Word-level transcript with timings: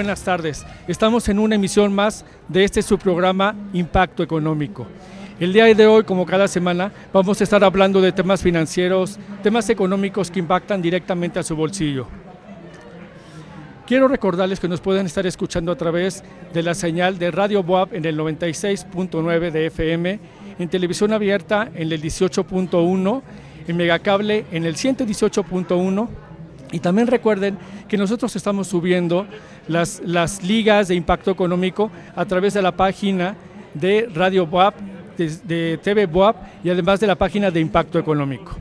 Buenas 0.00 0.24
tardes. 0.24 0.64
Estamos 0.88 1.28
en 1.28 1.38
una 1.38 1.56
emisión 1.56 1.94
más 1.94 2.24
de 2.48 2.64
este 2.64 2.80
su 2.80 2.96
programa 2.96 3.54
Impacto 3.74 4.22
Económico. 4.22 4.86
El 5.38 5.52
día 5.52 5.66
de 5.66 5.86
hoy, 5.86 6.04
como 6.04 6.24
cada 6.24 6.48
semana, 6.48 6.90
vamos 7.12 7.38
a 7.38 7.44
estar 7.44 7.62
hablando 7.62 8.00
de 8.00 8.10
temas 8.10 8.40
financieros, 8.40 9.18
temas 9.42 9.68
económicos 9.68 10.30
que 10.30 10.38
impactan 10.38 10.80
directamente 10.80 11.38
a 11.38 11.42
su 11.42 11.54
bolsillo. 11.54 12.06
Quiero 13.86 14.08
recordarles 14.08 14.58
que 14.58 14.68
nos 14.68 14.80
pueden 14.80 15.04
estar 15.04 15.26
escuchando 15.26 15.70
a 15.70 15.76
través 15.76 16.24
de 16.54 16.62
la 16.62 16.72
señal 16.72 17.18
de 17.18 17.30
Radio 17.30 17.62
Boab 17.62 17.92
en 17.92 18.06
el 18.06 18.18
96.9 18.18 19.50
de 19.50 19.66
FM, 19.66 20.18
en 20.58 20.68
televisión 20.70 21.12
abierta 21.12 21.70
en 21.74 21.92
el 21.92 22.00
18.1, 22.00 23.22
en 23.68 23.76
Megacable 23.76 24.46
en 24.50 24.64
el 24.64 24.76
118.1 24.76 26.08
y 26.72 26.80
también 26.80 27.08
recuerden 27.08 27.58
que 27.88 27.96
nosotros 27.96 28.34
estamos 28.36 28.68
subiendo 28.68 29.26
las, 29.68 30.00
las 30.04 30.42
ligas 30.42 30.88
de 30.88 30.94
impacto 30.94 31.30
económico 31.30 31.90
a 32.14 32.24
través 32.24 32.54
de 32.54 32.62
la 32.62 32.72
página 32.72 33.36
de 33.74 34.08
Radio 34.14 34.46
BOAP, 34.46 34.74
de, 35.16 35.78
TV 35.82 36.06
BOAP 36.06 36.36
y 36.64 36.70
además 36.70 37.00
de 37.00 37.06
la 37.06 37.14
página 37.16 37.50
de 37.50 37.60
impacto 37.60 37.98
económico. 37.98 38.56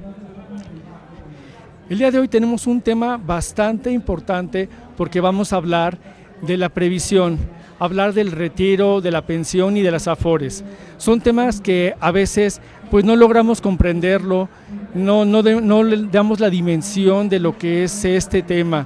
El 1.89 1.97
día 1.97 2.11
de 2.11 2.19
hoy 2.19 2.27
tenemos 2.27 2.67
un 2.67 2.81
tema 2.81 3.17
bastante 3.17 3.91
importante 3.91 4.69
porque 4.95 5.21
vamos 5.21 5.53
a 5.53 5.55
hablar 5.55 5.97
de 6.41 6.57
la 6.57 6.69
previsión, 6.69 7.39
hablar 7.80 8.13
del 8.13 8.31
retiro, 8.31 9.02
de 9.02 9.11
la 9.11 9.22
pensión 9.22 9.77
y 9.77 9.81
de 9.81 9.91
las 9.91 10.08
afores. 10.08 10.63
Son 10.97 11.22
temas 11.22 11.61
que 11.61 11.95
a 11.99 12.11
veces 12.11 12.61
pues 12.91 13.05
no 13.05 13.16
logramos 13.16 13.61
comprenderlo, 13.61 14.49
no, 14.94 15.25
no, 15.25 15.83
le 15.83 16.08
damos 16.11 16.39
la 16.39 16.49
dimensión 16.49 17.30
de 17.30 17.39
lo 17.39 17.58
que 17.58 17.83
es 17.83 18.03
este 18.03 18.41
tema, 18.41 18.86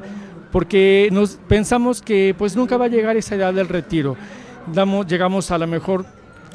porque 0.52 1.10
nos 1.12 1.40
pensamos 1.48 2.02
que 2.02 2.36
pues 2.38 2.56
nunca 2.56 2.78
va 2.78 2.86
a 2.86 2.90
llegar 2.90 3.18
esa 3.18 3.36
edad 3.36 3.54
del 3.54 3.68
retiro. 3.68 4.16
Llegamos 5.08 5.52
a 5.52 5.58
lo 5.58 5.68
mejor 5.68 6.06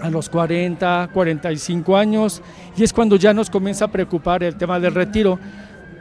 a 0.00 0.10
los 0.10 0.28
40, 0.28 1.10
45 1.12 1.96
años 1.96 2.42
y 2.76 2.84
es 2.84 2.92
cuando 2.92 3.16
ya 3.16 3.34
nos 3.34 3.50
comienza 3.50 3.86
a 3.86 3.88
preocupar 3.88 4.42
el 4.42 4.56
tema 4.56 4.78
del 4.78 4.94
retiro. 4.94 5.38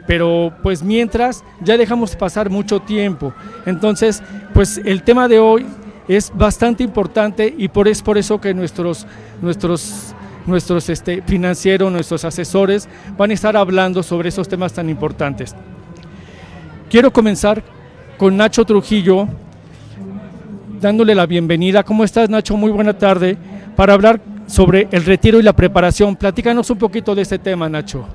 Pero 0.06 0.54
pues 0.62 0.82
mientras 0.82 1.44
ya 1.60 1.76
dejamos 1.76 2.16
pasar 2.16 2.48
mucho 2.48 2.80
tiempo. 2.80 3.34
Entonces, 3.66 4.22
pues 4.54 4.80
el 4.82 5.02
tema 5.02 5.28
de 5.28 5.38
hoy 5.38 5.66
es 6.08 6.32
bastante 6.34 6.82
importante 6.82 7.54
y 7.56 7.68
por, 7.68 7.86
es 7.86 8.02
por 8.02 8.18
eso 8.18 8.40
que 8.40 8.54
nuestros, 8.54 9.06
nuestros 9.42 10.14
nuestros 10.48 10.88
este, 10.88 11.22
financieros, 11.22 11.92
nuestros 11.92 12.24
asesores 12.24 12.88
van 13.16 13.30
a 13.30 13.34
estar 13.34 13.56
hablando 13.56 14.02
sobre 14.02 14.30
esos 14.30 14.48
temas 14.48 14.72
tan 14.72 14.88
importantes. 14.88 15.54
Quiero 16.90 17.12
comenzar 17.12 17.62
con 18.16 18.36
Nacho 18.36 18.64
Trujillo, 18.64 19.28
dándole 20.80 21.14
la 21.14 21.26
bienvenida. 21.26 21.82
¿Cómo 21.82 22.02
estás, 22.02 22.30
Nacho? 22.30 22.56
Muy 22.56 22.70
buena 22.70 22.96
tarde. 22.96 23.36
Para 23.76 23.92
hablar 23.92 24.20
sobre 24.46 24.88
el 24.90 25.04
retiro 25.04 25.38
y 25.38 25.42
la 25.42 25.52
preparación. 25.52 26.16
Platícanos 26.16 26.70
un 26.70 26.78
poquito 26.78 27.14
de 27.14 27.22
este 27.22 27.38
tema, 27.38 27.68
Nacho. 27.68 28.06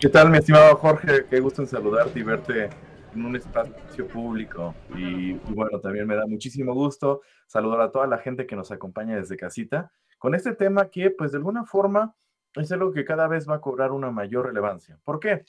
¿Qué 0.00 0.08
tal, 0.08 0.30
mi 0.30 0.38
estimado 0.38 0.74
Jorge? 0.76 1.24
Qué 1.30 1.38
gusto 1.38 1.62
en 1.62 1.68
saludarte 1.68 2.18
y 2.18 2.22
verte 2.24 2.70
en 3.14 3.24
un 3.24 3.36
espacio 3.36 4.06
público. 4.08 4.74
Y, 4.96 5.32
bueno, 5.54 5.80
también 5.80 6.06
me 6.06 6.16
da 6.16 6.26
muchísimo 6.26 6.74
gusto 6.74 7.22
saludar 7.46 7.80
a 7.80 7.90
toda 7.90 8.06
la 8.06 8.18
gente 8.18 8.46
que 8.46 8.56
nos 8.56 8.70
acompaña 8.70 9.16
desde 9.16 9.36
casita 9.36 9.92
con 10.18 10.34
este 10.34 10.54
tema 10.54 10.88
que, 10.88 11.10
pues 11.10 11.32
de 11.32 11.38
alguna 11.38 11.64
forma, 11.64 12.14
es 12.54 12.70
algo 12.70 12.92
que 12.92 13.04
cada 13.04 13.26
vez 13.26 13.48
va 13.48 13.56
a 13.56 13.60
cobrar 13.60 13.92
una 13.92 14.10
mayor 14.10 14.46
relevancia. 14.46 14.98
¿Por 15.04 15.18
qué? 15.18 15.44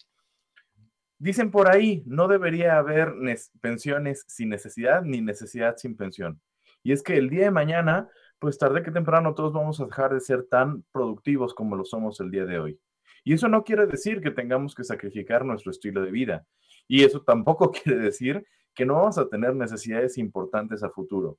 Dicen 1.20 1.52
por 1.52 1.70
ahí, 1.70 2.04
no 2.06 2.28
debería 2.28 2.78
haber 2.78 3.14
pensiones 3.62 4.26
sin 4.28 4.50
necesidad 4.50 5.04
ni 5.04 5.22
necesidad 5.22 5.78
sin 5.78 5.96
pensión. 5.96 6.42
Y 6.82 6.92
es 6.92 7.04
que 7.04 7.16
el 7.18 7.30
día 7.30 7.46
de 7.46 7.52
mañana, 7.52 8.10
pues 8.40 8.58
tarde 8.58 8.84
que 8.84 8.92
temprano 8.92 9.34
todos 9.34 9.54
vamos 9.54 9.80
a 9.80 9.86
dejar 9.86 10.14
de 10.14 10.20
ser 10.20 10.44
tan 10.44 10.84
productivos 10.92 11.54
como 11.54 11.76
lo 11.76 11.86
somos 11.86 12.20
el 12.20 12.32
día 12.32 12.46
de 12.46 12.60
hoy. 12.60 12.80
Y 13.24 13.34
eso 13.34 13.48
no 13.48 13.64
quiere 13.64 13.86
decir 13.86 14.22
que 14.22 14.32
tengamos 14.32 14.76
que 14.76 14.84
sacrificar 14.84 15.46
nuestro 15.46 15.72
estilo 15.72 16.02
de 16.02 16.12
vida. 16.12 16.46
Y 16.88 17.04
eso 17.04 17.22
tampoco 17.22 17.72
quiere 17.84 18.00
decir 18.00 18.46
que 18.74 18.86
no 18.86 18.96
vamos 18.96 19.18
a 19.18 19.28
tener 19.28 19.56
necesidades 19.56 20.18
importantes 20.18 20.84
a 20.84 20.90
futuro. 20.90 21.38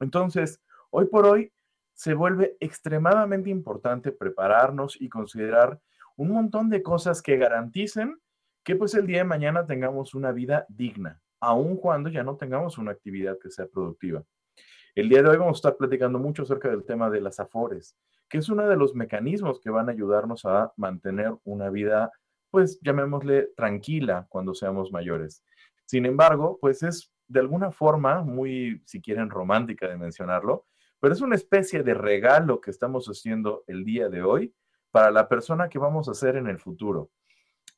Entonces, 0.00 0.60
hoy 0.90 1.06
por 1.06 1.26
hoy 1.26 1.52
se 1.92 2.14
vuelve 2.14 2.56
extremadamente 2.60 3.50
importante 3.50 4.12
prepararnos 4.12 4.98
y 5.00 5.08
considerar 5.08 5.78
un 6.16 6.30
montón 6.30 6.70
de 6.70 6.82
cosas 6.82 7.20
que 7.20 7.36
garanticen 7.36 8.18
que 8.64 8.76
pues 8.76 8.94
el 8.94 9.06
día 9.06 9.18
de 9.18 9.24
mañana 9.24 9.66
tengamos 9.66 10.14
una 10.14 10.32
vida 10.32 10.66
digna, 10.68 11.20
aun 11.40 11.76
cuando 11.76 12.08
ya 12.08 12.22
no 12.22 12.36
tengamos 12.36 12.78
una 12.78 12.92
actividad 12.92 13.38
que 13.38 13.50
sea 13.50 13.66
productiva. 13.66 14.22
El 14.94 15.08
día 15.08 15.22
de 15.22 15.28
hoy 15.28 15.36
vamos 15.36 15.56
a 15.56 15.60
estar 15.60 15.76
platicando 15.76 16.18
mucho 16.18 16.42
acerca 16.42 16.68
del 16.68 16.84
tema 16.84 17.10
de 17.10 17.20
las 17.20 17.38
afores, 17.38 17.96
que 18.28 18.38
es 18.38 18.48
uno 18.48 18.68
de 18.68 18.76
los 18.76 18.94
mecanismos 18.94 19.60
que 19.60 19.70
van 19.70 19.88
a 19.88 19.92
ayudarnos 19.92 20.44
a 20.44 20.72
mantener 20.76 21.34
una 21.44 21.70
vida 21.70 22.10
pues 22.50 22.80
llamémosle 22.82 23.50
tranquila 23.56 24.26
cuando 24.28 24.54
seamos 24.54 24.92
mayores. 24.92 25.44
Sin 25.86 26.06
embargo, 26.06 26.58
pues 26.60 26.82
es 26.82 27.12
de 27.28 27.40
alguna 27.40 27.70
forma 27.70 28.22
muy, 28.22 28.82
si 28.86 29.00
quieren, 29.00 29.30
romántica 29.30 29.88
de 29.88 29.96
mencionarlo, 29.96 30.66
pero 31.00 31.14
es 31.14 31.20
una 31.20 31.36
especie 31.36 31.82
de 31.82 31.94
regalo 31.94 32.60
que 32.60 32.70
estamos 32.70 33.06
haciendo 33.06 33.64
el 33.66 33.84
día 33.84 34.08
de 34.08 34.22
hoy 34.22 34.54
para 34.90 35.10
la 35.10 35.28
persona 35.28 35.68
que 35.68 35.78
vamos 35.78 36.08
a 36.08 36.14
ser 36.14 36.36
en 36.36 36.48
el 36.48 36.58
futuro. 36.58 37.10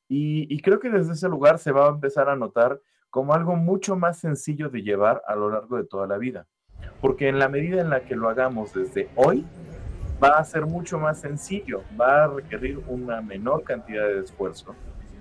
Y, 0.09 0.53
y, 0.53 0.59
creo 0.61 0.79
que 0.79 0.89
desde 0.89 1.13
ese 1.13 1.29
lugar 1.29 1.59
se 1.59 1.71
va 1.71 1.85
a 1.85 1.89
empezar 1.89 2.27
a 2.27 2.35
notar 2.35 2.81
como 3.09 3.33
algo 3.33 3.55
mucho 3.55 3.95
más 3.95 4.19
sencillo 4.19 4.69
de 4.69 4.81
llevar 4.81 5.21
a 5.27 5.35
lo 5.35 5.49
largo 5.49 5.77
de 5.77 5.85
toda 5.85 6.07
la 6.07 6.17
vida. 6.17 6.47
Porque 6.99 7.29
en 7.29 7.39
la 7.39 7.47
medida 7.47 7.79
en 7.79 7.89
la 7.89 8.01
que 8.03 8.15
lo 8.15 8.27
hagamos 8.27 8.73
desde 8.73 9.09
hoy, 9.15 9.45
va 10.21 10.39
a 10.39 10.43
ser 10.43 10.65
mucho 10.65 10.99
más 10.99 11.19
sencillo, 11.19 11.83
va 11.99 12.25
a 12.25 12.27
requerir 12.27 12.79
una 12.87 13.21
menor 13.21 13.63
cantidad 13.63 14.07
de 14.07 14.19
esfuerzo 14.19 14.75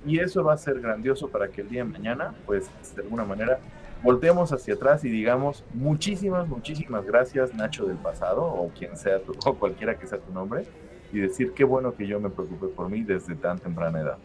y 0.04 0.18
eso 0.18 0.42
va 0.42 0.54
a 0.54 0.58
ser 0.58 0.80
grandioso 0.80 1.28
para 1.28 1.48
que 1.48 1.60
el 1.60 1.68
día 1.68 1.84
de 1.84 1.90
mañana, 1.90 2.34
pues 2.46 2.70
de 2.96 3.02
alguna 3.02 3.24
manera, 3.24 3.58
volteemos 4.02 4.52
hacia 4.52 4.74
atrás 4.74 5.04
y 5.04 5.08
digamos 5.08 5.64
muchísimas, 5.74 6.48
muchísimas 6.48 7.04
gracias 7.04 7.54
Nacho 7.54 7.86
del 7.86 7.96
pasado 7.96 8.42
o 8.42 8.70
quien 8.76 8.96
sea 8.96 9.20
tu, 9.20 9.32
o 9.44 9.54
cualquiera 9.54 9.96
que 9.98 10.06
sea 10.06 10.18
tu 10.18 10.32
nombre 10.32 10.64
y 11.12 11.18
decir 11.18 11.52
qué 11.52 11.64
bueno 11.64 11.94
que 11.94 12.06
yo 12.06 12.18
me 12.18 12.30
preocupé 12.30 12.68
por 12.68 12.88
mí 12.88 13.02
desde 13.02 13.34
tan 13.34 13.58
temprana 13.58 14.00
edad. 14.00 14.18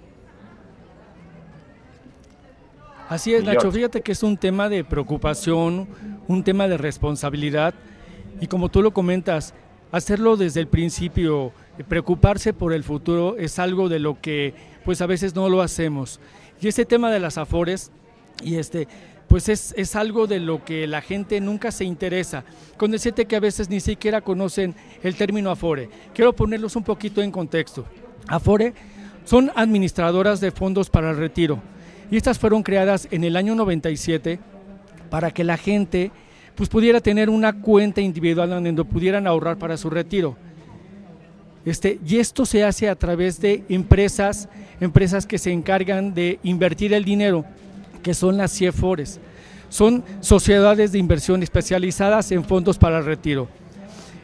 Así 3.10 3.34
es, 3.34 3.44
Nacho, 3.44 3.72
fíjate 3.72 4.02
que 4.02 4.12
es 4.12 4.22
un 4.22 4.36
tema 4.36 4.68
de 4.68 4.84
preocupación, 4.84 5.88
un 6.28 6.44
tema 6.44 6.68
de 6.68 6.78
responsabilidad 6.78 7.74
y 8.42 8.48
como 8.48 8.70
tú 8.70 8.82
lo 8.82 8.92
comentas, 8.92 9.54
hacerlo 9.92 10.38
desde 10.38 10.60
el 10.60 10.68
principio, 10.68 11.52
preocuparse 11.88 12.54
por 12.54 12.74
el 12.74 12.84
futuro 12.84 13.38
es 13.38 13.60
algo 13.60 13.90
de 13.90 14.00
lo 14.00 14.20
que 14.22 14.54
pues 14.86 15.02
a 15.02 15.06
veces 15.06 15.36
no 15.36 15.50
lo 15.50 15.62
hacemos. 15.62 16.20
Y 16.62 16.68
este 16.68 16.86
tema 16.86 17.12
de 17.12 17.20
las 17.20 17.38
afores 17.38 17.92
y 18.44 18.56
este 18.56 18.88
pues 19.28 19.50
es, 19.50 19.74
es, 19.76 19.98
algo 19.98 20.26
de 20.26 20.40
lo 20.40 20.64
que 20.64 20.88
la 20.88 21.02
gente 21.02 21.42
nunca 21.42 21.72
se 21.72 21.84
interesa. 21.84 22.46
Con 22.78 22.92
decirte 22.92 23.26
que 23.26 23.36
a 23.36 23.42
veces 23.42 23.70
ni 23.70 23.82
siquiera 23.82 24.22
conocen 24.22 24.74
el 25.04 25.16
término 25.16 25.52
Afore. 25.52 25.90
Quiero 26.14 26.34
ponerlos 26.34 26.78
un 26.78 26.86
poquito 26.86 27.22
en 27.22 27.30
contexto. 27.30 27.86
Afore 28.30 28.74
son 29.26 29.52
administradoras 29.54 30.40
de 30.40 30.52
fondos 30.52 30.90
para 30.90 31.12
el 31.12 31.18
retiro 31.18 31.62
y 32.10 32.16
estas 32.16 32.40
fueron 32.40 32.64
creadas 32.64 33.08
en 33.12 33.26
el 33.26 33.36
año 33.36 33.56
97 33.56 34.40
para 35.10 35.32
que 35.32 35.44
la 35.44 35.58
gente 35.58 36.12
pues 36.58 36.70
pudiera 36.70 37.00
tener 37.00 37.30
una 37.30 37.62
cuenta 37.62 38.02
individual 38.02 38.50
donde 38.50 38.84
pudieran 38.84 39.28
ahorrar 39.28 39.58
para 39.58 39.78
su 39.78 39.92
retiro. 39.92 40.36
Este, 41.64 42.00
y 42.06 42.18
esto 42.18 42.46
se 42.48 42.64
hace 42.64 42.90
a 42.90 42.96
través 42.96 43.40
de 43.40 43.64
empresas, 43.70 44.50
empresas 44.82 45.28
que 45.28 45.38
se 45.38 45.52
encargan 45.52 46.16
de 46.16 46.40
invertir 46.42 46.94
el 46.94 47.06
dinero, 47.06 47.46
que 48.02 48.16
son 48.16 48.38
las 48.38 48.58
CIEFORES. 48.58 49.20
son 49.70 50.04
sociedades 50.22 50.94
de 50.94 50.98
inversión 50.98 51.44
especializadas 51.44 52.32
en 52.32 52.44
fondos 52.44 52.78
para 52.78 52.98
el 52.98 53.06
retiro. 53.06 53.48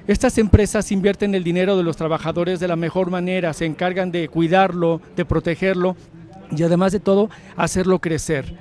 Estas 0.08 0.38
empresas 0.38 0.92
invierten 0.92 1.36
el 1.36 1.44
dinero 1.44 1.78
de 1.78 1.84
los 1.84 1.98
trabajadores 1.98 2.60
de 2.60 2.68
la 2.68 2.76
mejor 2.76 3.12
manera, 3.12 3.54
se 3.54 3.66
encargan 3.66 4.12
de 4.12 4.28
cuidarlo, 4.28 5.02
de 5.16 5.24
protegerlo 5.24 5.96
y 6.56 6.64
además 6.64 6.94
de 6.94 7.00
todo 7.00 7.30
hacerlo 7.56 8.00
crecer. 8.00 8.56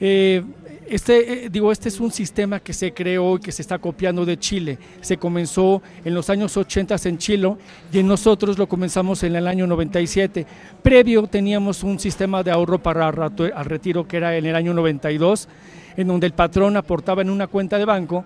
Eh, 0.00 0.42
este, 0.90 1.46
eh, 1.46 1.50
digo, 1.50 1.70
este 1.72 1.88
es 1.88 2.00
un 2.00 2.10
sistema 2.10 2.60
que 2.60 2.72
se 2.72 2.92
creó 2.92 3.36
y 3.36 3.40
que 3.40 3.52
se 3.52 3.62
está 3.62 3.78
copiando 3.78 4.24
de 4.24 4.38
Chile. 4.38 4.78
Se 5.00 5.16
comenzó 5.16 5.82
en 6.04 6.14
los 6.14 6.30
años 6.30 6.56
80 6.56 6.96
en 7.04 7.18
Chile 7.18 7.56
y 7.92 8.02
nosotros 8.02 8.58
lo 8.58 8.68
comenzamos 8.68 9.22
en 9.22 9.36
el 9.36 9.46
año 9.46 9.66
97. 9.66 10.46
Previo 10.82 11.26
teníamos 11.26 11.82
un 11.82 11.98
sistema 11.98 12.42
de 12.42 12.50
ahorro 12.50 12.82
para 12.82 13.08
al 13.08 13.64
retiro 13.64 14.06
que 14.06 14.16
era 14.16 14.36
en 14.36 14.46
el 14.46 14.56
año 14.56 14.74
92, 14.74 15.48
en 15.96 16.08
donde 16.08 16.26
el 16.26 16.32
patrón 16.32 16.76
aportaba 16.76 17.22
en 17.22 17.30
una 17.30 17.46
cuenta 17.46 17.78
de 17.78 17.84
banco 17.84 18.24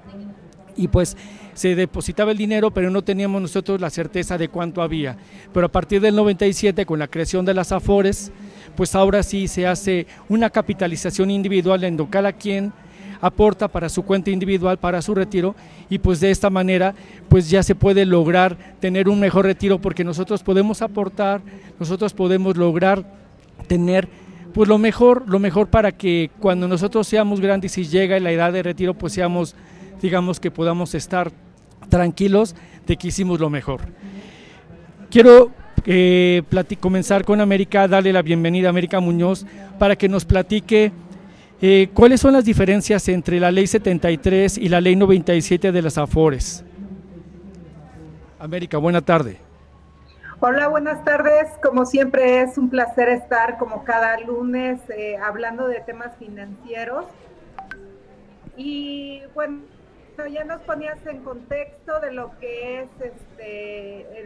y 0.76 0.88
pues 0.88 1.16
se 1.54 1.74
depositaba 1.74 2.32
el 2.32 2.38
dinero, 2.38 2.70
pero 2.70 2.90
no 2.90 3.02
teníamos 3.02 3.42
nosotros 3.42 3.80
la 3.80 3.90
certeza 3.90 4.38
de 4.38 4.48
cuánto 4.48 4.82
había. 4.82 5.16
Pero 5.52 5.66
a 5.66 5.72
partir 5.72 6.00
del 6.00 6.16
97, 6.16 6.86
con 6.86 6.98
la 6.98 7.08
creación 7.08 7.44
de 7.44 7.54
las 7.54 7.72
AFORES, 7.72 8.32
pues 8.76 8.94
ahora 8.94 9.22
sí 9.22 9.48
se 9.48 9.66
hace 9.66 10.06
una 10.28 10.50
capitalización 10.50 11.30
individual 11.30 11.84
en 11.84 11.96
donde 11.96 12.10
cada 12.10 12.32
quien 12.32 12.72
aporta 13.20 13.68
para 13.68 13.88
su 13.88 14.02
cuenta 14.02 14.30
individual, 14.30 14.78
para 14.78 15.00
su 15.00 15.14
retiro, 15.14 15.54
y 15.88 15.98
pues 15.98 16.18
de 16.20 16.30
esta 16.30 16.50
manera 16.50 16.94
pues 17.28 17.48
ya 17.48 17.62
se 17.62 17.74
puede 17.74 18.04
lograr 18.04 18.56
tener 18.80 19.08
un 19.08 19.20
mejor 19.20 19.44
retiro 19.44 19.78
porque 19.78 20.02
nosotros 20.02 20.42
podemos 20.42 20.82
aportar, 20.82 21.40
nosotros 21.78 22.12
podemos 22.12 22.56
lograr 22.56 23.04
tener 23.68 24.08
pues 24.52 24.68
lo 24.68 24.76
mejor, 24.76 25.24
lo 25.28 25.38
mejor 25.38 25.68
para 25.68 25.92
que 25.92 26.30
cuando 26.40 26.68
nosotros 26.68 27.06
seamos 27.06 27.40
grandes 27.40 27.78
y 27.78 27.84
llega 27.84 28.18
la 28.20 28.32
edad 28.32 28.52
de 28.52 28.62
retiro, 28.62 28.92
pues 28.92 29.12
seamos, 29.14 29.54
digamos 30.02 30.40
que 30.40 30.50
podamos 30.50 30.94
estar 30.94 31.32
tranquilos 31.88 32.54
de 32.86 32.96
que 32.96 33.08
hicimos 33.08 33.40
lo 33.40 33.50
mejor. 33.50 33.80
Quiero 35.10 35.52
eh, 35.84 36.42
comenzar 36.80 37.24
con 37.24 37.40
América, 37.40 37.88
darle 37.88 38.12
la 38.12 38.22
bienvenida 38.22 38.68
a 38.68 38.70
América 38.70 39.00
Muñoz 39.00 39.46
para 39.78 39.96
que 39.96 40.08
nos 40.08 40.24
platique 40.24 40.92
eh, 41.60 41.88
cuáles 41.94 42.20
son 42.20 42.32
las 42.32 42.44
diferencias 42.44 43.08
entre 43.08 43.38
la 43.38 43.50
ley 43.50 43.66
73 43.66 44.58
y 44.58 44.68
la 44.68 44.80
ley 44.80 44.96
97 44.96 45.72
de 45.72 45.82
las 45.82 45.98
AFORES. 45.98 46.64
América, 48.38 48.78
buena 48.78 49.00
tarde. 49.00 49.38
Hola, 50.40 50.66
buenas 50.66 51.04
tardes. 51.04 51.48
Como 51.62 51.86
siempre 51.86 52.40
es 52.42 52.58
un 52.58 52.68
placer 52.68 53.08
estar 53.08 53.58
como 53.58 53.84
cada 53.84 54.18
lunes 54.18 54.80
eh, 54.90 55.16
hablando 55.16 55.68
de 55.68 55.80
temas 55.82 56.16
financieros. 56.18 57.04
Y 58.56 59.22
bueno, 59.34 59.60
ya 60.32 60.44
nos 60.44 60.60
ponías 60.62 60.98
en 61.06 61.22
contexto 61.22 62.00
de 62.00 62.12
lo 62.12 62.36
que 62.40 62.80
es 62.80 62.88
este 63.00 64.21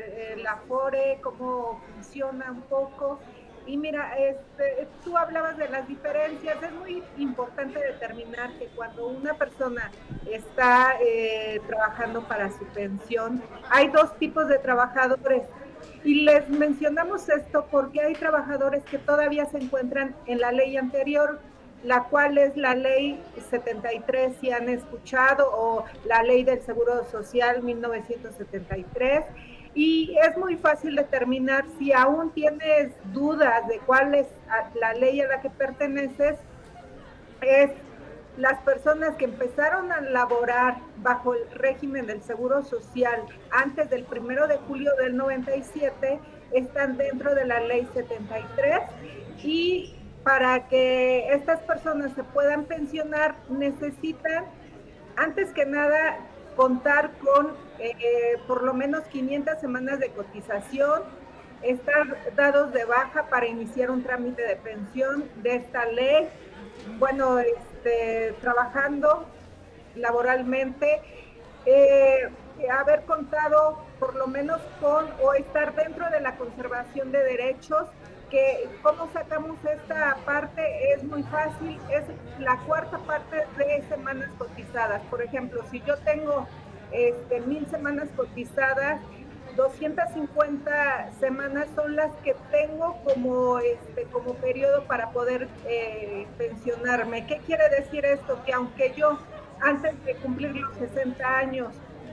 el, 0.46 0.52
Afore, 0.52 1.18
cómo 1.22 1.80
funciona 1.94 2.50
un 2.50 2.62
poco. 2.62 3.18
Y 3.66 3.76
mira, 3.76 4.16
este, 4.16 4.86
tú 5.04 5.16
hablabas 5.16 5.56
de 5.56 5.68
las 5.68 5.88
diferencias. 5.88 6.62
Es 6.62 6.72
muy 6.72 7.02
importante 7.18 7.80
determinar 7.80 8.52
que 8.58 8.66
cuando 8.68 9.08
una 9.08 9.34
persona 9.34 9.90
está 10.30 10.94
eh, 11.00 11.60
trabajando 11.66 12.22
para 12.28 12.50
su 12.50 12.64
pensión, 12.66 13.42
hay 13.70 13.88
dos 13.88 14.16
tipos 14.18 14.46
de 14.48 14.58
trabajadores. 14.58 15.42
Y 16.04 16.22
les 16.22 16.48
mencionamos 16.48 17.28
esto 17.28 17.66
porque 17.70 18.00
hay 18.00 18.14
trabajadores 18.14 18.84
que 18.84 18.98
todavía 18.98 19.46
se 19.46 19.58
encuentran 19.58 20.14
en 20.26 20.40
la 20.40 20.52
ley 20.52 20.76
anterior, 20.76 21.40
la 21.82 22.04
cual 22.04 22.38
es 22.38 22.56
la 22.56 22.76
ley 22.76 23.20
73, 23.50 24.36
si 24.40 24.52
han 24.52 24.68
escuchado, 24.68 25.50
o 25.52 25.84
la 26.04 26.22
ley 26.22 26.44
del 26.44 26.60
Seguro 26.60 27.04
Social 27.10 27.64
1973. 27.64 29.24
Y 29.76 30.16
es 30.26 30.36
muy 30.38 30.56
fácil 30.56 30.96
determinar 30.96 31.66
si 31.78 31.92
aún 31.92 32.30
tienes 32.30 32.92
dudas 33.12 33.68
de 33.68 33.78
cuál 33.80 34.14
es 34.14 34.26
la 34.80 34.94
ley 34.94 35.20
a 35.20 35.28
la 35.28 35.42
que 35.42 35.50
perteneces, 35.50 36.38
es 37.42 37.70
las 38.38 38.58
personas 38.62 39.16
que 39.16 39.26
empezaron 39.26 39.92
a 39.92 40.00
laborar 40.00 40.78
bajo 41.02 41.34
el 41.34 41.50
régimen 41.50 42.06
del 42.06 42.22
Seguro 42.22 42.64
Social 42.64 43.22
antes 43.50 43.90
del 43.90 44.04
primero 44.04 44.48
de 44.48 44.56
julio 44.56 44.92
del 44.96 45.14
97 45.14 46.20
están 46.52 46.96
dentro 46.96 47.34
de 47.34 47.44
la 47.44 47.60
ley 47.60 47.86
73 47.92 48.80
y 49.42 49.94
para 50.22 50.68
que 50.68 51.32
estas 51.34 51.60
personas 51.60 52.12
se 52.14 52.24
puedan 52.24 52.64
pensionar 52.64 53.34
necesitan, 53.50 54.46
antes 55.16 55.52
que 55.52 55.66
nada, 55.66 56.16
contar 56.56 57.10
con 57.18 57.65
eh, 57.78 58.38
por 58.46 58.62
lo 58.62 58.74
menos 58.74 59.02
500 59.04 59.60
semanas 59.60 59.98
de 60.00 60.10
cotización, 60.10 61.02
estar 61.62 62.34
dados 62.34 62.72
de 62.72 62.84
baja 62.84 63.28
para 63.28 63.46
iniciar 63.46 63.90
un 63.90 64.02
trámite 64.02 64.42
de 64.42 64.56
pensión 64.56 65.24
de 65.36 65.56
esta 65.56 65.86
ley, 65.86 66.28
bueno, 66.98 67.38
este, 67.38 68.34
trabajando 68.40 69.26
laboralmente, 69.94 71.00
eh, 71.64 72.30
haber 72.70 73.02
contado 73.04 73.84
por 73.98 74.14
lo 74.14 74.26
menos 74.26 74.60
con 74.80 75.06
o 75.22 75.34
estar 75.34 75.74
dentro 75.74 76.08
de 76.10 76.20
la 76.20 76.36
conservación 76.36 77.12
de 77.12 77.22
derechos 77.22 77.88
que 78.30 78.68
cómo 78.82 79.08
sacamos 79.12 79.56
esta 79.64 80.16
parte 80.24 80.92
es 80.92 81.02
muy 81.04 81.22
fácil, 81.24 81.78
es 81.90 82.02
la 82.40 82.58
cuarta 82.60 82.98
parte 82.98 83.44
de 83.56 83.84
semanas 83.88 84.30
cotizadas. 84.38 85.00
Por 85.10 85.22
ejemplo, 85.22 85.62
si 85.70 85.80
yo 85.82 85.96
tengo 85.98 86.46
este, 86.92 87.40
mil 87.40 87.66
semanas 87.66 88.08
cotizadas, 88.16 89.00
250 89.56 91.12
semanas 91.18 91.66
son 91.74 91.96
las 91.96 92.14
que 92.16 92.36
tengo 92.50 93.00
como, 93.04 93.58
este, 93.58 94.02
como 94.12 94.34
periodo 94.34 94.84
para 94.84 95.10
poder 95.10 95.48
eh, 95.66 96.26
pensionarme. 96.36 97.26
¿Qué 97.26 97.38
quiere 97.38 97.68
decir 97.70 98.04
esto? 98.04 98.38
Que 98.44 98.52
aunque 98.52 98.92
yo 98.96 99.18
antes 99.60 99.92
de 100.04 100.14
cumplir 100.16 100.54
los 100.54 100.76
60 100.76 101.38
años 101.38 101.68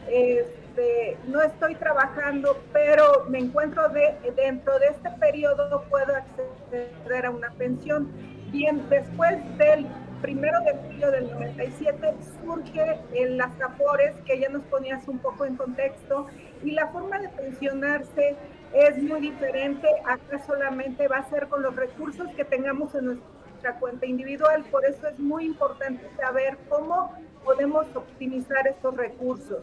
este, 0.08 1.18
no 1.28 1.42
estoy 1.42 1.76
trabajando, 1.76 2.62
pero 2.72 3.26
me 3.30 3.40
encuentro 3.40 3.90
de, 3.90 4.16
dentro 4.36 4.78
de 4.80 4.88
este 4.88 5.10
periodo, 5.20 5.84
puedo 5.90 6.16
acceder 6.16 7.26
a 7.26 7.32
una 7.32 7.52
pensión. 7.52 8.12
Bien, 8.52 8.88
después 8.90 9.38
del 9.58 9.88
primero 10.24 10.58
de 10.62 10.74
julio 10.88 11.12
del 11.12 11.30
97 11.32 12.14
surge 12.42 12.98
en 13.14 13.38
las 13.38 13.60
AFORES, 13.60 14.16
que 14.26 14.40
ya 14.40 14.48
nos 14.48 14.64
ponías 14.64 15.06
un 15.10 15.20
poco 15.20 15.44
en 15.44 15.58
contexto, 15.58 16.28
y 16.64 16.72
la 16.72 16.88
forma 16.88 17.20
de 17.20 17.28
pensionarse 17.28 18.38
es 18.74 19.04
muy 19.04 19.20
diferente. 19.20 19.86
Acá 20.06 20.40
solamente 20.48 21.10
va 21.10 21.18
a 21.18 21.30
ser 21.30 21.50
con 21.50 21.62
los 21.62 21.76
recursos 21.76 22.34
que 22.36 22.46
tengamos 22.46 22.96
en 22.96 23.06
nuestra 23.06 23.78
cuenta 23.82 24.06
individual. 24.06 24.64
Por 24.72 24.86
eso 24.86 25.10
es 25.10 25.20
muy 25.20 25.46
importante 25.46 26.10
saber 26.16 26.58
cómo 26.70 27.12
podemos 27.44 27.86
optimizar 27.94 28.66
estos 28.66 28.96
recursos 28.96 29.60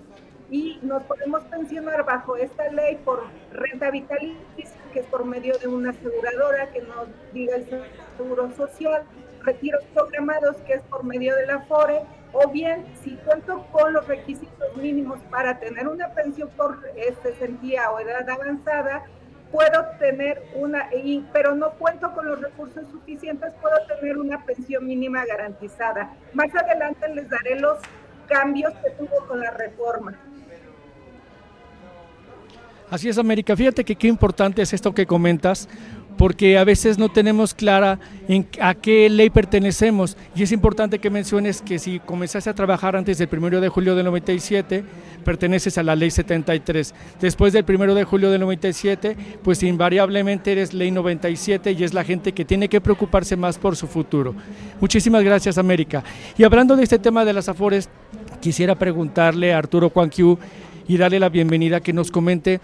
y 0.50 0.78
nos 0.82 1.02
podemos 1.04 1.42
pensionar 1.44 2.04
bajo 2.04 2.36
esta 2.36 2.70
ley 2.70 2.96
por 3.02 3.22
renta 3.52 3.90
vitalicia, 3.90 4.68
que 4.92 5.00
es 5.00 5.06
por 5.06 5.24
medio 5.24 5.56
de 5.56 5.68
una 5.68 5.90
aseguradora 5.90 6.70
que 6.70 6.82
nos 6.82 7.08
diga 7.32 7.56
el 7.56 7.66
seguro 8.18 8.50
social, 8.50 9.04
retiros 9.44 9.84
programados, 9.94 10.56
que 10.66 10.74
es 10.74 10.82
por 10.82 11.04
medio 11.04 11.34
de 11.36 11.46
la 11.46 11.60
FORE, 11.60 12.02
o 12.32 12.48
bien 12.48 12.84
si 13.02 13.16
cuento 13.24 13.66
con 13.72 13.92
los 13.92 14.06
requisitos 14.06 14.76
mínimos 14.76 15.18
para 15.30 15.58
tener 15.58 15.88
una 15.88 16.08
pensión 16.08 16.48
por 16.56 16.78
este 16.96 17.34
sentía 17.34 17.90
o 17.90 18.00
edad 18.00 18.28
avanzada, 18.28 19.04
puedo 19.50 19.84
tener 19.98 20.42
una, 20.54 20.88
pero 21.32 21.54
no 21.54 21.70
cuento 21.72 22.12
con 22.12 22.26
los 22.26 22.40
recursos 22.40 22.84
suficientes, 22.90 23.52
puedo 23.60 23.74
tener 23.86 24.18
una 24.18 24.44
pensión 24.44 24.86
mínima 24.86 25.24
garantizada. 25.24 26.14
Más 26.34 26.54
adelante 26.54 27.08
les 27.14 27.28
daré 27.28 27.58
los 27.58 27.78
cambios 28.28 28.72
que 28.74 28.90
tuvo 28.90 29.26
con 29.26 29.40
la 29.40 29.50
reforma. 29.50 30.14
Así 32.90 33.08
es, 33.08 33.18
América. 33.18 33.56
Fíjate 33.56 33.84
que 33.84 33.94
qué 33.94 34.08
importante 34.08 34.62
es 34.62 34.72
esto 34.72 34.92
que 34.92 35.06
comentas, 35.06 35.68
porque 36.20 36.58
a 36.58 36.64
veces 36.64 36.98
no 36.98 37.08
tenemos 37.08 37.54
clara 37.54 37.98
a 38.60 38.74
qué 38.74 39.08
ley 39.08 39.30
pertenecemos. 39.30 40.18
Y 40.36 40.42
es 40.42 40.52
importante 40.52 40.98
que 40.98 41.08
menciones 41.08 41.62
que 41.62 41.78
si 41.78 41.98
comenzaste 41.98 42.50
a 42.50 42.54
trabajar 42.54 42.94
antes 42.94 43.16
del 43.16 43.30
1 43.32 43.58
de 43.58 43.70
julio 43.70 43.96
del 43.96 44.04
97, 44.04 44.84
perteneces 45.24 45.78
a 45.78 45.82
la 45.82 45.96
ley 45.96 46.10
73. 46.10 46.94
Después 47.22 47.54
del 47.54 47.64
1 47.66 47.94
de 47.94 48.04
julio 48.04 48.30
del 48.30 48.42
97, 48.42 49.16
pues 49.42 49.62
invariablemente 49.62 50.52
eres 50.52 50.74
ley 50.74 50.90
97 50.90 51.72
y 51.72 51.84
es 51.84 51.94
la 51.94 52.04
gente 52.04 52.32
que 52.32 52.44
tiene 52.44 52.68
que 52.68 52.82
preocuparse 52.82 53.34
más 53.34 53.56
por 53.56 53.74
su 53.74 53.86
futuro. 53.86 54.34
Muchísimas 54.78 55.24
gracias, 55.24 55.56
América. 55.56 56.04
Y 56.36 56.44
hablando 56.44 56.76
de 56.76 56.82
este 56.82 56.98
tema 56.98 57.24
de 57.24 57.32
las 57.32 57.48
afores, 57.48 57.88
quisiera 58.42 58.74
preguntarle 58.74 59.54
a 59.54 59.58
Arturo 59.58 59.88
Juanquiu, 59.88 60.38
y 60.90 60.96
darle 60.96 61.20
la 61.20 61.28
bienvenida 61.28 61.78
que 61.78 61.92
nos 61.92 62.10
comente 62.10 62.60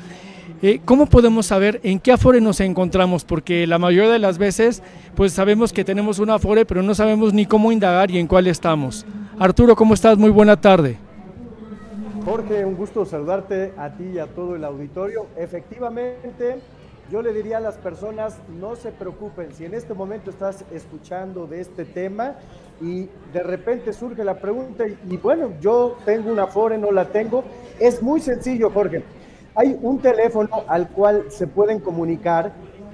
Eh, 0.62 0.80
¿Cómo 0.86 1.04
podemos 1.04 1.46
saber 1.46 1.80
en 1.82 2.00
qué 2.00 2.12
Afore 2.12 2.40
nos 2.40 2.60
encontramos? 2.60 3.24
Porque 3.24 3.66
la 3.66 3.78
mayoría 3.78 4.10
de 4.10 4.18
las 4.18 4.38
veces 4.38 4.82
pues 5.14 5.32
sabemos 5.32 5.70
que 5.70 5.84
tenemos 5.84 6.18
un 6.18 6.30
Afore, 6.30 6.64
pero 6.64 6.82
no 6.82 6.94
sabemos 6.94 7.34
ni 7.34 7.44
cómo 7.44 7.72
indagar 7.72 8.10
y 8.10 8.18
en 8.18 8.26
cuál 8.26 8.46
estamos. 8.46 9.04
Arturo, 9.38 9.76
¿cómo 9.76 9.92
estás? 9.92 10.16
Muy 10.16 10.30
buena 10.30 10.58
tarde. 10.58 10.96
Jorge, 12.24 12.64
un 12.64 12.74
gusto 12.74 13.04
saludarte 13.04 13.72
a 13.76 13.90
ti 13.90 14.04
y 14.14 14.18
a 14.18 14.26
todo 14.26 14.56
el 14.56 14.64
auditorio. 14.64 15.26
Efectivamente, 15.36 16.56
yo 17.12 17.20
le 17.20 17.34
diría 17.34 17.58
a 17.58 17.60
las 17.60 17.76
personas, 17.76 18.38
no 18.58 18.76
se 18.76 18.92
preocupen, 18.92 19.54
si 19.54 19.66
en 19.66 19.74
este 19.74 19.92
momento 19.92 20.30
estás 20.30 20.64
escuchando 20.72 21.46
de 21.46 21.60
este 21.60 21.84
tema 21.84 22.34
y 22.80 23.08
de 23.32 23.42
repente 23.42 23.92
surge 23.92 24.24
la 24.24 24.40
pregunta, 24.40 24.84
y 24.88 25.16
bueno, 25.18 25.52
yo 25.60 25.98
tengo 26.04 26.32
una 26.32 26.44
Afore, 26.44 26.78
no 26.78 26.90
la 26.90 27.04
tengo, 27.04 27.44
es 27.78 28.02
muy 28.02 28.20
sencillo, 28.20 28.70
Jorge. 28.70 29.04
Hay 29.58 29.78
un 29.80 29.98
teléfono 30.02 30.64
al 30.68 30.90
cual 30.90 31.30
se 31.30 31.46
pueden 31.46 31.80
comunicar 31.80 32.52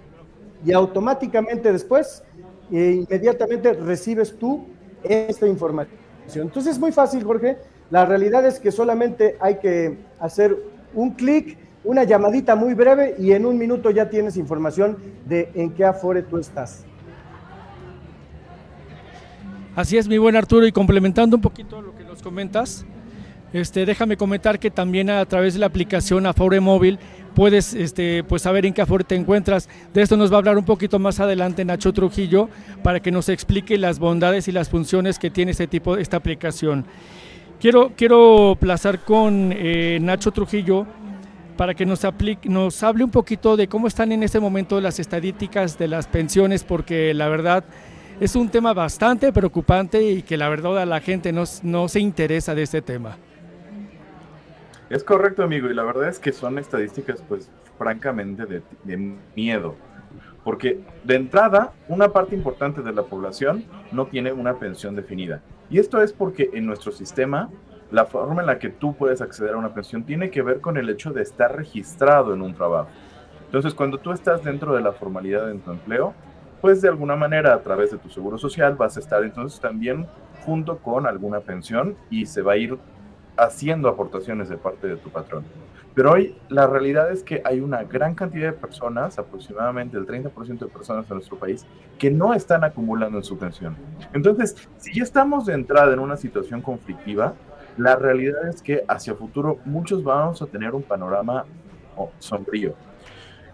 y 0.64 0.72
automáticamente 0.72 1.72
después, 1.72 2.22
e 2.70 3.04
inmediatamente 3.08 3.72
recibes 3.72 4.36
tú 4.38 4.66
esta 5.02 5.46
información. 5.46 5.96
Entonces 6.34 6.72
es 6.72 6.78
muy 6.78 6.92
fácil, 6.92 7.24
Jorge. 7.24 7.56
La 7.90 8.04
realidad 8.04 8.44
es 8.46 8.58
que 8.58 8.72
solamente 8.72 9.36
hay 9.40 9.56
que 9.56 9.96
hacer 10.18 10.56
un 10.94 11.10
clic, 11.10 11.56
una 11.84 12.02
llamadita 12.04 12.56
muy 12.56 12.74
breve 12.74 13.14
y 13.18 13.32
en 13.32 13.46
un 13.46 13.56
minuto 13.56 13.90
ya 13.90 14.10
tienes 14.10 14.36
información 14.36 14.96
de 15.24 15.50
en 15.54 15.70
qué 15.70 15.84
afore 15.84 16.22
tú 16.22 16.38
estás. 16.38 16.84
Así 19.76 19.98
es, 19.98 20.08
mi 20.08 20.16
buen 20.16 20.34
Arturo, 20.36 20.66
y 20.66 20.72
complementando 20.72 21.36
un 21.36 21.42
poquito 21.42 21.82
lo 21.82 21.94
que 21.94 22.02
nos 22.02 22.22
comentas, 22.22 22.86
este, 23.52 23.84
déjame 23.84 24.16
comentar 24.16 24.58
que 24.58 24.70
también 24.70 25.10
a 25.10 25.24
través 25.26 25.54
de 25.54 25.60
la 25.60 25.66
aplicación 25.66 26.26
Afore 26.26 26.60
Móvil 26.60 26.98
puedes 27.36 27.74
este, 27.74 28.24
pues 28.24 28.40
saber 28.40 28.64
en 28.64 28.72
qué 28.72 28.80
Afore 28.80 29.04
te 29.04 29.14
encuentras. 29.14 29.68
De 29.92 30.00
esto 30.00 30.16
nos 30.16 30.32
va 30.32 30.36
a 30.36 30.38
hablar 30.38 30.56
un 30.56 30.64
poquito 30.64 30.98
más 30.98 31.20
adelante 31.20 31.66
Nacho 31.66 31.92
Trujillo 31.92 32.48
para 32.82 33.00
que 33.00 33.12
nos 33.12 33.28
explique 33.28 33.76
las 33.76 33.98
bondades 33.98 34.48
y 34.48 34.52
las 34.52 34.70
funciones 34.70 35.18
que 35.18 35.30
tiene 35.30 35.50
este 35.50 35.66
tipo, 35.66 35.98
esta 35.98 36.16
aplicación. 36.16 36.86
Quiero, 37.60 37.92
quiero 37.94 38.56
plazar 38.58 39.00
con 39.00 39.52
eh, 39.54 39.98
Nacho 40.00 40.32
Trujillo 40.32 40.86
para 41.58 41.74
que 41.74 41.84
nos, 41.84 42.06
aplique, 42.06 42.48
nos 42.48 42.82
hable 42.82 43.04
un 43.04 43.10
poquito 43.10 43.58
de 43.58 43.68
cómo 43.68 43.86
están 43.86 44.12
en 44.12 44.22
este 44.22 44.40
momento 44.40 44.80
las 44.80 44.98
estadísticas 44.98 45.78
de 45.78 45.88
las 45.88 46.06
pensiones, 46.06 46.64
porque 46.64 47.12
la 47.12 47.28
verdad 47.28 47.64
es 48.18 48.34
un 48.34 48.48
tema 48.48 48.72
bastante 48.72 49.30
preocupante 49.30 50.02
y 50.02 50.22
que 50.22 50.38
la 50.38 50.48
verdad 50.48 50.78
a 50.78 50.86
la 50.86 51.00
gente 51.00 51.32
no, 51.32 51.44
no 51.62 51.88
se 51.88 52.00
interesa 52.00 52.54
de 52.54 52.62
este 52.62 52.80
tema. 52.80 53.18
Es 54.88 55.02
correcto, 55.02 55.42
amigo, 55.42 55.68
y 55.68 55.74
la 55.74 55.82
verdad 55.82 56.08
es 56.08 56.20
que 56.20 56.30
son 56.30 56.58
estadísticas, 56.58 57.20
pues, 57.28 57.50
francamente 57.76 58.46
de, 58.46 59.16
miedo. 59.34 59.74
Porque 60.44 60.80
de 61.02 61.16
entrada, 61.16 61.72
una 61.88 62.10
parte 62.10 62.36
importante 62.36 62.82
de 62.82 62.92
la 62.92 63.02
población 63.02 63.64
no 63.90 64.06
tiene 64.06 64.32
una 64.32 64.54
pensión 64.54 64.94
definida. 64.94 65.42
Y 65.70 65.80
esto 65.80 66.00
es 66.00 66.12
porque 66.12 66.50
en 66.52 66.66
nuestro 66.66 66.92
sistema, 66.92 67.50
la 67.90 68.04
forma 68.04 68.42
en 68.42 68.46
la 68.46 68.60
que 68.60 68.68
tú 68.68 68.94
puedes 68.94 69.20
acceder 69.20 69.54
a 69.54 69.58
una 69.58 69.74
pensión 69.74 70.04
tiene 70.04 70.30
que 70.30 70.42
ver 70.42 70.60
con 70.60 70.76
el 70.76 70.88
hecho 70.88 71.12
de 71.12 71.22
estar 71.22 71.56
registrado 71.56 72.32
en 72.32 72.42
un 72.42 72.54
trabajo. 72.54 72.88
Entonces, 73.46 73.74
cuando 73.74 73.98
tú 73.98 74.12
estás 74.12 74.44
dentro 74.44 74.72
de 74.72 74.82
la 74.82 74.92
formalidad 74.92 75.50
en 75.50 75.60
tu 75.60 75.72
empleo, 75.72 76.14
pues 76.60 76.80
de 76.80 76.88
alguna 76.88 77.16
manera 77.16 77.54
a 77.54 77.60
través 77.60 77.90
de 77.90 77.98
tu 77.98 78.08
seguro 78.08 78.38
social 78.38 78.76
vas 78.76 78.96
a 78.96 79.00
estar 79.00 79.24
entonces 79.24 79.60
también 79.60 80.06
junto 80.44 80.78
con 80.78 81.06
alguna 81.06 81.40
pensión 81.40 81.96
y 82.08 82.26
se 82.26 82.42
va 82.42 82.52
a 82.52 82.56
ir 82.56 82.78
haciendo 83.36 83.88
aportaciones 83.88 84.48
de 84.48 84.56
parte 84.56 84.86
de 84.86 84.96
tu 84.96 85.10
patrón. 85.10 85.44
Pero 85.94 86.12
hoy 86.12 86.36
la 86.50 86.66
realidad 86.66 87.10
es 87.10 87.22
que 87.22 87.40
hay 87.42 87.60
una 87.60 87.82
gran 87.84 88.14
cantidad 88.14 88.48
de 88.48 88.52
personas, 88.52 89.18
aproximadamente 89.18 89.96
el 89.96 90.06
30% 90.06 90.58
de 90.58 90.66
personas 90.66 91.08
en 91.08 91.16
nuestro 91.16 91.38
país, 91.38 91.64
que 91.98 92.10
no 92.10 92.34
están 92.34 92.64
acumulando 92.64 93.16
en 93.16 93.24
su 93.24 93.38
pensión. 93.38 93.74
Entonces, 94.12 94.56
si 94.76 94.94
ya 94.94 95.02
estamos 95.02 95.46
de 95.46 95.54
entrada 95.54 95.94
en 95.94 95.98
una 95.98 96.18
situación 96.18 96.60
conflictiva, 96.60 97.32
la 97.78 97.96
realidad 97.96 98.46
es 98.46 98.60
que 98.60 98.84
hacia 98.88 99.14
futuro 99.14 99.58
muchos 99.64 100.04
vamos 100.04 100.42
a 100.42 100.46
tener 100.46 100.74
un 100.74 100.82
panorama 100.82 101.46
oh, 101.96 102.10
sombrío. 102.18 102.74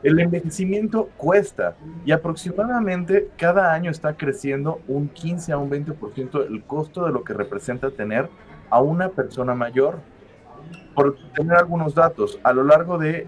El 0.02 0.18
envejecimiento 0.18 1.10
cuesta 1.16 1.76
y 2.04 2.10
aproximadamente 2.10 3.28
cada 3.36 3.72
año 3.72 3.88
está 3.88 4.14
creciendo 4.14 4.80
un 4.88 5.08
15 5.08 5.52
a 5.52 5.58
un 5.58 5.70
20% 5.70 6.44
el 6.44 6.64
costo 6.64 7.06
de 7.06 7.12
lo 7.12 7.22
que 7.22 7.34
representa 7.34 7.88
tener 7.92 8.28
a 8.72 8.80
una 8.80 9.10
persona 9.10 9.54
mayor. 9.54 10.00
Por 10.94 11.16
tener 11.34 11.56
algunos 11.56 11.94
datos, 11.94 12.40
a 12.42 12.52
lo 12.52 12.64
largo 12.64 12.98
de, 12.98 13.26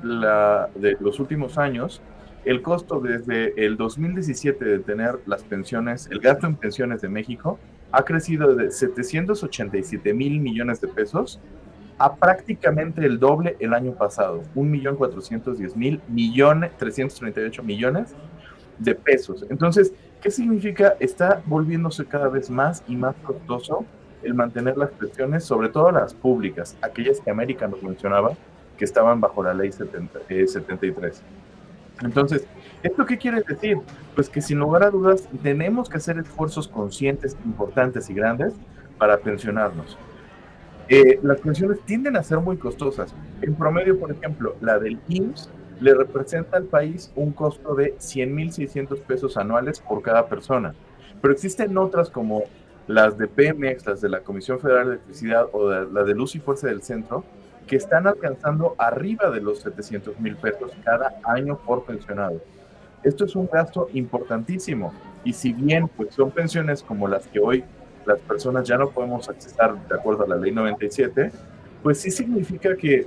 los 1.00 1.20
últimos 1.20 1.58
años, 1.58 2.00
el 2.44 2.62
costo 2.62 3.00
desde 3.00 3.64
el 3.64 3.76
2017 3.76 4.64
de 4.64 4.78
tener 4.80 5.20
las 5.26 5.44
pensiones, 5.44 6.08
el 6.10 6.20
gasto 6.20 6.46
en 6.46 6.56
pensiones 6.56 7.02
de 7.02 7.08
México, 7.08 7.58
ha 7.92 8.04
crecido 8.04 8.54
de 8.54 8.70
787 8.70 10.14
mil 10.14 10.40
millones 10.40 10.80
de 10.80 10.88
pesos 10.88 11.40
a 11.98 12.16
prácticamente 12.16 13.04
el 13.04 13.18
doble 13.18 13.56
el 13.60 13.72
año 13.72 13.92
pasado, 13.92 14.42
1.410.000 14.56 16.00
millones, 16.08 16.72
338 16.76 17.62
millones 17.62 18.14
de 18.78 18.94
pesos. 18.94 19.46
Entonces, 19.48 19.92
¿qué 20.20 20.30
significa? 20.30 20.96
Está 20.98 21.40
volviéndose 21.46 22.04
cada 22.04 22.28
vez 22.28 22.50
más 22.50 22.82
y 22.88 22.96
más 22.96 23.14
costoso 23.22 23.84
el 24.24 24.34
mantener 24.34 24.76
las 24.76 24.90
pensiones, 24.90 25.44
sobre 25.44 25.68
todo 25.68 25.90
las 25.90 26.14
públicas, 26.14 26.76
aquellas 26.82 27.20
que 27.20 27.30
América 27.30 27.68
nos 27.68 27.82
mencionaba, 27.82 28.32
que 28.76 28.84
estaban 28.84 29.20
bajo 29.20 29.42
la 29.42 29.54
ley 29.54 29.70
73. 29.72 30.18
Eh, 30.28 31.22
Entonces, 32.02 32.46
¿esto 32.82 33.06
qué 33.06 33.18
quiere 33.18 33.42
decir? 33.42 33.78
Pues 34.14 34.28
que 34.28 34.40
sin 34.40 34.58
lugar 34.58 34.82
a 34.82 34.90
dudas 34.90 35.28
tenemos 35.42 35.88
que 35.88 35.98
hacer 35.98 36.18
esfuerzos 36.18 36.68
conscientes, 36.68 37.36
importantes 37.44 38.10
y 38.10 38.14
grandes 38.14 38.54
para 38.98 39.18
pensionarnos. 39.18 39.96
Eh, 40.88 41.18
las 41.22 41.40
pensiones 41.40 41.80
tienden 41.86 42.16
a 42.16 42.22
ser 42.22 42.38
muy 42.38 42.56
costosas. 42.56 43.14
En 43.40 43.54
promedio, 43.54 43.98
por 43.98 44.10
ejemplo, 44.10 44.56
la 44.60 44.78
del 44.78 45.00
IMSS 45.08 45.50
le 45.80 45.94
representa 45.94 46.56
al 46.56 46.64
país 46.64 47.10
un 47.16 47.32
costo 47.32 47.74
de 47.74 47.96
100.600 47.96 49.00
pesos 49.00 49.36
anuales 49.36 49.80
por 49.80 50.02
cada 50.02 50.26
persona. 50.26 50.74
Pero 51.20 51.32
existen 51.32 51.76
otras 51.78 52.10
como 52.10 52.44
las 52.86 53.16
de 53.16 53.26
Pemex, 53.26 53.86
las 53.86 54.00
de 54.00 54.08
la 54.08 54.20
Comisión 54.20 54.60
Federal 54.60 54.86
de 54.86 54.92
Electricidad 54.94 55.46
o 55.52 55.70
la 55.70 56.02
de 56.04 56.14
Luz 56.14 56.34
y 56.34 56.40
Fuerza 56.40 56.68
del 56.68 56.82
Centro, 56.82 57.24
que 57.66 57.76
están 57.76 58.06
alcanzando 58.06 58.74
arriba 58.78 59.30
de 59.30 59.40
los 59.40 59.60
700 59.60 60.20
mil 60.20 60.36
pesos 60.36 60.72
cada 60.84 61.14
año 61.24 61.56
por 61.58 61.84
pensionado. 61.84 62.40
Esto 63.02 63.24
es 63.24 63.36
un 63.36 63.48
gasto 63.50 63.88
importantísimo 63.92 64.92
y 65.24 65.32
si 65.32 65.52
bien 65.52 65.88
pues, 65.88 66.14
son 66.14 66.30
pensiones 66.30 66.82
como 66.82 67.08
las 67.08 67.26
que 67.26 67.40
hoy 67.40 67.64
las 68.06 68.18
personas 68.20 68.68
ya 68.68 68.76
no 68.76 68.90
podemos 68.90 69.28
accesar 69.28 69.76
de 69.88 69.94
acuerdo 69.94 70.24
a 70.24 70.28
la 70.28 70.36
ley 70.36 70.52
97, 70.52 71.30
pues 71.82 72.00
sí 72.00 72.10
significa 72.10 72.76
que 72.76 73.06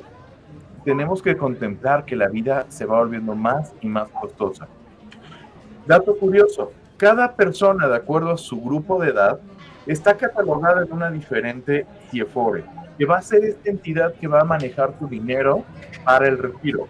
tenemos 0.84 1.22
que 1.22 1.36
contemplar 1.36 2.06
que 2.06 2.16
la 2.16 2.30
vida 2.30 2.66
se 2.70 2.86
va 2.86 3.00
volviendo 3.00 3.36
más 3.36 3.74
y 3.82 3.88
más 3.88 4.10
costosa. 4.10 4.68
Dato 5.86 6.16
curioso, 6.18 6.72
cada 6.98 7.36
persona, 7.36 7.88
de 7.88 7.96
acuerdo 7.96 8.32
a 8.32 8.38
su 8.38 8.60
grupo 8.62 9.00
de 9.02 9.10
edad, 9.10 9.40
está 9.88 10.16
catalogada 10.16 10.84
en 10.84 10.92
una 10.92 11.10
diferente 11.10 11.86
CIEFORE, 12.10 12.64
que 12.98 13.06
va 13.06 13.18
a 13.18 13.22
ser 13.22 13.44
esta 13.46 13.70
entidad 13.70 14.14
que 14.16 14.28
va 14.28 14.42
a 14.42 14.44
manejar 14.44 14.94
tu 14.94 15.08
dinero 15.08 15.64
para 16.04 16.28
el 16.28 16.38
retiro. 16.38 16.88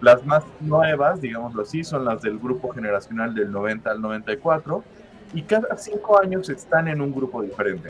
Las 0.00 0.24
más 0.26 0.44
nuevas, 0.60 1.20
digámoslo 1.20 1.62
así, 1.62 1.84
son 1.84 2.04
las 2.04 2.22
del 2.22 2.38
grupo 2.38 2.70
generacional 2.70 3.34
del 3.34 3.50
90 3.50 3.90
al 3.90 4.00
94, 4.00 4.82
y 5.34 5.42
cada 5.42 5.76
cinco 5.76 6.20
años 6.20 6.48
están 6.48 6.88
en 6.88 7.00
un 7.00 7.14
grupo 7.14 7.42
diferente. 7.42 7.88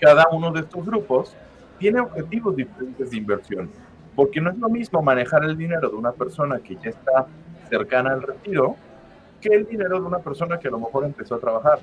Cada 0.00 0.26
uno 0.30 0.50
de 0.50 0.60
estos 0.60 0.84
grupos 0.84 1.36
tiene 1.78 2.00
objetivos 2.00 2.56
diferentes 2.56 3.10
de 3.10 3.16
inversión, 3.16 3.70
porque 4.14 4.40
no 4.40 4.50
es 4.50 4.58
lo 4.58 4.68
mismo 4.68 5.02
manejar 5.02 5.44
el 5.44 5.56
dinero 5.56 5.90
de 5.90 5.96
una 5.96 6.12
persona 6.12 6.58
que 6.58 6.76
ya 6.76 6.90
está 6.90 7.26
cercana 7.68 8.12
al 8.12 8.22
retiro 8.22 8.76
que 9.40 9.54
el 9.54 9.66
dinero 9.66 10.00
de 10.00 10.06
una 10.06 10.18
persona 10.18 10.58
que 10.58 10.68
a 10.68 10.70
lo 10.70 10.78
mejor 10.78 11.04
empezó 11.04 11.34
a 11.34 11.38
trabajar. 11.38 11.78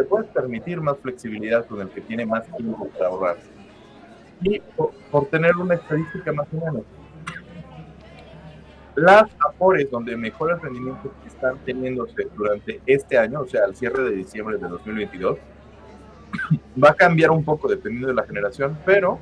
Te 0.00 0.04
puedes 0.04 0.28
permitir 0.28 0.80
más 0.80 0.96
flexibilidad 0.96 1.66
con 1.66 1.82
el 1.82 1.90
que 1.90 2.00
tiene 2.00 2.24
más 2.24 2.46
tiempo 2.56 2.88
para 2.88 3.08
ahorrar. 3.08 3.36
Y 4.40 4.58
por, 4.58 5.26
tener 5.26 5.54
una 5.58 5.74
estadística 5.74 6.32
más 6.32 6.46
o 6.54 6.56
menos, 6.56 6.84
las 8.94 9.24
AFORES 9.46 9.90
donde 9.90 10.16
mejores 10.16 10.58
rendimientos 10.62 11.12
están 11.26 11.58
teniéndose 11.66 12.28
durante 12.34 12.80
este 12.86 13.18
año, 13.18 13.42
o 13.42 13.46
sea, 13.46 13.64
al 13.66 13.76
cierre 13.76 14.04
de 14.04 14.12
diciembre 14.12 14.56
de 14.56 14.68
2022, 14.68 15.38
va 16.82 16.88
a 16.88 16.94
cambiar 16.94 17.30
un 17.30 17.44
poco 17.44 17.68
dependiendo 17.68 18.08
de 18.08 18.14
la 18.14 18.22
generación, 18.22 18.78
pero 18.86 19.18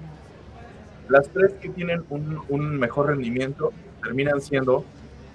las 1.09 1.29
tres 1.31 1.55
que 1.55 1.71
tienen 1.71 2.05
un, 2.09 2.41
un 2.49 2.79
mejor 2.79 3.09
rendimiento 3.09 3.73
terminan 4.01 4.41
siendo 4.41 4.85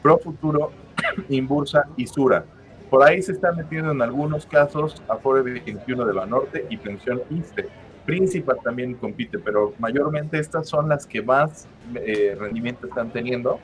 Pro 0.01 0.19
Futuro, 0.19 0.71
Inbursa 1.27 1.83
y 1.97 2.07
Sura. 2.07 2.45
Por 2.93 3.03
ahí 3.03 3.23
se 3.23 3.31
están 3.31 3.55
metiendo 3.55 3.91
en 3.91 4.03
algunos 4.03 4.45
casos 4.45 5.01
Afore 5.07 5.41
21 5.41 6.05
de 6.05 6.13
la 6.13 6.27
Norte 6.27 6.67
y 6.69 6.77
Pensión 6.77 7.23
ISTE. 7.31 7.67
Principal 8.05 8.57
también 8.63 8.93
compite, 8.93 9.39
pero 9.39 9.73
mayormente 9.79 10.37
estas 10.37 10.69
son 10.69 10.89
las 10.89 11.07
que 11.07 11.23
más 11.23 11.67
eh, 11.95 12.37
rendimiento 12.39 12.85
están 12.85 13.09
teniendo. 13.09 13.59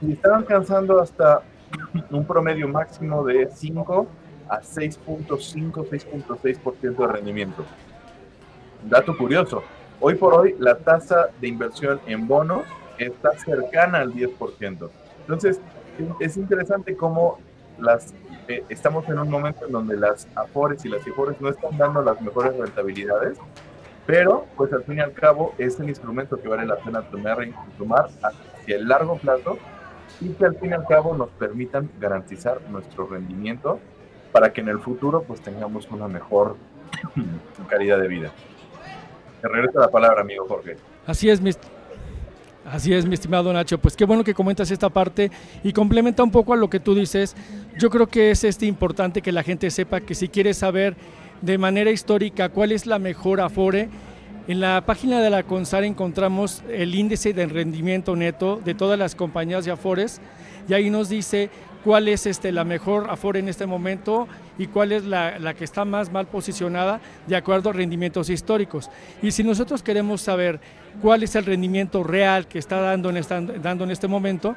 Y 0.00 0.14
están 0.14 0.32
alcanzando 0.32 1.00
hasta 1.00 1.42
un 2.10 2.26
promedio 2.26 2.66
máximo 2.66 3.22
de 3.22 3.48
5 3.48 4.08
a 4.48 4.60
6.5, 4.60 5.88
6.6% 5.88 6.96
de 6.96 7.06
rendimiento. 7.06 7.64
Dato 8.90 9.16
curioso, 9.16 9.62
hoy 10.00 10.16
por 10.16 10.34
hoy 10.34 10.56
la 10.58 10.78
tasa 10.78 11.28
de 11.40 11.46
inversión 11.46 12.00
en 12.08 12.26
bonos 12.26 12.64
está 12.98 13.38
cercana 13.38 13.98
al 13.98 14.12
10%. 14.12 14.90
Entonces, 15.20 15.60
es 16.18 16.36
interesante 16.36 16.96
cómo 16.96 17.38
las, 17.78 18.14
eh, 18.52 18.64
estamos 18.68 19.08
en 19.08 19.18
un 19.18 19.30
momento 19.30 19.64
en 19.66 19.72
donde 19.72 19.96
las 19.96 20.28
Afores 20.34 20.84
y 20.84 20.88
las 20.88 21.06
IFORES 21.06 21.40
no 21.40 21.48
están 21.48 21.78
dando 21.78 22.02
las 22.02 22.20
mejores 22.20 22.54
rentabilidades, 22.56 23.38
pero 24.06 24.46
pues 24.56 24.72
al 24.72 24.84
fin 24.84 24.98
y 24.98 25.00
al 25.00 25.12
cabo 25.12 25.54
es 25.56 25.78
un 25.78 25.88
instrumento 25.88 26.40
que 26.40 26.48
vale 26.48 26.66
la 26.66 26.76
pena 26.76 27.02
tomar, 27.02 27.38
tomar 27.78 28.10
hacia 28.22 28.76
el 28.76 28.86
largo 28.86 29.16
plazo 29.16 29.58
y 30.20 30.30
que 30.30 30.44
al 30.44 30.56
fin 30.56 30.70
y 30.70 30.74
al 30.74 30.86
cabo 30.86 31.16
nos 31.16 31.30
permitan 31.30 31.90
garantizar 31.98 32.60
nuestro 32.68 33.06
rendimiento 33.06 33.80
para 34.32 34.52
que 34.52 34.60
en 34.60 34.68
el 34.68 34.80
futuro 34.80 35.22
pues 35.22 35.40
tengamos 35.40 35.90
una 35.90 36.08
mejor 36.08 36.56
calidad 37.68 37.98
de 37.98 38.08
vida. 38.08 38.32
Te 39.40 39.48
regreso 39.48 39.80
la 39.80 39.88
palabra, 39.88 40.20
amigo 40.20 40.46
Jorge. 40.46 40.76
Así 41.06 41.30
es, 41.30 41.40
mi, 41.40 41.52
Así 42.64 42.94
es, 42.94 43.04
mi 43.06 43.14
estimado 43.14 43.52
Nacho. 43.52 43.78
Pues 43.78 43.96
qué 43.96 44.04
bueno 44.04 44.22
que 44.22 44.34
comentas 44.34 44.70
esta 44.70 44.88
parte 44.88 45.30
y 45.64 45.72
complementa 45.72 46.22
un 46.22 46.30
poco 46.30 46.52
a 46.52 46.56
lo 46.56 46.70
que 46.70 46.78
tú 46.78 46.94
dices. 46.94 47.34
Yo 47.78 47.90
creo 47.90 48.06
que 48.06 48.30
es 48.30 48.44
este 48.44 48.66
importante 48.66 49.20
que 49.20 49.32
la 49.32 49.42
gente 49.42 49.70
sepa 49.70 50.00
que 50.00 50.14
si 50.14 50.28
quiere 50.28 50.54
saber 50.54 50.96
de 51.40 51.58
manera 51.58 51.90
histórica 51.90 52.50
cuál 52.50 52.70
es 52.70 52.86
la 52.86 53.00
mejor 53.00 53.40
Afore, 53.40 53.88
en 54.48 54.60
la 54.60 54.84
página 54.86 55.20
de 55.20 55.30
la 55.30 55.42
CONSAR 55.42 55.84
encontramos 55.84 56.62
el 56.68 56.94
índice 56.94 57.32
de 57.32 57.46
rendimiento 57.46 58.16
neto 58.16 58.60
de 58.64 58.74
todas 58.74 58.98
las 58.98 59.14
compañías 59.14 59.64
de 59.64 59.70
Afores 59.70 60.20
y 60.68 60.74
ahí 60.74 60.90
nos 60.90 61.08
dice 61.08 61.48
cuál 61.84 62.08
es 62.08 62.26
este, 62.26 62.50
la 62.50 62.64
mejor 62.64 63.08
Afore 63.10 63.38
en 63.38 63.48
este 63.48 63.66
momento 63.66 64.26
y 64.58 64.66
cuál 64.66 64.92
es 64.92 65.04
la, 65.04 65.38
la, 65.38 65.54
que 65.54 65.64
está 65.64 65.84
más 65.84 66.12
mal 66.12 66.26
posicionada 66.26 67.00
de 67.26 67.36
acuerdo 67.36 67.70
a 67.70 67.72
rendimientos 67.72 68.30
históricos. 68.30 68.90
Y 69.22 69.30
si 69.30 69.42
nosotros 69.42 69.82
queremos 69.82 70.20
saber 70.20 70.60
cuál 71.00 71.22
es 71.22 71.34
el 71.36 71.44
rendimiento 71.44 72.02
real 72.02 72.46
que 72.46 72.58
está 72.58 72.80
dando 72.80 73.10
en, 73.10 73.16
esta, 73.16 73.40
dando 73.40 73.84
en 73.84 73.90
este 73.90 74.08
momento, 74.08 74.54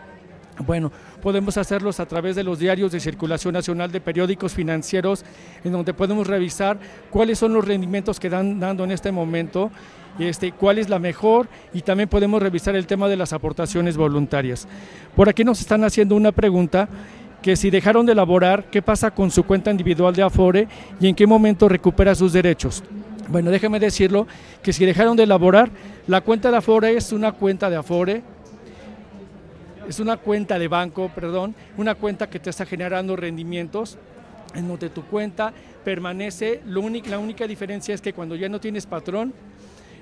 bueno, 0.65 0.91
podemos 1.21 1.57
hacerlos 1.57 1.99
a 1.99 2.05
través 2.05 2.35
de 2.35 2.43
los 2.43 2.59
diarios 2.59 2.91
de 2.91 2.99
circulación 2.99 3.53
nacional 3.53 3.91
de 3.91 3.99
periódicos 3.99 4.53
financieros, 4.53 5.25
en 5.63 5.71
donde 5.71 5.93
podemos 5.93 6.27
revisar 6.27 6.77
cuáles 7.09 7.39
son 7.39 7.53
los 7.53 7.65
rendimientos 7.65 8.19
que 8.19 8.29
dan 8.29 8.59
dando 8.59 8.83
en 8.85 8.91
este 8.91 9.11
momento, 9.11 9.69
este, 10.17 10.53
cuál 10.53 10.77
es 10.77 10.87
la 10.87 10.97
mejor 10.97 11.49
y 11.73 11.81
también 11.81 12.07
podemos 12.07 12.41
revisar 12.41 12.75
el 12.75 12.87
tema 12.87 13.09
de 13.09 13.17
las 13.17 13.33
aportaciones 13.33 13.97
voluntarias. 13.97 14.65
Por 15.15 15.27
aquí 15.27 15.43
nos 15.43 15.59
están 15.59 15.83
haciendo 15.83 16.15
una 16.15 16.31
pregunta 16.31 16.87
que 17.45 17.55
si 17.55 17.69
dejaron 17.69 18.07
de 18.07 18.13
elaborar, 18.13 18.71
¿qué 18.71 18.81
pasa 18.81 19.11
con 19.11 19.29
su 19.29 19.43
cuenta 19.43 19.69
individual 19.69 20.15
de 20.15 20.23
Afore 20.23 20.67
y 20.99 21.07
en 21.07 21.13
qué 21.13 21.27
momento 21.27 21.69
recupera 21.69 22.15
sus 22.15 22.33
derechos? 22.33 22.83
Bueno, 23.27 23.51
déjeme 23.51 23.79
decirlo 23.79 24.25
que 24.63 24.73
si 24.73 24.83
dejaron 24.83 25.15
de 25.15 25.25
elaborar, 25.25 25.69
la 26.07 26.21
cuenta 26.21 26.49
de 26.49 26.57
Afore 26.57 26.97
es 26.97 27.11
una 27.11 27.33
cuenta 27.33 27.69
de 27.69 27.75
Afore 27.75 28.23
es 29.87 29.99
una 29.99 30.17
cuenta 30.17 30.57
de 30.57 30.67
banco, 30.67 31.11
perdón, 31.13 31.53
una 31.77 31.93
cuenta 31.93 32.27
que 32.27 32.39
te 32.39 32.49
está 32.49 32.65
generando 32.65 33.15
rendimientos 33.15 33.99
en 34.55 34.67
donde 34.67 34.89
tu 34.89 35.03
cuenta 35.03 35.53
permanece, 35.83 36.63
lo 36.65 36.81
único, 36.81 37.09
la 37.09 37.19
única 37.19 37.45
diferencia 37.45 37.93
es 37.93 38.01
que 38.01 38.13
cuando 38.13 38.35
ya 38.35 38.49
no 38.49 38.59
tienes 38.59 38.87
patrón, 38.87 39.35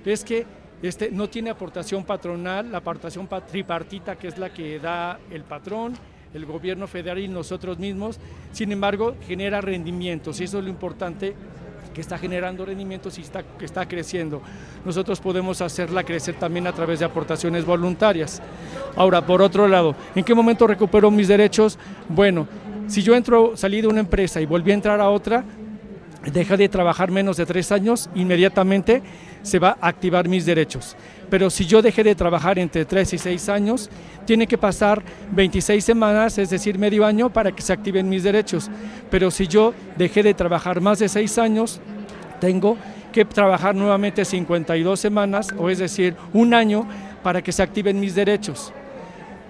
es 0.06 0.24
que 0.24 0.46
este, 0.82 1.12
no 1.12 1.28
tiene 1.28 1.50
aportación 1.50 2.06
patronal, 2.06 2.72
la 2.72 2.78
aportación 2.78 3.28
tripartita 3.28 4.16
que 4.16 4.30
es 4.30 4.38
la 4.38 4.54
que 4.54 4.80
da 4.80 5.20
el 5.30 5.44
patrón, 5.44 5.98
el 6.34 6.46
gobierno 6.46 6.88
federal 6.88 7.20
y 7.20 7.28
nosotros 7.28 7.78
mismos, 7.80 8.20
sin 8.52 8.72
embargo 8.72 9.16
genera 9.28 9.62
rendimientos 9.62 10.40
y 10.42 10.46
eso 10.46 10.60
es 10.60 10.64
lo 10.64 10.70
importante 10.70 11.36
que 11.94 12.02
está 12.02 12.18
generando 12.18 12.66
rendimientos 12.66 13.18
y 13.20 13.22
está, 13.22 13.44
que 13.44 13.66
está 13.66 13.88
creciendo. 13.88 14.42
Nosotros 14.84 15.20
podemos 15.22 15.62
hacerla 15.62 16.04
crecer 16.04 16.36
también 16.36 16.66
a 16.68 16.74
través 16.74 17.00
de 17.00 17.06
aportaciones 17.06 17.66
voluntarias. 17.66 18.42
Ahora, 18.96 19.26
por 19.26 19.42
otro 19.42 19.68
lado, 19.68 19.96
¿en 20.16 20.24
qué 20.24 20.34
momento 20.34 20.66
recupero 20.66 21.12
mis 21.12 21.28
derechos? 21.28 21.78
Bueno, 22.10 22.48
si 22.88 23.04
yo 23.04 23.16
entro, 23.16 23.56
salí 23.56 23.82
de 23.82 23.88
una 23.88 24.00
empresa 24.00 24.42
y 24.42 24.46
volví 24.46 24.72
a 24.72 24.74
entrar 24.74 25.00
a 25.00 25.10
otra, 25.10 25.46
deja 26.32 26.58
de 26.58 26.68
trabajar 26.68 27.12
menos 27.12 27.38
de 27.38 27.46
tres 27.46 27.72
años, 27.72 28.10
inmediatamente 28.16 29.04
se 29.44 29.60
va 29.60 29.78
a 29.80 29.90
activar 29.90 30.28
mis 30.28 30.46
derechos. 30.46 30.96
Pero 31.30 31.50
si 31.50 31.66
yo 31.66 31.82
dejé 31.82 32.04
de 32.04 32.16
trabajar 32.16 32.58
entre 32.58 32.86
tres 32.86 33.14
y 33.14 33.18
seis 33.18 33.50
años, 33.50 33.90
tiene 34.26 34.48
que 34.48 34.58
pasar 34.58 35.04
26 35.32 35.84
semanas, 35.84 36.38
es 36.38 36.50
decir, 36.50 36.80
medio 36.80 37.06
año, 37.06 37.32
para 37.32 37.52
que 37.52 37.62
se 37.62 37.74
activen 37.74 38.10
mis 38.10 38.24
derechos. 38.24 38.72
Pero 39.12 39.30
si 39.30 39.48
yo 39.48 39.74
dejé 39.98 40.24
de 40.24 40.34
trabajar 40.34 40.82
más 40.82 41.00
de 41.00 41.10
seis 41.10 41.38
años, 41.38 41.80
tengo 42.40 42.78
que 43.12 43.26
trabajar 43.26 43.76
nuevamente 43.76 44.26
52 44.26 45.00
semanas, 45.00 45.54
o 45.58 45.70
es 45.70 45.78
decir, 45.78 46.16
un 46.34 46.54
año, 46.54 46.88
para 47.22 47.42
que 47.42 47.52
se 47.52 47.62
activen 47.62 48.00
mis 48.00 48.16
derechos. 48.16 48.74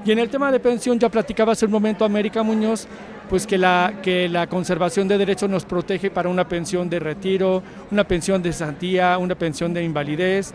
Y 0.06 0.12
en 0.12 0.19
el 0.19 0.29
tema 0.29 0.51
de 0.51 0.60
pensión, 0.60 0.99
ya 0.99 1.10
platicaba 1.10 1.53
hace 1.53 1.65
un 1.65 1.71
momento 1.71 2.03
América 2.03 2.43
Muñoz, 2.43 2.88
pues 3.34 3.48
que 3.48 3.58
la, 3.58 3.96
que 4.04 4.30
la 4.30 4.46
conservación 4.46 5.08
de 5.08 5.17
derechos 5.17 5.50
nos 5.50 5.65
protege 5.65 6.12
para 6.12 6.30
una 6.30 6.48
pensión 6.48 6.88
de 6.88 7.00
retiro, 7.00 7.63
una 7.89 8.04
pensión 8.04 8.43
de 8.43 8.54
santía, 8.54 9.17
una 9.17 9.34
pensión 9.34 9.74
de 9.74 9.84
invalidez, 9.84 10.54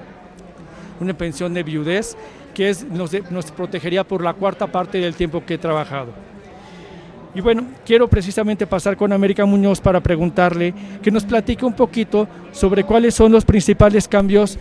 una 1.01 1.13
pensión 1.13 1.53
de 1.53 1.65
viudez, 1.65 2.17
que 2.55 2.69
es, 2.69 2.85
nos, 2.85 3.11
nos 3.33 3.51
protegería 3.51 4.05
por 4.05 4.23
la 4.23 4.33
cuarta 4.33 4.69
parte 4.69 4.99
del 4.99 5.17
tiempo 5.17 5.45
que 5.45 5.55
he 5.55 5.59
trabajado. 5.59 6.13
Y 7.35 7.41
bueno, 7.41 7.65
quiero 7.85 8.07
precisamente 8.07 8.65
pasar 8.65 8.97
con 8.97 9.13
América 9.13 9.45
Muñoz 9.45 9.81
para 9.81 10.01
preguntarle 10.01 10.73
que 11.03 11.11
nos 11.11 11.25
platique 11.25 11.67
un 11.67 11.75
poquito 11.75 12.29
sobre 12.53 12.85
cuáles 12.85 13.13
son 13.13 13.33
los 13.33 13.45
principales 13.45 14.07
cambios 14.07 14.57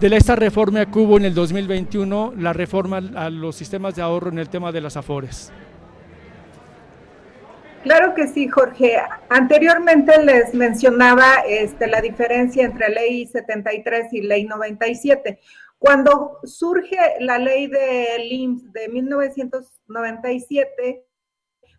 de 0.00 0.16
esta 0.16 0.34
reforma 0.34 0.84
que 0.86 0.98
hubo 0.98 1.16
en 1.16 1.26
el 1.26 1.34
2021, 1.34 2.34
la 2.38 2.52
reforma 2.52 3.00
a 3.14 3.30
los 3.30 3.54
sistemas 3.54 3.94
de 3.94 4.02
ahorro 4.02 4.30
en 4.30 4.40
el 4.40 4.48
tema 4.48 4.72
de 4.72 4.80
las 4.80 4.96
AFORES. 4.96 5.52
Claro 7.82 8.14
que 8.14 8.28
sí, 8.28 8.48
Jorge. 8.48 8.96
Anteriormente 9.28 10.24
les 10.24 10.54
mencionaba 10.54 11.42
este, 11.46 11.86
la 11.88 12.00
diferencia 12.00 12.64
entre 12.64 12.88
ley 12.90 13.26
73 13.26 14.12
y 14.12 14.22
ley 14.22 14.44
97. 14.44 15.40
Cuando 15.78 16.38
surge 16.44 16.96
la 17.18 17.38
ley 17.38 17.66
del 17.66 18.30
IMSS 18.30 18.72
de 18.72 18.88
1997, 18.88 21.04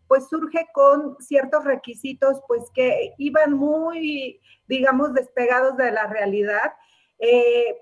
pues 0.05 0.27
surge 0.27 0.67
con 0.73 1.15
ciertos 1.21 1.63
requisitos, 1.63 2.41
pues 2.49 2.65
que 2.75 3.13
iban 3.17 3.53
muy, 3.53 4.41
digamos, 4.67 5.13
despegados 5.13 5.77
de 5.77 5.89
la 5.91 6.07
realidad. 6.07 6.73
Eh, 7.17 7.77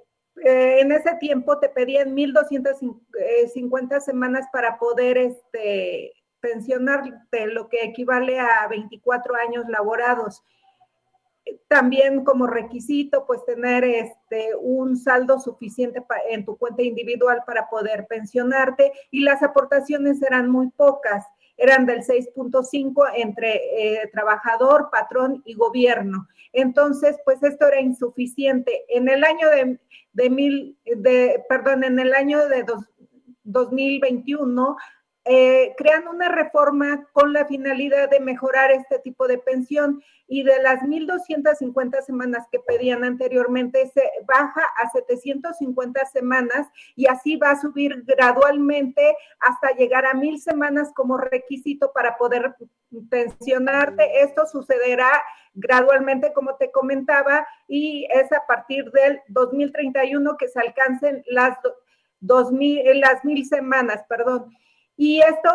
eh, 0.46 0.82
en 0.82 0.92
ese 0.92 1.16
tiempo 1.16 1.58
te 1.60 1.70
pedían 1.70 2.16
1.250 2.16 4.00
semanas 4.00 4.46
para 4.54 4.78
poder 4.78 5.18
este, 5.18 6.14
pensionarte, 6.42 7.48
lo 7.48 7.70
que 7.70 7.84
equivale 7.84 8.40
a 8.40 8.68
24 8.70 9.36
años 9.36 9.66
laborados. 9.70 10.44
También 11.68 12.24
como 12.24 12.46
requisito, 12.46 13.26
pues 13.26 13.44
tener 13.46 13.84
este, 13.84 14.50
un 14.60 14.96
saldo 14.96 15.40
suficiente 15.40 16.04
en 16.30 16.46
tu 16.46 16.58
cuenta 16.58 16.84
individual 16.84 17.44
para 17.46 17.68
poder 17.70 18.06
pensionarte 18.08 18.92
y 19.10 19.22
las 19.22 19.42
aportaciones 19.42 20.22
eran 20.22 20.50
muy 20.50 20.70
pocas, 20.70 21.26
eran 21.58 21.86
del 21.86 22.02
6.5 22.02 23.12
entre 23.16 23.56
eh, 23.56 24.10
trabajador, 24.12 24.90
patrón 24.92 25.42
y 25.46 25.56
gobierno. 25.56 26.28
Entonces, 26.54 27.18
pues 27.26 27.42
esto 27.44 27.68
era 27.68 27.80
insuficiente. 27.80 28.84
En 28.90 29.10
el 29.10 29.24
año 29.24 29.50
de, 29.50 29.80
de 30.14 30.30
mil, 30.30 30.78
de, 30.86 31.44
perdón, 31.50 31.84
en 31.84 32.00
el 32.00 32.14
año 32.14 32.48
de 32.48 32.64
dos, 32.64 32.86
2021 33.44 34.78
eh, 35.26 35.74
crean 35.78 36.08
una 36.08 36.30
reforma 36.30 37.08
con 37.14 37.32
la 37.34 37.46
finalidad 37.46 38.10
de 38.10 38.20
mejorar 38.20 38.72
este 38.72 39.00
tipo 39.00 39.28
de 39.28 39.38
pensión 39.38 40.02
y 40.28 40.44
de 40.44 40.62
las 40.64 40.82
1.250 40.82 42.02
semanas 42.02 42.48
que 42.52 42.60
pedían 42.60 43.04
anteriormente 43.04 43.92
se 43.94 44.04
baja 44.26 44.62
a 44.78 44.90
750 44.90 46.06
semanas 46.08 46.68
y 46.96 47.06
así 47.06 47.36
va 47.36 47.52
a 47.52 47.62
subir 47.62 48.04
gradualmente 48.06 49.16
hasta 49.40 49.76
llegar 49.76 50.06
a 50.06 50.14
1.000 50.14 50.40
semanas 50.40 50.92
como 50.96 51.18
requisito 51.18 51.92
para 51.94 52.18
poder 52.18 52.56
pensionarte. 53.10 54.24
Esto 54.24 54.46
sucederá 54.46 55.12
gradualmente, 55.54 56.34
como 56.34 56.56
te 56.56 56.72
comentaba, 56.72 57.46
y 57.68 58.08
es 58.12 58.32
a 58.32 58.46
partir 58.48 58.90
del 58.92 59.20
2031 59.28 60.38
que 60.38 60.48
se 60.48 60.60
alcancen 60.60 61.24
las 61.28 61.58
2000, 62.22 63.00
las 63.00 63.24
mil 63.26 63.46
semanas, 63.46 64.04
perdón. 64.08 64.56
Y 64.98 65.20
esto 65.22 65.50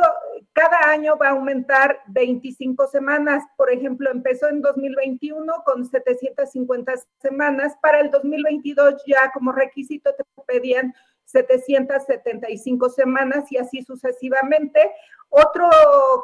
cada 0.53 0.91
año 0.91 1.17
va 1.17 1.29
a 1.29 1.33
aumentar 1.33 2.01
25 2.09 2.89
semanas. 2.89 3.45
Por 3.57 3.71
ejemplo, 3.71 4.11
empezó 4.11 4.49
en 4.49 4.63
2021 4.63 5.63
con 5.65 5.85
750 5.85 6.95
semanas. 7.19 7.77
Para 7.81 8.01
el 8.01 8.11
2022 8.11 9.03
ya 9.07 9.31
como 9.33 9.53
requisito 9.53 10.15
te 10.15 10.25
pedían 10.47 10.95
775 11.27 12.91
semanas 12.91 13.51
y 13.53 13.59
así 13.59 13.83
sucesivamente. 13.83 14.93
Otro 15.29 15.69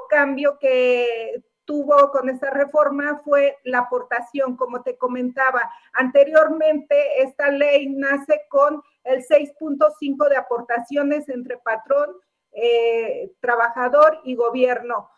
cambio 0.09 0.59
que 0.59 1.43
tuvo 1.65 2.11
con 2.11 2.29
esta 2.29 2.51
reforma 2.51 3.21
fue 3.25 3.59
la 3.65 3.81
aportación, 3.81 4.57
como 4.57 4.83
te 4.83 4.97
comentaba. 4.97 5.71
Anteriormente, 5.93 7.23
esta 7.23 7.51
ley 7.51 7.89
nace 7.89 8.43
con 8.49 8.83
el 9.05 9.25
6.5 9.25 10.29
de 10.29 10.37
aportaciones 10.37 11.29
entre 11.29 11.59
patrón 11.59 12.17
eh, 12.53 13.33
trabajador 13.41 14.21
y 14.25 14.35
gobierno. 14.35 15.11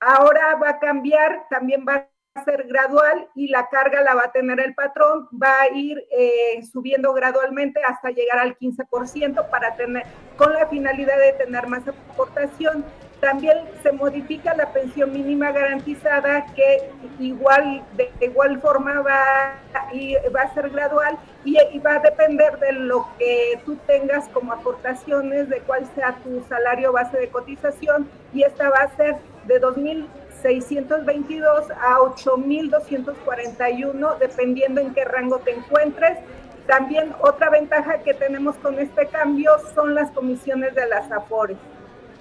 Ahora 0.00 0.56
va 0.56 0.70
a 0.70 0.78
cambiar, 0.78 1.46
también 1.48 1.84
va 1.88 2.08
a 2.34 2.44
ser 2.44 2.66
gradual 2.66 3.28
y 3.34 3.48
la 3.48 3.68
carga 3.68 4.02
la 4.02 4.14
va 4.14 4.24
a 4.24 4.32
tener 4.32 4.60
el 4.60 4.74
patrón, 4.74 5.28
va 5.32 5.62
a 5.62 5.68
ir 5.68 6.04
eh, 6.10 6.62
subiendo 6.70 7.12
gradualmente 7.12 7.80
hasta 7.82 8.10
llegar 8.10 8.38
al 8.38 8.58
15% 8.58 9.48
para 9.50 9.76
tener, 9.76 10.04
con 10.36 10.52
la 10.52 10.66
finalidad 10.66 11.18
de 11.18 11.32
tener 11.34 11.66
más 11.68 11.82
aportación. 11.86 12.84
También 13.24 13.56
se 13.82 13.90
modifica 13.90 14.54
la 14.54 14.70
pensión 14.70 15.10
mínima 15.10 15.50
garantizada 15.50 16.44
que 16.54 16.90
igual 17.18 17.82
de 17.96 18.12
igual 18.20 18.60
forma 18.60 19.00
va, 19.00 19.54
y 19.94 20.14
va 20.28 20.42
a 20.42 20.52
ser 20.52 20.68
gradual 20.68 21.16
y, 21.42 21.56
va 21.78 21.94
a 21.94 22.00
depender 22.00 22.58
de 22.58 22.72
lo 22.72 23.08
que 23.18 23.58
tú 23.64 23.76
tengas 23.86 24.28
como 24.28 24.52
aportaciones, 24.52 25.48
de 25.48 25.60
cuál 25.60 25.86
sea 25.94 26.18
tu 26.22 26.44
salario 26.50 26.92
base 26.92 27.16
de 27.16 27.28
cotización 27.28 28.10
y 28.34 28.42
esta 28.42 28.68
va 28.68 28.80
a 28.80 28.94
ser 28.94 29.16
de 29.46 29.58
2.622 29.58 31.70
a 31.80 32.00
8.241 32.00 34.18
dependiendo 34.18 34.82
en 34.82 34.92
qué 34.92 35.06
rango 35.06 35.38
te 35.38 35.52
encuentres. 35.52 36.18
También 36.66 37.14
otra 37.22 37.48
ventaja 37.48 38.00
que 38.00 38.12
tenemos 38.12 38.56
con 38.56 38.78
este 38.78 39.06
cambio 39.06 39.52
son 39.74 39.94
las 39.94 40.10
comisiones 40.10 40.74
de 40.74 40.86
las 40.88 41.10
AFORES 41.10 41.56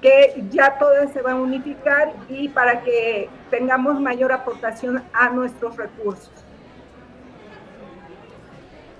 que 0.03 0.43
ya 0.51 0.77
todo 0.77 1.07
se 1.13 1.21
va 1.21 1.31
a 1.31 1.35
unificar 1.35 2.11
y 2.27 2.49
para 2.49 2.81
que 2.81 3.29
tengamos 3.49 4.01
mayor 4.01 4.33
aportación 4.33 5.01
a 5.13 5.29
nuestros 5.29 5.77
recursos. 5.77 6.29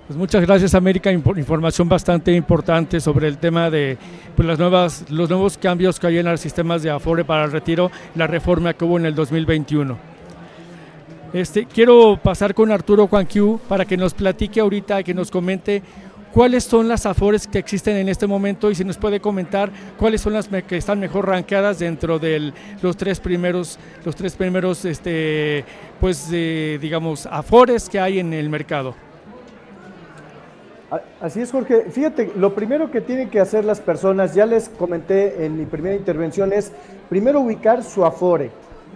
Pues 0.06 0.18
muchas 0.18 0.42
gracias 0.42 0.74
América, 0.74 1.12
información 1.12 1.88
bastante 1.88 2.32
importante 2.32 3.00
sobre 3.00 3.28
el 3.28 3.36
tema 3.36 3.70
de 3.70 3.98
pues, 4.34 4.48
las 4.48 4.58
nuevas, 4.58 5.10
los 5.10 5.28
nuevos 5.28 5.58
cambios 5.58 6.00
que 6.00 6.06
hay 6.06 6.18
en 6.18 6.26
los 6.26 6.40
sistemas 6.40 6.82
de 6.82 6.90
Afore 6.90 7.24
para 7.24 7.44
el 7.44 7.52
retiro, 7.52 7.90
la 8.14 8.26
reforma 8.26 8.72
que 8.72 8.84
hubo 8.84 8.98
en 8.98 9.04
el 9.04 9.14
2021. 9.14 10.14
Este, 11.34 11.66
quiero 11.66 12.18
pasar 12.22 12.54
con 12.54 12.70
Arturo 12.70 13.08
Juanquiu 13.08 13.58
para 13.68 13.84
que 13.84 13.96
nos 13.96 14.14
platique 14.14 14.60
ahorita, 14.60 15.02
que 15.02 15.12
nos 15.12 15.30
comente 15.30 15.82
cuáles 16.34 16.64
son 16.64 16.88
las 16.88 17.06
afores 17.06 17.46
que 17.46 17.60
existen 17.60 17.96
en 17.96 18.08
este 18.08 18.26
momento 18.26 18.68
y 18.68 18.74
si 18.74 18.84
nos 18.84 18.98
puede 18.98 19.20
comentar 19.20 19.70
cuáles 19.96 20.20
son 20.20 20.32
las 20.32 20.48
que 20.48 20.76
están 20.76 20.98
mejor 20.98 21.28
rankeadas 21.28 21.78
dentro 21.78 22.18
de 22.18 22.52
los 22.82 22.96
tres 22.96 23.20
primeros, 23.20 23.78
los 24.04 24.16
tres 24.16 24.34
primeros, 24.34 24.84
este, 24.84 25.64
pues, 26.00 26.28
digamos, 26.28 27.26
afores 27.26 27.88
que 27.88 28.00
hay 28.00 28.18
en 28.18 28.32
el 28.32 28.50
mercado. 28.50 28.96
Así 31.20 31.40
es, 31.40 31.52
Jorge. 31.52 31.86
Fíjate, 31.90 32.32
lo 32.36 32.54
primero 32.54 32.90
que 32.90 33.00
tienen 33.00 33.30
que 33.30 33.38
hacer 33.38 33.64
las 33.64 33.80
personas, 33.80 34.34
ya 34.34 34.44
les 34.44 34.68
comenté 34.68 35.46
en 35.46 35.56
mi 35.56 35.66
primera 35.66 35.94
intervención, 35.94 36.52
es 36.52 36.72
primero 37.08 37.40
ubicar 37.40 37.84
su 37.84 38.04
afore. 38.04 38.50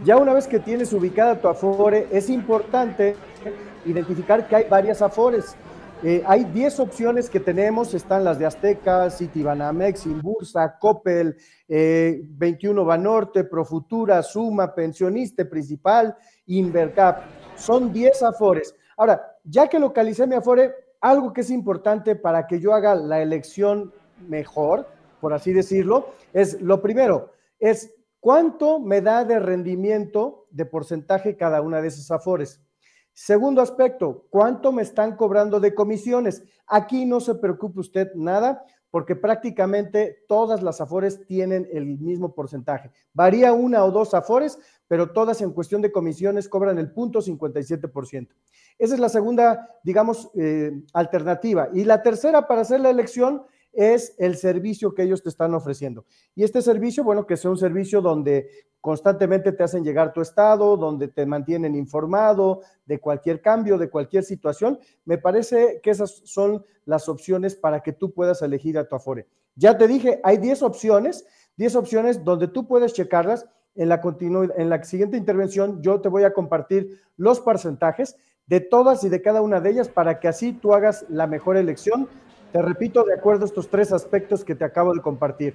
Ya 0.05 0.17
una 0.17 0.33
vez 0.33 0.49
que 0.49 0.59
tienes 0.59 0.93
ubicada 0.93 1.41
tu 1.41 1.49
afore, 1.49 2.09
es 2.11 2.31
importante 2.31 3.15
identificar 3.85 4.47
que 4.49 4.57
hay 4.57 4.67
varias 4.69 5.03
afores. 5.03 5.57
Eh, 6.05 6.23
hay 6.27 6.45
10 6.45 6.79
opciones 6.79 7.29
que 7.29 7.41
tenemos, 7.41 7.93
están 7.93 8.23
las 8.23 8.39
de 8.39 8.47
Azteca, 8.47 9.11
Citibanamex, 9.11 10.07
Inbursa, 10.07 10.79
Coppel, 10.79 11.37
21 11.69 12.85
Banorte, 12.85 13.43
Profutura, 13.43 14.23
Suma, 14.23 14.75
Pensioniste 14.75 15.45
Principal, 15.45 16.17
Invercap. 16.47 17.23
Son 17.57 17.93
10 17.93 18.23
Afores. 18.23 18.75
Ahora, 18.97 19.37
ya 19.45 19.69
que 19.69 19.79
localicé 19.79 20.27
mi 20.27 20.37
Afore, 20.37 20.73
algo 21.01 21.33
que 21.33 21.41
es 21.41 21.51
importante 21.51 22.17
para 22.17 22.47
que 22.47 22.61
yo 22.61 22.75
haga 22.75 22.95
la 22.95 23.21
elección 23.21 23.93
mejor, 24.29 24.87
por 25.21 25.33
así 25.33 25.53
decirlo, 25.53 26.11
es 26.33 26.61
lo 26.61 26.81
primero, 26.81 27.33
es 27.59 27.93
cuánto 28.21 28.79
me 28.81 29.01
da 29.01 29.25
de 29.25 29.39
rendimiento 29.39 30.47
de 30.51 30.65
porcentaje 30.65 31.37
cada 31.37 31.61
una 31.61 31.81
de 31.81 31.89
esas 31.89 32.11
Afores. 32.11 32.61
Segundo 33.21 33.61
aspecto, 33.61 34.27
¿cuánto 34.31 34.71
me 34.71 34.83
están 34.83 35.17
cobrando 35.17 35.59
de 35.59 35.75
comisiones? 35.75 36.45
Aquí 36.69 37.05
no 37.05 37.19
se 37.19 37.35
preocupe 37.35 37.81
usted 37.81 38.15
nada 38.15 38.65
porque 38.93 39.17
prácticamente 39.17 40.25
todas 40.29 40.63
las 40.63 40.81
afores 40.81 41.27
tienen 41.27 41.69
el 41.73 41.99
mismo 41.99 42.33
porcentaje. 42.33 42.93
Varía 43.13 43.53
una 43.53 43.85
o 43.85 43.91
dos 43.91 44.15
afores, 44.15 44.57
pero 44.87 45.11
todas 45.11 45.43
en 45.43 45.51
cuestión 45.51 45.83
de 45.83 45.91
comisiones 45.91 46.49
cobran 46.49 46.79
el 46.79 46.93
punto 46.93 47.21
57%. 47.21 48.29
Esa 48.79 48.95
es 48.95 49.01
la 49.01 49.09
segunda, 49.09 49.69
digamos, 49.83 50.31
eh, 50.37 50.81
alternativa. 50.93 51.71
Y 51.75 51.83
la 51.83 52.05
tercera 52.05 52.47
para 52.47 52.61
hacer 52.61 52.79
la 52.79 52.91
elección 52.91 53.43
es 53.79 54.17
el 54.19 54.37
servicio 54.37 54.93
que 54.93 55.05
ellos 55.05 55.23
te 55.23 55.29
están 55.29 55.55
ofreciendo. 55.55 56.05
Y 56.35 56.43
este 56.43 56.63
servicio, 56.63 57.05
bueno, 57.05 57.27
que 57.27 57.37
sea 57.37 57.53
un 57.53 57.57
servicio 57.57 58.01
donde 58.01 58.51
constantemente 58.81 59.53
te 59.53 59.63
hacen 59.63 59.85
llegar 59.85 60.13
tu 60.13 60.21
estado, 60.21 60.77
donde 60.77 61.07
te 61.07 61.25
mantienen 61.27 61.77
informado 61.77 62.63
de 62.87 62.99
cualquier 62.99 63.41
cambio, 63.41 63.79
de 63.79 63.89
cualquier 63.89 64.25
situación, 64.25 64.81
me 65.05 65.17
parece 65.17 65.81
que 65.81 65.91
esas 65.91 66.23
son 66.25 66.65
las 66.87 67.09
opciones 67.09 67.55
para 67.55 67.81
que 67.81 67.93
tú 67.93 68.13
puedas 68.13 68.43
elegir 68.43 68.79
a 68.79 68.89
tu 68.89 68.97
Afore. 68.97 69.29
Ya 69.55 69.79
te 69.79 69.87
dije, 69.87 70.21
hay 70.25 70.39
10 70.39 70.63
opciones, 70.65 71.25
10 71.57 71.77
opciones 71.77 72.25
donde 72.25 72.49
tú 72.49 72.67
puedes 72.67 72.93
checarlas. 72.93 73.47
En 73.77 73.91
la, 73.91 74.01
en 74.57 74.71
la 74.71 74.83
siguiente 74.83 75.17
intervención 75.17 75.81
yo 75.83 76.01
te 76.01 76.09
voy 76.09 76.25
a 76.25 76.33
compartir 76.33 77.01
los 77.17 77.39
porcentajes 77.39 78.17
de 78.47 78.59
todas 78.59 79.05
y 79.05 79.09
de 79.09 79.23
cada 79.23 79.41
una 79.41 79.61
de 79.61 79.71
ellas 79.71 79.89
para 79.89 80.19
que 80.19 80.27
así 80.27 80.53
tú 80.53 80.75
hagas 80.75 81.05
la 81.09 81.29
mejor 81.29 81.57
elección 81.57 82.09
te 82.53 82.63
repito, 82.63 83.05
de 83.05 83.15
acuerdo 83.15 83.45
a 83.45 83.47
estos 83.47 83.69
tres 83.69 83.93
aspectos 83.93 84.45
que 84.45 84.55
te 84.55 84.65
acabo 84.65 84.95
de 84.95 85.01
compartir. 85.01 85.55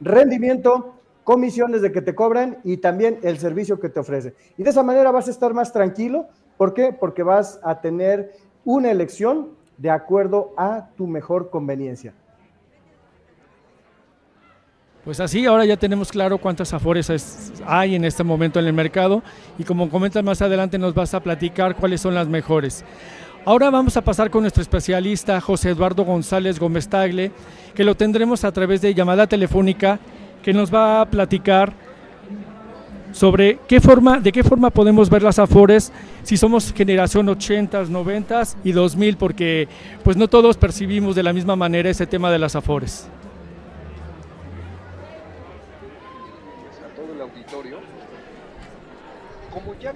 Rendimiento, 0.00 0.94
comisiones 1.24 1.82
de 1.82 1.92
que 1.92 2.02
te 2.02 2.14
cobran 2.14 2.58
y 2.64 2.78
también 2.78 3.18
el 3.22 3.38
servicio 3.38 3.78
que 3.78 3.88
te 3.88 4.00
ofrece. 4.00 4.34
Y 4.56 4.62
de 4.62 4.70
esa 4.70 4.82
manera 4.82 5.10
vas 5.10 5.28
a 5.28 5.30
estar 5.30 5.54
más 5.54 5.72
tranquilo. 5.72 6.26
¿Por 6.56 6.74
qué? 6.74 6.92
Porque 6.92 7.22
vas 7.22 7.60
a 7.62 7.80
tener 7.80 8.32
una 8.64 8.90
elección 8.90 9.50
de 9.76 9.90
acuerdo 9.90 10.52
a 10.56 10.88
tu 10.96 11.06
mejor 11.06 11.50
conveniencia. 11.50 12.14
Pues 15.04 15.18
así, 15.18 15.46
ahora 15.46 15.64
ya 15.64 15.76
tenemos 15.76 16.12
claro 16.12 16.38
cuántas 16.38 16.72
Afores 16.72 17.10
hay 17.66 17.96
en 17.96 18.04
este 18.04 18.22
momento 18.22 18.60
en 18.60 18.66
el 18.66 18.72
mercado 18.72 19.20
y 19.58 19.64
como 19.64 19.90
comentas 19.90 20.22
más 20.22 20.40
adelante 20.42 20.78
nos 20.78 20.94
vas 20.94 21.12
a 21.14 21.20
platicar 21.20 21.74
cuáles 21.74 22.00
son 22.00 22.14
las 22.14 22.28
mejores. 22.28 22.84
Ahora 23.44 23.70
vamos 23.70 23.96
a 23.96 24.02
pasar 24.02 24.30
con 24.30 24.42
nuestro 24.42 24.62
especialista 24.62 25.40
José 25.40 25.70
Eduardo 25.70 26.04
González 26.04 26.60
Gómez 26.60 26.86
Tagle, 26.86 27.32
que 27.74 27.82
lo 27.82 27.96
tendremos 27.96 28.44
a 28.44 28.52
través 28.52 28.80
de 28.80 28.94
llamada 28.94 29.26
telefónica, 29.26 29.98
que 30.44 30.52
nos 30.52 30.72
va 30.72 31.00
a 31.00 31.06
platicar 31.06 31.72
sobre 33.10 33.58
qué 33.66 33.80
forma, 33.80 34.20
de 34.20 34.30
qué 34.30 34.44
forma 34.44 34.70
podemos 34.70 35.10
ver 35.10 35.24
las 35.24 35.40
Afores 35.40 35.92
si 36.22 36.36
somos 36.36 36.72
generación 36.72 37.28
80, 37.28 37.86
90 37.86 38.42
y 38.62 38.70
2000, 38.70 39.16
porque 39.16 39.66
pues 40.04 40.16
no 40.16 40.28
todos 40.28 40.56
percibimos 40.56 41.16
de 41.16 41.24
la 41.24 41.32
misma 41.32 41.56
manera 41.56 41.90
ese 41.90 42.06
tema 42.06 42.30
de 42.30 42.38
las 42.38 42.54
Afores. 42.54 43.08
como 49.52 49.78
ya 49.78 49.92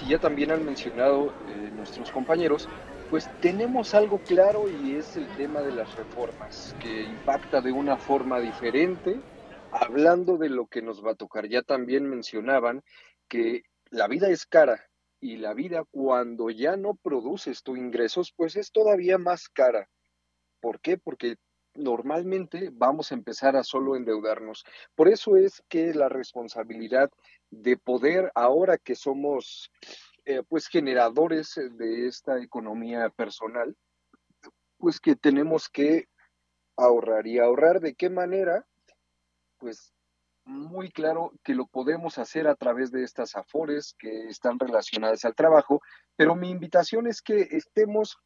y 0.00 0.08
ya 0.08 0.18
también 0.18 0.50
han 0.50 0.64
mencionado 0.64 1.34
eh, 1.46 1.70
nuestros 1.72 2.10
compañeros, 2.10 2.68
pues 3.08 3.30
tenemos 3.38 3.94
algo 3.94 4.18
claro 4.20 4.68
y 4.68 4.96
es 4.96 5.14
el 5.16 5.28
tema 5.36 5.60
de 5.62 5.72
las 5.72 5.94
reformas, 5.94 6.74
que 6.80 7.02
impacta 7.04 7.60
de 7.60 7.70
una 7.70 7.96
forma 7.96 8.40
diferente, 8.40 9.22
hablando 9.70 10.36
de 10.36 10.48
lo 10.48 10.66
que 10.66 10.82
nos 10.82 11.04
va 11.04 11.12
a 11.12 11.16
tocar. 11.16 11.48
Ya 11.48 11.62
también 11.62 12.08
mencionaban 12.08 12.82
que 13.28 13.62
la 13.90 14.08
vida 14.08 14.28
es 14.30 14.46
cara 14.46 14.88
y 15.20 15.36
la 15.36 15.54
vida 15.54 15.84
cuando 15.90 16.50
ya 16.50 16.76
no 16.76 16.94
produces 16.94 17.62
tus 17.62 17.78
ingresos, 17.78 18.32
pues 18.34 18.56
es 18.56 18.72
todavía 18.72 19.16
más 19.18 19.48
cara. 19.48 19.88
¿Por 20.60 20.80
qué? 20.80 20.98
Porque 20.98 21.36
normalmente 21.74 22.70
vamos 22.72 23.10
a 23.10 23.14
empezar 23.14 23.56
a 23.56 23.64
solo 23.64 23.96
endeudarnos. 23.96 24.64
Por 24.94 25.08
eso 25.08 25.36
es 25.36 25.62
que 25.68 25.94
la 25.94 26.08
responsabilidad 26.08 27.10
de 27.50 27.76
poder, 27.76 28.30
ahora 28.34 28.78
que 28.78 28.94
somos 28.94 29.70
eh, 30.24 30.42
pues 30.48 30.68
generadores 30.68 31.54
de 31.54 32.06
esta 32.06 32.40
economía 32.40 33.08
personal, 33.10 33.76
pues 34.78 35.00
que 35.00 35.16
tenemos 35.16 35.68
que 35.68 36.08
ahorrar. 36.76 37.26
¿Y 37.26 37.38
ahorrar 37.38 37.80
de 37.80 37.94
qué 37.94 38.10
manera? 38.10 38.66
Pues 39.58 39.92
muy 40.44 40.90
claro 40.90 41.32
que 41.44 41.54
lo 41.54 41.66
podemos 41.66 42.18
hacer 42.18 42.48
a 42.48 42.56
través 42.56 42.90
de 42.90 43.04
estas 43.04 43.36
afores 43.36 43.94
que 43.98 44.28
están 44.28 44.58
relacionadas 44.58 45.24
al 45.24 45.34
trabajo, 45.34 45.80
pero 46.16 46.34
mi 46.34 46.50
invitación 46.50 47.06
es 47.06 47.22
que 47.22 47.42
estemos 47.50 48.18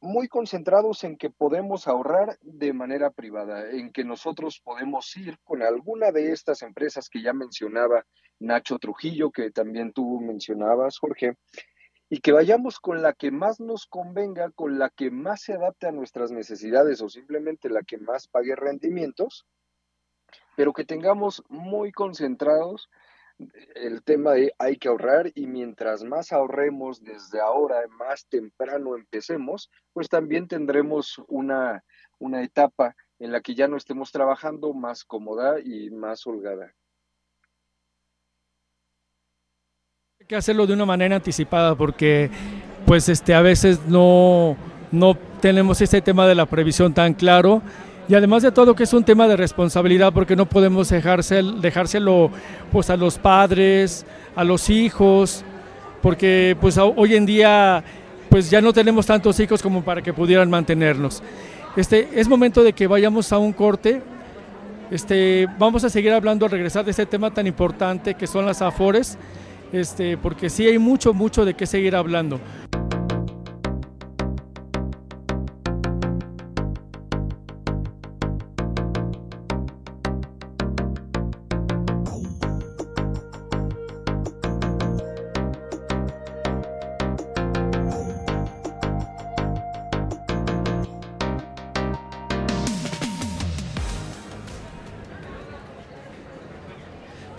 muy 0.00 0.28
concentrados 0.28 1.04
en 1.04 1.16
que 1.16 1.30
podemos 1.30 1.86
ahorrar 1.86 2.38
de 2.40 2.72
manera 2.72 3.10
privada, 3.10 3.70
en 3.70 3.92
que 3.92 4.04
nosotros 4.04 4.60
podemos 4.60 5.16
ir 5.16 5.38
con 5.44 5.62
alguna 5.62 6.10
de 6.10 6.32
estas 6.32 6.62
empresas 6.62 7.08
que 7.08 7.22
ya 7.22 7.32
mencionaba 7.32 8.04
Nacho 8.40 8.78
Trujillo, 8.78 9.30
que 9.30 9.50
también 9.50 9.92
tú 9.92 10.20
mencionabas, 10.20 10.98
Jorge, 10.98 11.36
y 12.08 12.20
que 12.20 12.32
vayamos 12.32 12.78
con 12.78 13.00
la 13.00 13.14
que 13.14 13.30
más 13.30 13.60
nos 13.60 13.86
convenga, 13.86 14.50
con 14.50 14.78
la 14.78 14.90
que 14.90 15.10
más 15.10 15.42
se 15.42 15.54
adapte 15.54 15.86
a 15.86 15.92
nuestras 15.92 16.30
necesidades 16.30 17.00
o 17.00 17.08
simplemente 17.08 17.70
la 17.70 17.82
que 17.82 17.98
más 17.98 18.28
pague 18.28 18.54
rendimientos, 18.54 19.46
pero 20.56 20.72
que 20.72 20.84
tengamos 20.84 21.42
muy 21.48 21.92
concentrados 21.92 22.90
el 23.74 24.02
tema 24.02 24.32
de 24.32 24.54
hay 24.58 24.76
que 24.76 24.88
ahorrar 24.88 25.30
y 25.34 25.46
mientras 25.46 26.04
más 26.04 26.32
ahorremos 26.32 27.02
desde 27.02 27.40
ahora, 27.40 27.80
más 27.88 28.26
temprano 28.26 28.96
empecemos, 28.96 29.70
pues 29.92 30.08
también 30.08 30.48
tendremos 30.48 31.20
una, 31.28 31.84
una 32.18 32.42
etapa 32.42 32.94
en 33.18 33.32
la 33.32 33.40
que 33.40 33.54
ya 33.54 33.68
no 33.68 33.76
estemos 33.76 34.10
trabajando 34.10 34.72
más 34.72 35.04
cómoda 35.04 35.60
y 35.60 35.90
más 35.90 36.26
holgada. 36.26 36.74
Hay 40.20 40.26
que 40.26 40.36
hacerlo 40.36 40.66
de 40.66 40.74
una 40.74 40.86
manera 40.86 41.16
anticipada 41.16 41.74
porque 41.74 42.30
pues 42.86 43.08
este 43.08 43.34
a 43.34 43.42
veces 43.42 43.80
no, 43.86 44.56
no 44.90 45.16
tenemos 45.40 45.80
ese 45.80 46.00
tema 46.00 46.26
de 46.26 46.34
la 46.34 46.46
previsión 46.46 46.94
tan 46.94 47.14
claro 47.14 47.62
y 48.12 48.14
además 48.14 48.42
de 48.42 48.52
todo 48.52 48.74
que 48.74 48.82
es 48.82 48.92
un 48.92 49.04
tema 49.04 49.26
de 49.26 49.38
responsabilidad 49.38 50.12
porque 50.12 50.36
no 50.36 50.44
podemos 50.44 50.90
dejárselo 50.90 52.30
pues 52.70 52.90
a 52.90 52.96
los 52.98 53.16
padres, 53.16 54.04
a 54.36 54.44
los 54.44 54.68
hijos, 54.68 55.42
porque 56.02 56.54
pues 56.60 56.76
hoy 56.76 57.14
en 57.14 57.24
día 57.24 57.82
pues 58.28 58.50
ya 58.50 58.60
no 58.60 58.74
tenemos 58.74 59.06
tantos 59.06 59.40
hijos 59.40 59.62
como 59.62 59.82
para 59.82 60.02
que 60.02 60.12
pudieran 60.12 60.50
mantenernos. 60.50 61.22
Este, 61.74 62.06
es 62.12 62.28
momento 62.28 62.62
de 62.62 62.74
que 62.74 62.86
vayamos 62.86 63.32
a 63.32 63.38
un 63.38 63.54
corte. 63.54 64.02
Este, 64.90 65.48
vamos 65.58 65.82
a 65.82 65.88
seguir 65.88 66.12
hablando 66.12 66.44
al 66.44 66.52
regresar 66.52 66.84
de 66.84 66.90
este 66.90 67.06
tema 67.06 67.32
tan 67.32 67.46
importante 67.46 68.12
que 68.12 68.26
son 68.26 68.44
las 68.44 68.60
afores, 68.60 69.16
este, 69.72 70.18
porque 70.18 70.50
sí 70.50 70.66
hay 70.66 70.76
mucho, 70.76 71.14
mucho 71.14 71.46
de 71.46 71.54
qué 71.54 71.64
seguir 71.64 71.96
hablando. 71.96 72.38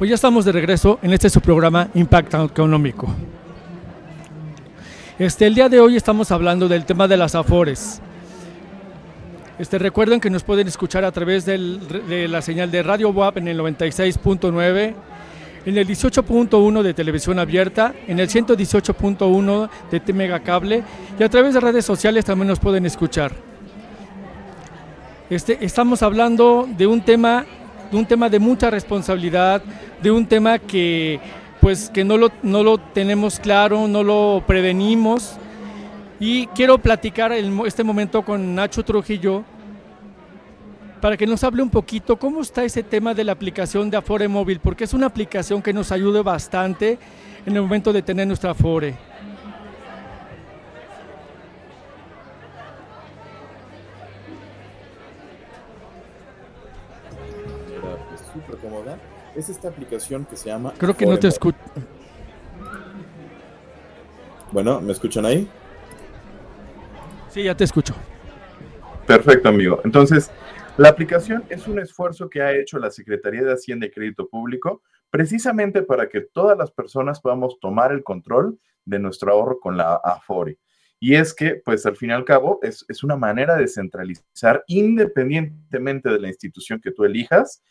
Pues 0.03 0.09
ya 0.09 0.15
estamos 0.15 0.43
de 0.43 0.51
regreso 0.51 0.99
en 1.01 1.13
este 1.13 1.29
su 1.29 1.39
programa 1.39 1.87
Impacto 1.93 2.43
Económico. 2.43 3.07
Este, 5.17 5.47
el 5.47 5.55
día 5.55 5.69
de 5.69 5.79
hoy 5.79 5.95
estamos 5.95 6.29
hablando 6.29 6.67
del 6.67 6.83
tema 6.83 7.07
de 7.07 7.15
las 7.15 7.35
afores. 7.35 8.01
Este, 9.57 9.79
recuerden 9.79 10.19
que 10.19 10.29
nos 10.29 10.43
pueden 10.43 10.67
escuchar 10.67 11.05
a 11.05 11.11
través 11.13 11.45
de 11.45 12.27
la 12.27 12.41
señal 12.41 12.69
de 12.69 12.83
Radio 12.83 13.11
WAP 13.11 13.37
en 13.37 13.47
el 13.47 13.57
96.9, 13.57 14.93
en 15.67 15.77
el 15.77 15.87
18.1 15.87 16.81
de 16.81 16.93
televisión 16.93 17.39
abierta, 17.39 17.93
en 18.05 18.19
el 18.19 18.27
118.1 18.27 19.69
de 19.89 19.99
T 20.01 20.41
Cable 20.43 20.83
y 21.17 21.23
a 21.23 21.29
través 21.29 21.53
de 21.53 21.61
redes 21.61 21.85
sociales 21.85 22.25
también 22.25 22.49
nos 22.49 22.59
pueden 22.59 22.85
escuchar. 22.85 23.31
Este, 25.29 25.63
estamos 25.63 26.03
hablando 26.03 26.67
de 26.77 26.87
un 26.87 26.99
tema 26.99 27.45
de 27.93 27.99
un 27.99 28.07
tema 28.07 28.27
de 28.27 28.39
mucha 28.39 28.71
responsabilidad, 28.71 29.61
de 30.01 30.09
un 30.09 30.25
tema 30.25 30.57
que 30.57 31.19
pues 31.61 31.91
que 31.91 32.03
no 32.03 32.17
lo, 32.17 32.31
no 32.41 32.63
lo 32.63 32.79
tenemos 32.79 33.39
claro, 33.39 33.87
no 33.87 34.03
lo 34.03 34.43
prevenimos. 34.47 35.37
Y 36.19 36.47
quiero 36.47 36.79
platicar 36.79 37.31
en 37.31 37.61
este 37.67 37.83
momento 37.83 38.23
con 38.23 38.55
Nacho 38.55 38.83
Trujillo 38.83 39.43
para 40.99 41.15
que 41.15 41.27
nos 41.27 41.43
hable 41.43 41.61
un 41.61 41.69
poquito 41.69 42.17
cómo 42.17 42.41
está 42.41 42.63
ese 42.63 42.81
tema 42.81 43.13
de 43.13 43.25
la 43.25 43.33
aplicación 43.33 43.91
de 43.91 43.97
Afore 43.97 44.27
Móvil, 44.27 44.59
porque 44.59 44.85
es 44.85 44.93
una 44.93 45.05
aplicación 45.05 45.61
que 45.61 45.71
nos 45.71 45.91
ayude 45.91 46.23
bastante 46.23 46.97
en 47.45 47.55
el 47.55 47.61
momento 47.61 47.93
de 47.93 48.01
tener 48.01 48.25
nuestra 48.25 48.51
Afore. 48.51 48.95
Es 59.35 59.49
esta 59.49 59.69
aplicación 59.69 60.25
que 60.25 60.35
se 60.35 60.49
llama... 60.49 60.73
Creo 60.77 60.95
que 60.95 61.05
no 61.05 61.17
te 61.17 61.27
escucho. 61.27 61.57
Bueno, 64.51 64.79
¿me 64.81 64.91
escuchan 64.91 65.25
ahí? 65.25 65.49
Sí, 67.29 67.43
ya 67.43 67.57
te 67.57 67.63
escucho. 67.63 67.95
Perfecto, 69.07 69.49
amigo. 69.49 69.81
Entonces, 69.83 70.29
la 70.77 70.89
aplicación 70.89 71.43
es 71.49 71.67
un 71.67 71.79
esfuerzo 71.79 72.29
que 72.29 72.41
ha 72.41 72.53
hecho 72.55 72.77
la 72.77 72.91
Secretaría 72.91 73.43
de 73.43 73.53
Hacienda 73.53 73.87
y 73.87 73.91
Crédito 73.91 74.27
Público 74.27 74.81
precisamente 75.09 75.83
para 75.83 76.09
que 76.09 76.21
todas 76.21 76.57
las 76.57 76.71
personas 76.71 77.21
podamos 77.21 77.59
tomar 77.59 77.91
el 77.91 78.03
control 78.03 78.59
de 78.85 78.97
nuestro 78.97 79.31
ahorro 79.31 79.59
con 79.59 79.77
la 79.77 79.95
Afore. 79.95 80.57
Y 80.99 81.15
es 81.15 81.33
que, 81.33 81.61
pues 81.63 81.85
al 81.85 81.95
fin 81.95 82.09
y 82.09 82.13
al 82.13 82.25
cabo, 82.25 82.59
es, 82.63 82.85
es 82.87 83.03
una 83.03 83.15
manera 83.15 83.55
de 83.55 83.67
centralizar 83.67 84.63
independientemente 84.67 86.09
de 86.09 86.19
la 86.19 86.29
institución 86.29 86.79
que 86.81 86.91
tú 86.91 87.03
elijas, 87.03 87.61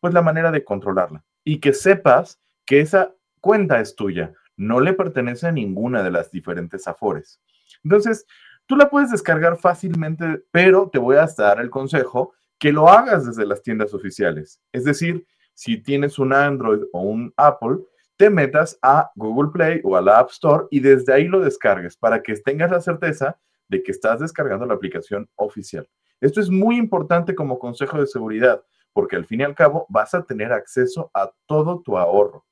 pues 0.00 0.14
la 0.14 0.22
manera 0.22 0.50
de 0.50 0.64
controlarla 0.64 1.24
y 1.44 1.60
que 1.60 1.72
sepas 1.72 2.40
que 2.66 2.80
esa 2.80 3.14
cuenta 3.40 3.80
es 3.80 3.94
tuya, 3.94 4.32
no 4.56 4.80
le 4.80 4.92
pertenece 4.92 5.46
a 5.46 5.52
ninguna 5.52 6.02
de 6.02 6.10
las 6.10 6.30
diferentes 6.30 6.86
afores. 6.86 7.40
Entonces, 7.82 8.26
tú 8.66 8.76
la 8.76 8.90
puedes 8.90 9.10
descargar 9.10 9.56
fácilmente, 9.56 10.44
pero 10.50 10.90
te 10.90 10.98
voy 10.98 11.16
a 11.16 11.26
dar 11.36 11.60
el 11.60 11.70
consejo 11.70 12.34
que 12.58 12.72
lo 12.72 12.88
hagas 12.88 13.26
desde 13.26 13.46
las 13.46 13.62
tiendas 13.62 13.94
oficiales. 13.94 14.60
Es 14.72 14.84
decir, 14.84 15.26
si 15.54 15.78
tienes 15.78 16.18
un 16.18 16.32
Android 16.32 16.82
o 16.92 17.00
un 17.00 17.32
Apple, 17.36 17.78
te 18.16 18.28
metas 18.28 18.78
a 18.82 19.10
Google 19.14 19.50
Play 19.50 19.80
o 19.82 19.96
a 19.96 20.02
la 20.02 20.18
App 20.18 20.30
Store 20.30 20.66
y 20.70 20.80
desde 20.80 21.12
ahí 21.12 21.24
lo 21.24 21.40
descargues 21.40 21.96
para 21.96 22.22
que 22.22 22.34
tengas 22.36 22.70
la 22.70 22.80
certeza 22.80 23.38
de 23.68 23.82
que 23.82 23.92
estás 23.92 24.20
descargando 24.20 24.66
la 24.66 24.74
aplicación 24.74 25.28
oficial. 25.36 25.88
Esto 26.20 26.40
es 26.40 26.50
muy 26.50 26.76
importante 26.76 27.34
como 27.34 27.58
consejo 27.58 27.98
de 27.98 28.06
seguridad, 28.06 28.62
porque 28.92 29.16
al 29.16 29.26
fin 29.26 29.40
y 29.40 29.44
al 29.44 29.54
cabo 29.54 29.86
vas 29.88 30.14
a 30.14 30.22
tener 30.22 30.52
acceso 30.52 31.10
a 31.14 31.30
todo 31.46 31.80
tu 31.80 31.96
ahorro. 31.96 32.44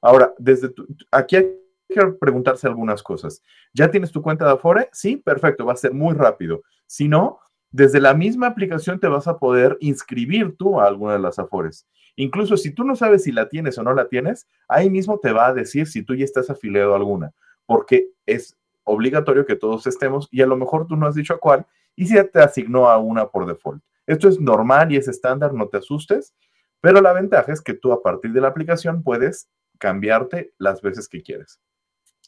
Ahora, 0.00 0.32
desde 0.38 0.72
aquí 1.10 1.36
hay 1.36 1.58
que 1.88 2.06
preguntarse 2.20 2.66
algunas 2.66 3.02
cosas. 3.02 3.42
¿Ya 3.72 3.90
tienes 3.90 4.12
tu 4.12 4.22
cuenta 4.22 4.44
de 4.44 4.52
Afore? 4.52 4.88
Sí, 4.92 5.16
perfecto, 5.16 5.66
va 5.66 5.72
a 5.72 5.76
ser 5.76 5.92
muy 5.92 6.14
rápido. 6.14 6.62
Si 6.86 7.08
no, 7.08 7.40
desde 7.70 8.00
la 8.00 8.14
misma 8.14 8.46
aplicación 8.46 9.00
te 9.00 9.08
vas 9.08 9.26
a 9.28 9.38
poder 9.38 9.76
inscribir 9.80 10.56
tú 10.56 10.80
a 10.80 10.86
alguna 10.86 11.14
de 11.14 11.18
las 11.18 11.38
Afores. 11.38 11.86
Incluso 12.16 12.56
si 12.56 12.72
tú 12.72 12.84
no 12.84 12.96
sabes 12.96 13.24
si 13.24 13.32
la 13.32 13.48
tienes 13.48 13.78
o 13.78 13.82
no 13.82 13.94
la 13.94 14.08
tienes, 14.08 14.48
ahí 14.68 14.90
mismo 14.90 15.18
te 15.20 15.32
va 15.32 15.46
a 15.46 15.54
decir 15.54 15.86
si 15.86 16.02
tú 16.02 16.14
ya 16.14 16.24
estás 16.24 16.50
afiliado 16.50 16.92
a 16.92 16.96
alguna, 16.96 17.32
porque 17.64 18.08
es 18.26 18.56
obligatorio 18.84 19.46
que 19.46 19.54
todos 19.54 19.86
estemos 19.86 20.28
y 20.30 20.42
a 20.42 20.46
lo 20.46 20.56
mejor 20.56 20.86
tú 20.86 20.96
no 20.96 21.06
has 21.06 21.14
dicho 21.14 21.34
a 21.34 21.38
cuál 21.38 21.66
y 21.94 22.06
si 22.06 22.16
te 22.30 22.40
asignó 22.40 22.88
a 22.88 22.98
una 22.98 23.28
por 23.28 23.46
default. 23.46 23.82
Esto 24.08 24.26
es 24.26 24.40
normal 24.40 24.90
y 24.90 24.96
es 24.96 25.06
estándar, 25.06 25.52
no 25.52 25.68
te 25.68 25.76
asustes, 25.76 26.34
pero 26.80 27.02
la 27.02 27.12
ventaja 27.12 27.52
es 27.52 27.60
que 27.60 27.74
tú 27.74 27.92
a 27.92 28.02
partir 28.02 28.32
de 28.32 28.40
la 28.40 28.48
aplicación 28.48 29.02
puedes 29.02 29.50
cambiarte 29.78 30.54
las 30.58 30.80
veces 30.80 31.08
que 31.08 31.22
quieres. 31.22 31.60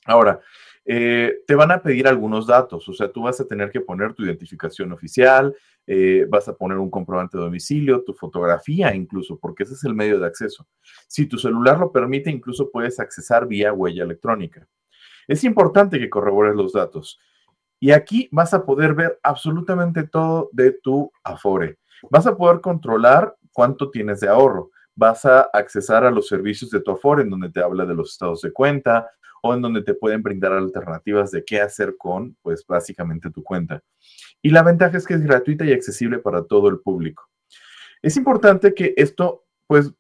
Ahora, 0.05 0.41
eh, 0.85 1.39
te 1.47 1.55
van 1.55 1.71
a 1.71 1.83
pedir 1.83 2.07
algunos 2.07 2.47
datos, 2.47 2.87
o 2.87 2.93
sea, 2.93 3.11
tú 3.11 3.23
vas 3.23 3.41
a 3.41 3.47
tener 3.47 3.71
que 3.71 3.81
poner 3.81 4.13
tu 4.13 4.25
identificación 4.25 4.93
oficial, 4.93 5.55
eh, 5.87 6.27
vas 6.29 6.49
a 6.49 6.55
poner 6.55 6.77
un 6.77 6.91
comprobante 6.91 7.39
de 7.39 7.45
domicilio, 7.45 8.05
tu 8.05 8.13
fotografía 8.13 8.95
incluso, 8.95 9.39
porque 9.39 9.63
ese 9.63 9.75
es 9.75 9.85
el 9.85 9.95
medio 9.95 10.21
de 10.21 10.27
acceso. 10.27 10.69
Si 11.09 11.27
tu 11.27 11.39
celular 11.39 11.79
lo 11.79 11.93
permite, 11.93 12.31
incluso 12.31 12.71
puedes 12.71 13.01
accesar 13.01 13.47
vía 13.47 13.73
huella 13.73 14.05
electrónica. 14.05 14.69
Es 15.27 15.45
importante 15.45 15.99
que 15.99 16.11
corrobores 16.11 16.55
los 16.55 16.75
datos. 16.75 17.19
Y 17.81 17.93
aquí 17.93 18.29
vas 18.31 18.53
a 18.53 18.65
poder 18.65 18.95
ver 18.95 19.19
absolutamente 19.23 20.05
todo 20.05 20.51
de 20.53 20.73
tu 20.73 21.11
Afore. 21.25 21.79
Vas 22.11 22.27
a 22.27 22.37
poder 22.37 22.61
controlar 22.61 23.35
cuánto 23.53 23.91
tienes 23.91 24.21
de 24.21 24.29
ahorro. 24.29 24.71
Vas 24.95 25.25
a 25.25 25.41
accesar 25.53 26.05
a 26.05 26.11
los 26.11 26.29
servicios 26.29 26.71
de 26.71 26.81
tu 26.81 26.91
Afore, 26.91 27.23
en 27.23 27.31
donde 27.31 27.51
te 27.51 27.63
habla 27.63 27.87
de 27.87 27.95
los 27.95 28.13
estados 28.13 28.43
de 28.43 28.53
cuenta, 28.53 29.11
o 29.43 29.55
en 29.55 29.63
donde 29.63 29.83
te 29.83 29.95
pueden 29.95 30.23
brindar 30.23 30.53
alternativas 30.53 31.31
de 31.31 31.43
qué 31.43 31.63
hacer 31.63 31.97
con, 31.97 32.37
pues 32.43 32.67
básicamente 32.67 33.31
tu 33.31 33.43
cuenta. 33.43 33.83
Y 34.43 34.51
la 34.51 34.63
ventaja 34.63 34.99
es 34.99 35.07
que 35.07 35.15
es 35.15 35.23
gratuita 35.23 35.65
y 35.65 35.73
accesible 35.73 36.19
para 36.19 36.45
todo 36.45 36.69
el 36.69 36.81
público. 36.81 37.29
Es 38.03 38.19
importante 38.19 38.75
que 38.75 38.93
esto, 38.97 39.47
pues, 39.67 39.93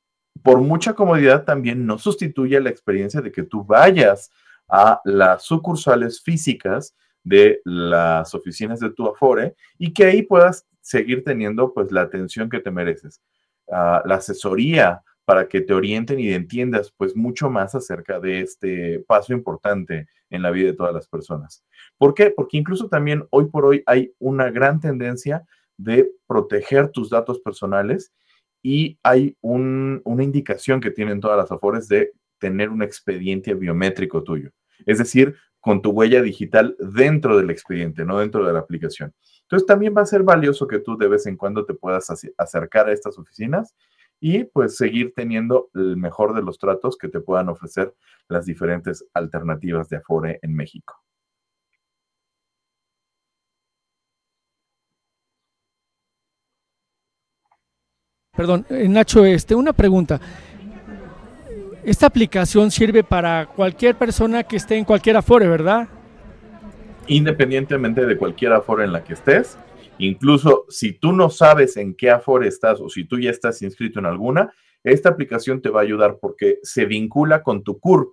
por 0.42 0.60
mucha 0.60 0.94
comodidad 0.94 1.44
también 1.44 1.86
no 1.86 1.98
sustituya 1.98 2.60
la 2.60 2.70
experiencia 2.70 3.22
de 3.22 3.32
que 3.32 3.42
tú 3.42 3.64
vayas 3.64 4.30
a 4.68 5.00
las 5.04 5.44
sucursales 5.44 6.22
físicas 6.22 6.94
de 7.22 7.60
las 7.64 8.34
oficinas 8.34 8.80
de 8.80 8.90
tu 8.90 9.06
Afore 9.06 9.54
y 9.78 9.92
que 9.92 10.04
ahí 10.04 10.22
puedas 10.22 10.66
seguir 10.80 11.22
teniendo 11.24 11.72
pues 11.72 11.92
la 11.92 12.02
atención 12.02 12.48
que 12.48 12.60
te 12.60 12.70
mereces, 12.70 13.20
ah, 13.70 14.02
la 14.04 14.16
asesoría, 14.16 15.02
para 15.30 15.46
que 15.46 15.60
te 15.60 15.72
orienten 15.72 16.18
y 16.18 16.32
entiendas 16.32 16.92
pues 16.96 17.14
mucho 17.14 17.48
más 17.50 17.76
acerca 17.76 18.18
de 18.18 18.40
este 18.40 18.98
paso 19.06 19.32
importante 19.32 20.08
en 20.28 20.42
la 20.42 20.50
vida 20.50 20.66
de 20.66 20.76
todas 20.76 20.92
las 20.92 21.06
personas. 21.06 21.64
¿Por 21.98 22.14
qué? 22.14 22.30
Porque 22.30 22.56
incluso 22.56 22.88
también 22.88 23.24
hoy 23.30 23.46
por 23.46 23.64
hoy 23.64 23.84
hay 23.86 24.12
una 24.18 24.50
gran 24.50 24.80
tendencia 24.80 25.44
de 25.76 26.10
proteger 26.26 26.88
tus 26.88 27.10
datos 27.10 27.38
personales 27.38 28.12
y 28.60 28.98
hay 29.04 29.36
una 29.40 30.24
indicación 30.24 30.80
que 30.80 30.90
tienen 30.90 31.20
todas 31.20 31.36
las 31.36 31.52
afores 31.52 31.86
de 31.86 32.10
tener 32.38 32.68
un 32.68 32.82
expediente 32.82 33.54
biométrico 33.54 34.24
tuyo. 34.24 34.50
Es 34.84 34.98
decir, 34.98 35.36
con 35.60 35.82
tu 35.82 35.90
huella 35.90 36.22
digital 36.22 36.76
dentro 36.78 37.36
del 37.36 37.50
expediente, 37.50 38.04
no 38.04 38.18
dentro 38.18 38.46
de 38.46 38.52
la 38.52 38.60
aplicación. 38.60 39.14
Entonces 39.42 39.66
también 39.66 39.94
va 39.96 40.02
a 40.02 40.06
ser 40.06 40.22
valioso 40.22 40.66
que 40.66 40.78
tú 40.78 40.96
de 40.96 41.08
vez 41.08 41.26
en 41.26 41.36
cuando 41.36 41.64
te 41.64 41.74
puedas 41.74 42.08
acercar 42.38 42.88
a 42.88 42.92
estas 42.92 43.18
oficinas 43.18 43.74
y 44.20 44.44
pues 44.44 44.76
seguir 44.76 45.12
teniendo 45.14 45.70
el 45.74 45.96
mejor 45.96 46.34
de 46.34 46.42
los 46.42 46.58
tratos 46.58 46.96
que 46.96 47.08
te 47.08 47.20
puedan 47.20 47.48
ofrecer 47.48 47.94
las 48.28 48.46
diferentes 48.46 49.04
alternativas 49.14 49.88
de 49.88 49.96
Afore 49.96 50.38
en 50.42 50.54
México. 50.54 51.02
Perdón, 58.36 58.64
eh, 58.70 58.88
Nacho, 58.88 59.24
este, 59.24 59.54
una 59.54 59.72
pregunta. 59.72 60.20
Esta 61.84 62.06
aplicación 62.06 62.70
sirve 62.70 63.02
para 63.02 63.46
cualquier 63.46 63.94
persona 63.94 64.42
que 64.42 64.56
esté 64.56 64.76
en 64.76 64.84
cualquier 64.84 65.16
Afore, 65.16 65.48
¿verdad? 65.48 65.88
Independientemente 67.06 68.06
de 68.06 68.16
cualquier 68.16 68.52
Afore 68.52 68.84
en 68.84 68.92
la 68.92 69.02
que 69.02 69.14
estés, 69.14 69.56
Incluso 70.00 70.64
si 70.70 70.94
tú 70.94 71.12
no 71.12 71.28
sabes 71.28 71.76
en 71.76 71.94
qué 71.94 72.10
Afore 72.10 72.48
estás 72.48 72.80
o 72.80 72.88
si 72.88 73.04
tú 73.04 73.18
ya 73.18 73.30
estás 73.30 73.60
inscrito 73.60 73.98
en 73.98 74.06
alguna, 74.06 74.50
esta 74.82 75.10
aplicación 75.10 75.60
te 75.60 75.68
va 75.68 75.80
a 75.80 75.82
ayudar 75.82 76.16
porque 76.18 76.58
se 76.62 76.86
vincula 76.86 77.42
con 77.42 77.62
tu 77.62 77.78
CURP. 77.78 78.08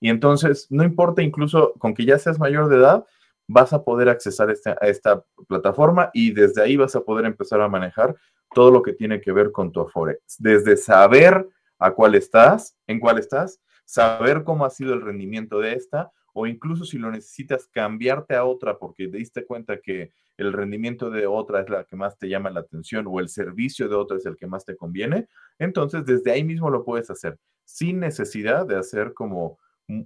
Y 0.00 0.08
entonces, 0.08 0.66
no 0.70 0.82
importa 0.84 1.22
incluso 1.22 1.74
con 1.78 1.92
que 1.92 2.06
ya 2.06 2.18
seas 2.18 2.38
mayor 2.38 2.70
de 2.70 2.76
edad, 2.76 3.04
vas 3.46 3.74
a 3.74 3.84
poder 3.84 4.08
accesar 4.08 4.50
este, 4.50 4.70
a 4.70 4.88
esta 4.88 5.22
plataforma 5.46 6.10
y 6.14 6.32
desde 6.32 6.62
ahí 6.62 6.76
vas 6.78 6.96
a 6.96 7.02
poder 7.02 7.26
empezar 7.26 7.60
a 7.60 7.68
manejar 7.68 8.16
todo 8.54 8.70
lo 8.70 8.80
que 8.80 8.94
tiene 8.94 9.20
que 9.20 9.32
ver 9.32 9.52
con 9.52 9.70
tu 9.70 9.82
Afore. 9.82 10.20
Desde 10.38 10.78
saber 10.78 11.46
a 11.82 11.94
cuál 11.94 12.14
estás, 12.14 12.76
en 12.86 13.00
cuál 13.00 13.18
estás, 13.18 13.60
saber 13.84 14.44
cómo 14.44 14.64
ha 14.64 14.70
sido 14.70 14.94
el 14.94 15.02
rendimiento 15.02 15.58
de 15.58 15.74
esta, 15.74 16.12
o 16.32 16.46
incluso 16.46 16.84
si 16.84 16.98
lo 16.98 17.10
necesitas 17.10 17.66
cambiarte 17.66 18.34
a 18.34 18.44
otra 18.44 18.78
porque 18.78 19.08
te 19.08 19.18
diste 19.18 19.44
cuenta 19.44 19.78
que 19.80 20.12
el 20.38 20.52
rendimiento 20.52 21.10
de 21.10 21.26
otra 21.26 21.60
es 21.60 21.68
la 21.68 21.84
que 21.84 21.96
más 21.96 22.18
te 22.18 22.28
llama 22.28 22.50
la 22.50 22.60
atención 22.60 23.06
o 23.06 23.20
el 23.20 23.28
servicio 23.28 23.88
de 23.88 23.94
otra 23.94 24.16
es 24.16 24.24
el 24.24 24.36
que 24.36 24.46
más 24.46 24.64
te 24.64 24.76
conviene, 24.76 25.28
entonces 25.58 26.04
desde 26.06 26.32
ahí 26.32 26.42
mismo 26.42 26.70
lo 26.70 26.84
puedes 26.84 27.10
hacer 27.10 27.38
sin 27.64 28.00
necesidad 28.00 28.66
de 28.66 28.76
hacer 28.76 29.12
como 29.14 29.58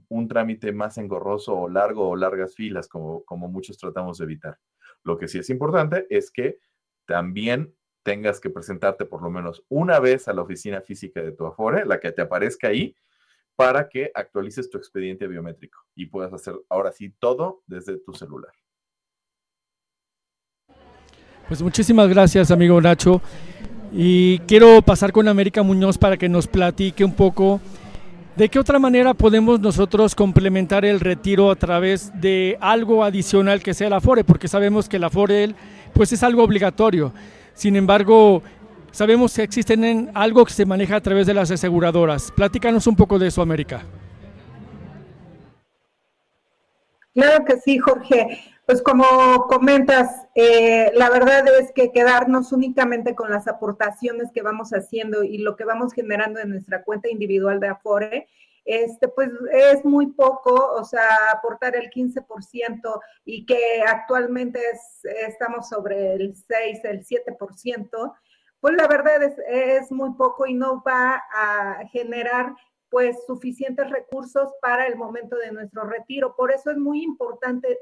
un, 0.09 0.29
trámite 0.29 0.73
más 0.73 0.99
engorroso 0.99 1.55
o 1.55 1.69
largo 1.69 2.09
o 2.09 2.17
largas 2.17 2.55
filas 2.55 2.89
como, 2.89 3.23
como 3.25 3.49
muchos 3.49 3.79
tratamos 3.79 4.19
de 4.19 4.25
evitar. 4.25 4.59
Lo 5.05 5.17
que 5.17 5.29
sí 5.29 5.39
es 5.39 5.51
importante 5.51 6.07
es 6.11 6.31
que 6.31 6.59
también 7.07 7.73
tengas 8.07 8.39
que 8.39 8.51
presentarte 8.51 9.05
por 9.05 9.21
lo 9.21 9.31
menos 9.31 9.65
una 9.69 9.99
vez 9.99 10.29
a 10.29 10.33
la 10.33 10.43
oficina 10.43 10.81
física 10.81 11.21
de 11.21 11.33
tu 11.33 11.45
Afore, 11.45 11.85
la 11.85 11.99
que 11.99 12.13
te 12.13 12.23
aparezca 12.23 12.69
ahí, 12.69 12.95
para 13.57 13.89
que 13.89 14.13
actualices 14.15 14.71
tu 14.71 14.79
expediente 14.79 15.27
biométrico 15.27 15.81
y 15.97 16.07
puedas 16.07 16.33
hacer 16.33 16.55
ahora 16.69 16.93
sí 16.93 17.13
todo 17.19 17.65
desde 17.67 17.99
tu 17.99 18.15
celular. 18.15 18.53
Pues 21.49 21.61
muchísimas 21.61 22.09
gracias, 22.09 22.53
amigo 22.53 22.81
Nacho. 22.81 23.21
Y 23.93 24.39
quiero 24.41 24.83
pasar 24.83 25.11
con 25.11 25.27
América 25.27 25.65
Muñoz 25.65 25.99
para 25.99 26.17
que 26.17 26.29
nos 26.29 26.47
platique 26.47 27.05
un 27.05 27.17
poco 27.17 27.61
de 28.37 28.49
qué 28.49 28.61
otra 28.61 28.79
manera 28.79 29.15
podemos 29.15 29.59
nosotros 29.59 30.15
complementar 30.15 30.85
el 30.85 31.01
retiro 31.01 31.51
a 31.51 31.57
través 31.57 32.13
de 32.21 32.57
algo 32.61 33.03
adicional 33.03 33.65
que 33.65 33.75
sea 33.75 33.89
el 33.89 33.95
Afore, 33.95 34.23
porque 34.23 34.47
sabemos 34.47 34.89
que 34.89 34.99
el 34.99 35.05
Afore 35.05 35.57
pues 35.93 36.13
es 36.13 36.23
algo 36.23 36.45
obligatorio. 36.45 37.13
Sin 37.57 37.75
embargo, 37.75 38.43
Sabemos 38.97 39.35
que 39.35 39.43
existen 39.43 39.85
en 39.85 40.11
algo 40.15 40.43
que 40.47 40.55
se 40.55 40.65
maneja 40.65 40.97
a 40.97 41.03
través 41.03 41.27
de 41.27 41.35
las 41.35 41.51
aseguradoras. 41.51 42.33
Platícanos 42.33 42.87
un 42.87 42.97
poco 42.97 43.19
de 43.19 43.27
eso, 43.27 43.43
América. 43.43 43.83
Claro 47.13 47.45
que 47.45 47.61
sí, 47.61 47.77
Jorge. 47.77 48.41
Pues 48.65 48.81
como 48.81 49.49
comentas, 49.49 50.27
eh, 50.35 50.91
la 50.95 51.11
verdad 51.11 51.45
es 51.61 51.73
que 51.73 51.93
quedarnos 51.93 52.53
únicamente 52.53 53.15
con 53.15 53.31
las 53.31 53.47
aportaciones 53.49 54.33
que 54.33 54.41
vamos 54.41 54.71
haciendo 54.71 55.23
y 55.25 55.37
lo 55.37 55.57
que 55.57 55.67
vamos 55.67 55.93
generando 55.93 56.41
en 56.41 56.49
nuestra 56.49 56.83
cuenta 56.83 57.11
individual 57.11 57.61
de 57.61 57.69
Afore, 57.69 58.29
este, 58.67 59.07
pues 59.07 59.31
es 59.53 59.85
muy 59.85 60.09
poco, 60.09 60.53
o 60.53 60.85
sea, 60.85 61.31
aportar 61.33 61.77
el 61.77 61.89
15% 61.89 63.01
y 63.25 63.47
que 63.47 63.83
actualmente 63.87 64.61
estamos 65.27 65.69
sobre 65.69 66.15
el 66.15 66.35
6, 66.35 66.81
el 66.85 67.05
7%, 67.07 68.15
pues 68.61 68.75
la 68.75 68.89
verdad 68.89 69.23
es, 69.23 69.93
muy 69.93 70.15
poco 70.15 70.47
y 70.47 70.55
no 70.55 70.83
va 70.85 71.23
a 71.33 71.87
generar 71.93 72.53
pues 72.91 73.17
suficientes 73.27 73.89
recursos 73.89 74.51
para 74.61 74.87
el 74.89 74.97
momento 74.97 75.37
de 75.37 75.53
nuestro 75.53 75.85
retiro. 75.85 76.35
Por 76.35 76.51
eso 76.51 76.73
es 76.73 76.77
muy 76.77 77.05
importante 77.05 77.79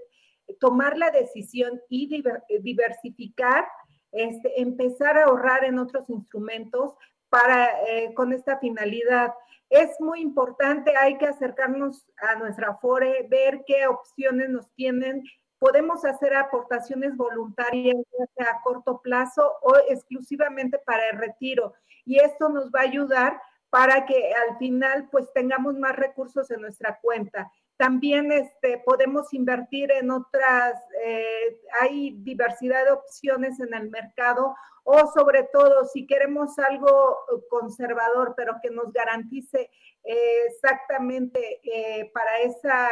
tomar 0.60 0.98
la 0.98 1.10
decisión 1.10 1.80
y 1.88 2.22
diversificar, 2.60 3.66
este, 4.12 4.60
empezar 4.60 5.16
a 5.16 5.24
ahorrar 5.24 5.64
en 5.64 5.78
otros 5.78 6.10
instrumentos 6.10 6.94
para 7.30 7.70
eh, 7.88 8.12
con 8.14 8.34
esta 8.34 8.58
finalidad. 8.58 9.32
Es 9.74 10.00
muy 10.00 10.20
importante, 10.20 10.96
hay 10.96 11.18
que 11.18 11.26
acercarnos 11.26 12.06
a 12.18 12.36
nuestra 12.36 12.76
FORE, 12.76 13.26
ver 13.28 13.64
qué 13.66 13.88
opciones 13.88 14.48
nos 14.48 14.72
tienen 14.74 15.24
podemos 15.64 16.04
hacer 16.04 16.34
aportaciones 16.36 17.16
voluntarias 17.16 17.96
a 18.38 18.60
corto 18.60 19.00
plazo 19.00 19.50
o 19.62 19.74
exclusivamente 19.88 20.78
para 20.84 21.08
el 21.08 21.16
retiro. 21.16 21.72
Y 22.04 22.20
esto 22.20 22.50
nos 22.50 22.66
va 22.66 22.80
a 22.80 22.82
ayudar 22.82 23.40
para 23.70 24.04
que 24.04 24.34
al 24.34 24.58
final 24.58 25.08
pues 25.10 25.32
tengamos 25.32 25.78
más 25.78 25.96
recursos 25.96 26.50
en 26.50 26.60
nuestra 26.60 26.98
cuenta. 27.00 27.50
También 27.76 28.30
este, 28.30 28.78
podemos 28.84 29.34
invertir 29.34 29.90
en 29.90 30.10
otras, 30.10 30.80
eh, 31.04 31.58
hay 31.80 32.12
diversidad 32.18 32.84
de 32.84 32.92
opciones 32.92 33.58
en 33.58 33.74
el 33.74 33.90
mercado 33.90 34.54
o 34.84 35.10
sobre 35.12 35.48
todo 35.52 35.84
si 35.86 36.06
queremos 36.06 36.56
algo 36.58 37.18
conservador, 37.48 38.34
pero 38.36 38.54
que 38.62 38.70
nos 38.70 38.92
garantice 38.92 39.70
eh, 40.04 40.46
exactamente 40.46 41.60
eh, 41.64 42.10
para 42.12 42.38
esa, 42.40 42.88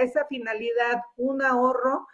esa 0.00 0.26
finalidad 0.26 1.02
un 1.16 1.42
ahorro, 1.42 2.06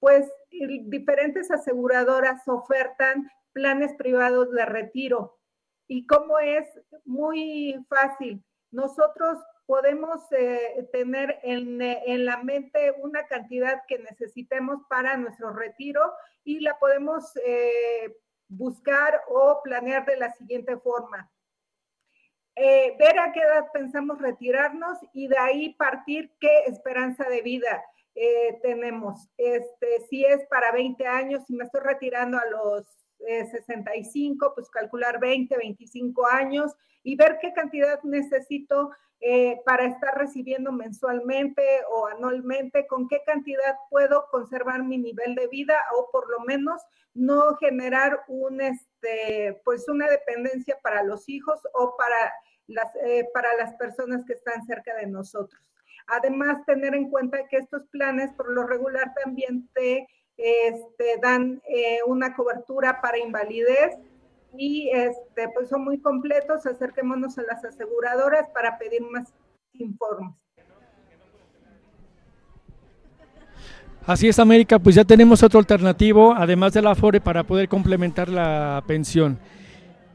pues 0.00 0.28
diferentes 0.50 1.50
aseguradoras 1.52 2.42
ofertan 2.48 3.30
planes 3.52 3.92
privados 3.94 4.50
de 4.50 4.64
retiro. 4.64 5.38
Y 5.86 6.06
como 6.06 6.38
es 6.40 6.66
muy 7.04 7.76
fácil, 7.88 8.42
nosotros 8.70 9.38
podemos 9.72 10.30
eh, 10.32 10.86
tener 10.92 11.40
en, 11.42 11.80
en, 11.80 12.26
la 12.26 12.36
mente 12.42 12.92
una 12.98 13.26
cantidad 13.26 13.80
que 13.88 13.98
necesitemos 14.00 14.82
para 14.86 15.16
nuestro 15.16 15.50
retiro 15.50 16.12
y 16.44 16.60
la 16.60 16.78
podemos 16.78 17.34
eh, 17.42 18.14
buscar 18.48 19.22
o 19.28 19.62
planear 19.64 20.04
de 20.04 20.18
la 20.18 20.30
siguiente 20.32 20.76
forma. 20.76 21.32
Eh, 22.54 22.94
ver 22.98 23.18
a 23.18 23.32
qué 23.32 23.40
edad 23.40 23.64
pensamos 23.72 24.20
retirarnos 24.20 24.98
y 25.14 25.28
de 25.28 25.38
ahí 25.38 25.72
partir 25.72 26.34
qué 26.38 26.64
esperanza 26.66 27.26
de 27.30 27.40
vida 27.40 27.82
tenemos. 28.60 29.26
Este, 29.38 30.00
si 30.10 30.22
es 30.22 30.44
para 30.48 30.70
20 30.70 31.06
años, 31.06 31.46
si 31.46 31.54
me 31.54 31.64
estoy 31.64 31.80
retirando 31.80 32.36
a 32.36 32.44
los 32.44 33.01
65, 33.50 34.52
pues 34.54 34.70
calcular 34.70 35.20
20, 35.20 35.56
25 35.56 36.26
años 36.26 36.72
y 37.02 37.16
ver 37.16 37.38
qué 37.40 37.52
cantidad 37.52 38.02
necesito 38.02 38.90
eh, 39.20 39.60
para 39.64 39.86
estar 39.86 40.18
recibiendo 40.18 40.72
mensualmente 40.72 41.62
o 41.90 42.06
anualmente, 42.06 42.88
con 42.88 43.06
qué 43.06 43.22
cantidad 43.24 43.76
puedo 43.88 44.26
conservar 44.32 44.82
mi 44.82 44.98
nivel 44.98 45.36
de 45.36 45.46
vida 45.46 45.78
o 45.96 46.10
por 46.10 46.28
lo 46.28 46.40
menos 46.40 46.82
no 47.14 47.56
generar 47.58 48.24
un, 48.26 48.60
este, 48.60 49.60
pues 49.64 49.88
una 49.88 50.08
dependencia 50.08 50.76
para 50.82 51.04
los 51.04 51.28
hijos 51.28 51.60
o 51.72 51.96
para 51.96 52.32
las, 52.66 52.94
eh, 53.04 53.28
para 53.32 53.54
las 53.56 53.74
personas 53.74 54.24
que 54.26 54.32
están 54.32 54.64
cerca 54.66 54.94
de 54.96 55.06
nosotros. 55.06 55.72
Además, 56.08 56.64
tener 56.66 56.94
en 56.94 57.08
cuenta 57.08 57.46
que 57.48 57.58
estos 57.58 57.86
planes 57.88 58.32
por 58.32 58.50
lo 58.50 58.66
regular 58.66 59.12
también 59.22 59.68
te 59.72 60.08
este, 60.36 61.18
dan 61.22 61.62
eh, 61.68 61.98
una 62.06 62.34
cobertura 62.34 63.00
para 63.00 63.18
invalidez 63.18 63.96
y 64.56 64.90
este, 64.90 65.48
pues 65.54 65.68
son 65.68 65.84
muy 65.84 65.98
completos. 65.98 66.66
Acerquémonos 66.66 67.38
a 67.38 67.42
las 67.42 67.64
aseguradoras 67.64 68.48
para 68.50 68.78
pedir 68.78 69.02
más 69.02 69.32
informes. 69.74 70.34
Así 74.04 74.26
es, 74.26 74.40
América, 74.40 74.80
pues 74.80 74.96
ya 74.96 75.04
tenemos 75.04 75.44
otro 75.44 75.60
alternativo, 75.60 76.34
además 76.36 76.72
de 76.72 76.82
la 76.82 76.96
FORE, 76.96 77.20
para 77.20 77.44
poder 77.44 77.68
complementar 77.68 78.28
la 78.28 78.82
pensión. 78.84 79.38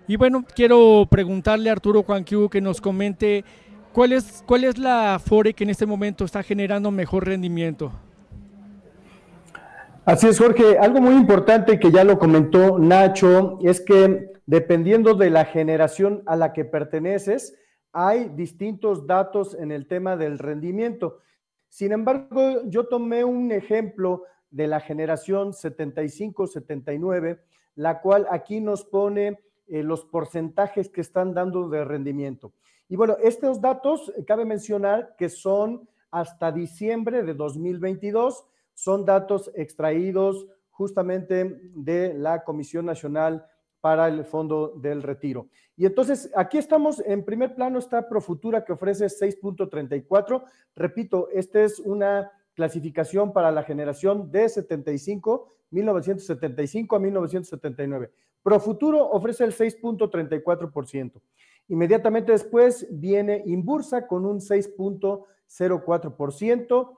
Y 0.09 0.18
bueno, 0.18 0.43
quiero 0.55 1.07
preguntarle 1.09 1.70
a 1.70 1.74
Arturo 1.74 2.03
Juanquiu 2.03 2.49
que 2.49 2.59
nos 2.59 2.82
comente 2.82 3.45
cuál 3.93 4.11
es, 4.11 4.43
cuál 4.45 4.65
es 4.65 4.78
la 4.78 5.20
FORE 5.24 5.53
que 5.53 5.63
en 5.63 5.70
este 5.70 5.86
momento 5.86 6.26
está 6.26 6.43
generando 6.43 6.91
mejor 6.91 7.28
rendimiento. 7.28 7.93
Así 10.07 10.25
es, 10.29 10.39
Jorge. 10.39 10.77
Algo 10.77 11.01
muy 11.01 11.15
importante 11.15 11.81
que 11.81 11.91
ya 11.91 12.05
lo 12.05 12.17
comentó 12.17 12.79
Nacho 12.79 13.59
es 13.61 13.81
que 13.81 14.31
dependiendo 14.45 15.15
de 15.15 15.29
la 15.29 15.43
generación 15.43 16.23
a 16.27 16.37
la 16.37 16.53
que 16.53 16.63
perteneces, 16.63 17.57
hay 17.91 18.29
distintos 18.29 19.05
datos 19.05 19.53
en 19.53 19.69
el 19.69 19.85
tema 19.85 20.15
del 20.15 20.39
rendimiento. 20.39 21.19
Sin 21.67 21.91
embargo, 21.91 22.61
yo 22.67 22.87
tomé 22.87 23.25
un 23.25 23.51
ejemplo 23.51 24.23
de 24.49 24.67
la 24.67 24.79
generación 24.79 25.51
75-79, 25.51 27.41
la 27.75 27.99
cual 27.99 28.27
aquí 28.31 28.61
nos 28.61 28.85
pone 28.85 29.41
eh, 29.67 29.83
los 29.83 30.05
porcentajes 30.05 30.87
que 30.87 31.01
están 31.01 31.33
dando 31.33 31.67
de 31.67 31.83
rendimiento. 31.83 32.53
Y 32.87 32.95
bueno, 32.95 33.17
estos 33.21 33.59
datos 33.59 34.13
eh, 34.15 34.23
cabe 34.23 34.45
mencionar 34.45 35.15
que 35.17 35.27
son 35.27 35.89
hasta 36.11 36.53
diciembre 36.53 37.23
de 37.23 37.33
2022 37.33 38.45
son 38.78 39.03
datos 39.05 39.51
extraídos 39.55 40.47
justamente 40.69 41.59
de 41.73 42.13
la 42.13 42.43
Comisión 42.43 42.86
Nacional 42.86 43.43
para 43.82 44.07
el 44.07 44.23
Fondo 44.23 44.73
del 44.75 45.01
Retiro. 45.01 45.47
Y 45.75 45.88
entonces, 45.88 46.32
aquí 46.36 46.59
estamos, 46.59 46.99
en 46.99 47.25
primer 47.25 47.55
plano 47.55 47.80
está 47.80 48.07
Profutura 48.07 48.63
que 48.63 48.73
ofrece 48.73 49.07
6.34. 49.07 50.43
Repito, 50.75 51.28
esta 51.34 51.63
es 51.63 51.80
una 51.80 52.32
clasificación 52.53 53.34
para 53.34 53.51
la 53.51 53.63
generación 53.63 54.32
de 54.32 54.47
75, 54.47 55.47
1975 55.71 56.95
a 56.95 56.99
1979. 56.99 58.11
Profuturo 58.43 59.09
ofrece 59.09 59.43
el 59.43 59.55
6.34%. 59.55 61.19
Inmediatamente 61.69 62.32
después 62.32 62.86
viene 62.91 63.41
Inbursa 63.47 64.05
con 64.05 64.28
un 64.28 64.39
6.04%. 64.39 66.97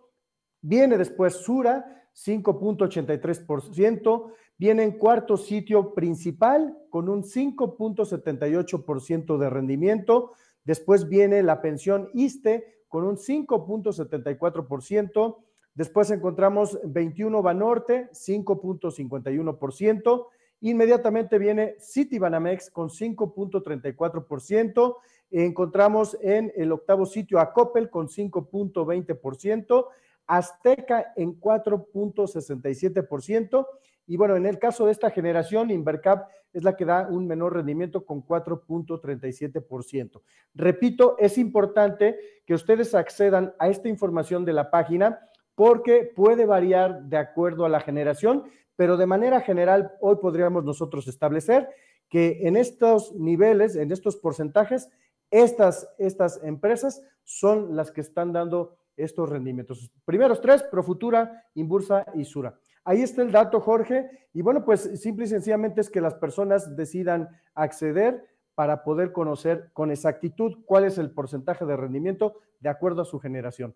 Viene 0.62 0.98
después 0.98 1.36
Sura, 1.36 2.06
5.83%. 2.16 4.34
Viene 4.58 4.84
en 4.84 4.98
cuarto 4.98 5.38
sitio 5.38 5.94
principal 5.94 6.78
con 6.90 7.08
un 7.08 7.24
5.78% 7.24 9.38
de 9.38 9.50
rendimiento. 9.50 10.34
Después 10.66 11.08
viene 11.08 11.42
la 11.44 11.62
pensión 11.62 12.10
ISTE 12.14 12.84
con 12.90 13.06
un 13.06 13.16
5.74%. 13.16 15.38
Después 15.74 16.12
encontramos 16.12 16.78
21 16.84 17.42
Banorte, 17.42 18.10
5.51%. 18.12 20.26
Inmediatamente 20.62 21.40
viene 21.40 21.78
City 21.80 22.20
Banamex 22.20 22.70
con 22.70 22.90
5.34%. 22.90 24.98
Encontramos 25.32 26.18
en 26.22 26.52
el 26.56 26.74
octavo 26.74 27.06
sitio 27.06 27.40
a 27.40 27.54
Coppel 27.54 27.90
con 27.90 28.10
5.20%. 28.10 29.86
Azteca 30.30 31.12
en 31.16 31.42
4.67%. 31.42 33.68
Y 34.06 34.16
bueno, 34.16 34.36
en 34.36 34.46
el 34.46 34.60
caso 34.60 34.86
de 34.86 34.92
esta 34.92 35.10
generación, 35.10 35.72
Invercap 35.72 36.30
es 36.54 36.64
la 36.64 36.78
que 36.78 36.86
da 36.86 37.08
un 37.10 37.26
menor 37.28 37.56
rendimiento 37.56 38.06
con 38.06 38.24
4.37%. 38.26 40.22
Repito, 40.54 41.18
es 41.18 41.38
importante 41.38 42.18
que 42.46 42.54
ustedes 42.54 42.96
accedan 42.96 43.54
a 43.60 43.68
esta 43.70 43.90
información 43.90 44.46
de 44.46 44.54
la 44.54 44.72
página 44.72 45.20
porque 45.56 46.10
puede 46.16 46.46
variar 46.46 47.02
de 47.04 47.18
acuerdo 47.18 47.66
a 47.66 47.70
la 47.70 47.82
generación, 47.82 48.46
pero 48.76 48.98
de 48.98 49.08
manera 49.08 49.42
general 49.42 49.94
hoy 50.00 50.18
podríamos 50.22 50.64
nosotros 50.64 51.08
establecer 51.08 51.68
que 52.08 52.48
en 52.48 52.56
estos 52.56 53.16
niveles, 53.16 53.76
en 53.76 53.92
estos 53.92 54.16
porcentajes, 54.16 54.90
estas, 55.32 55.88
estas 56.00 56.44
empresas 56.44 57.04
son 57.24 57.76
las 57.76 57.92
que 57.92 58.02
están 58.02 58.34
dando 58.34 58.79
estos 59.04 59.30
rendimientos. 59.30 59.92
Primeros 60.06 60.42
tres, 60.42 60.64
Profutura, 60.64 61.46
Inbursa 61.56 62.06
y 62.16 62.26
Sura. 62.26 62.58
Ahí 62.84 63.02
está 63.02 63.22
el 63.22 63.32
dato, 63.32 63.60
Jorge. 63.60 64.28
Y 64.34 64.42
bueno, 64.42 64.64
pues 64.64 64.82
simple 65.02 65.26
y 65.26 65.28
sencillamente 65.28 65.82
es 65.82 65.90
que 65.90 66.02
las 66.02 66.16
personas 66.16 66.76
decidan 66.76 67.30
acceder 67.54 68.26
para 68.56 68.84
poder 68.84 69.12
conocer 69.12 69.70
con 69.74 69.92
exactitud 69.92 70.64
cuál 70.66 70.84
es 70.84 70.98
el 70.98 71.12
porcentaje 71.12 71.66
de 71.66 71.78
rendimiento 71.78 72.36
de 72.60 72.70
acuerdo 72.70 73.02
a 73.02 73.06
su 73.06 73.20
generación. 73.20 73.76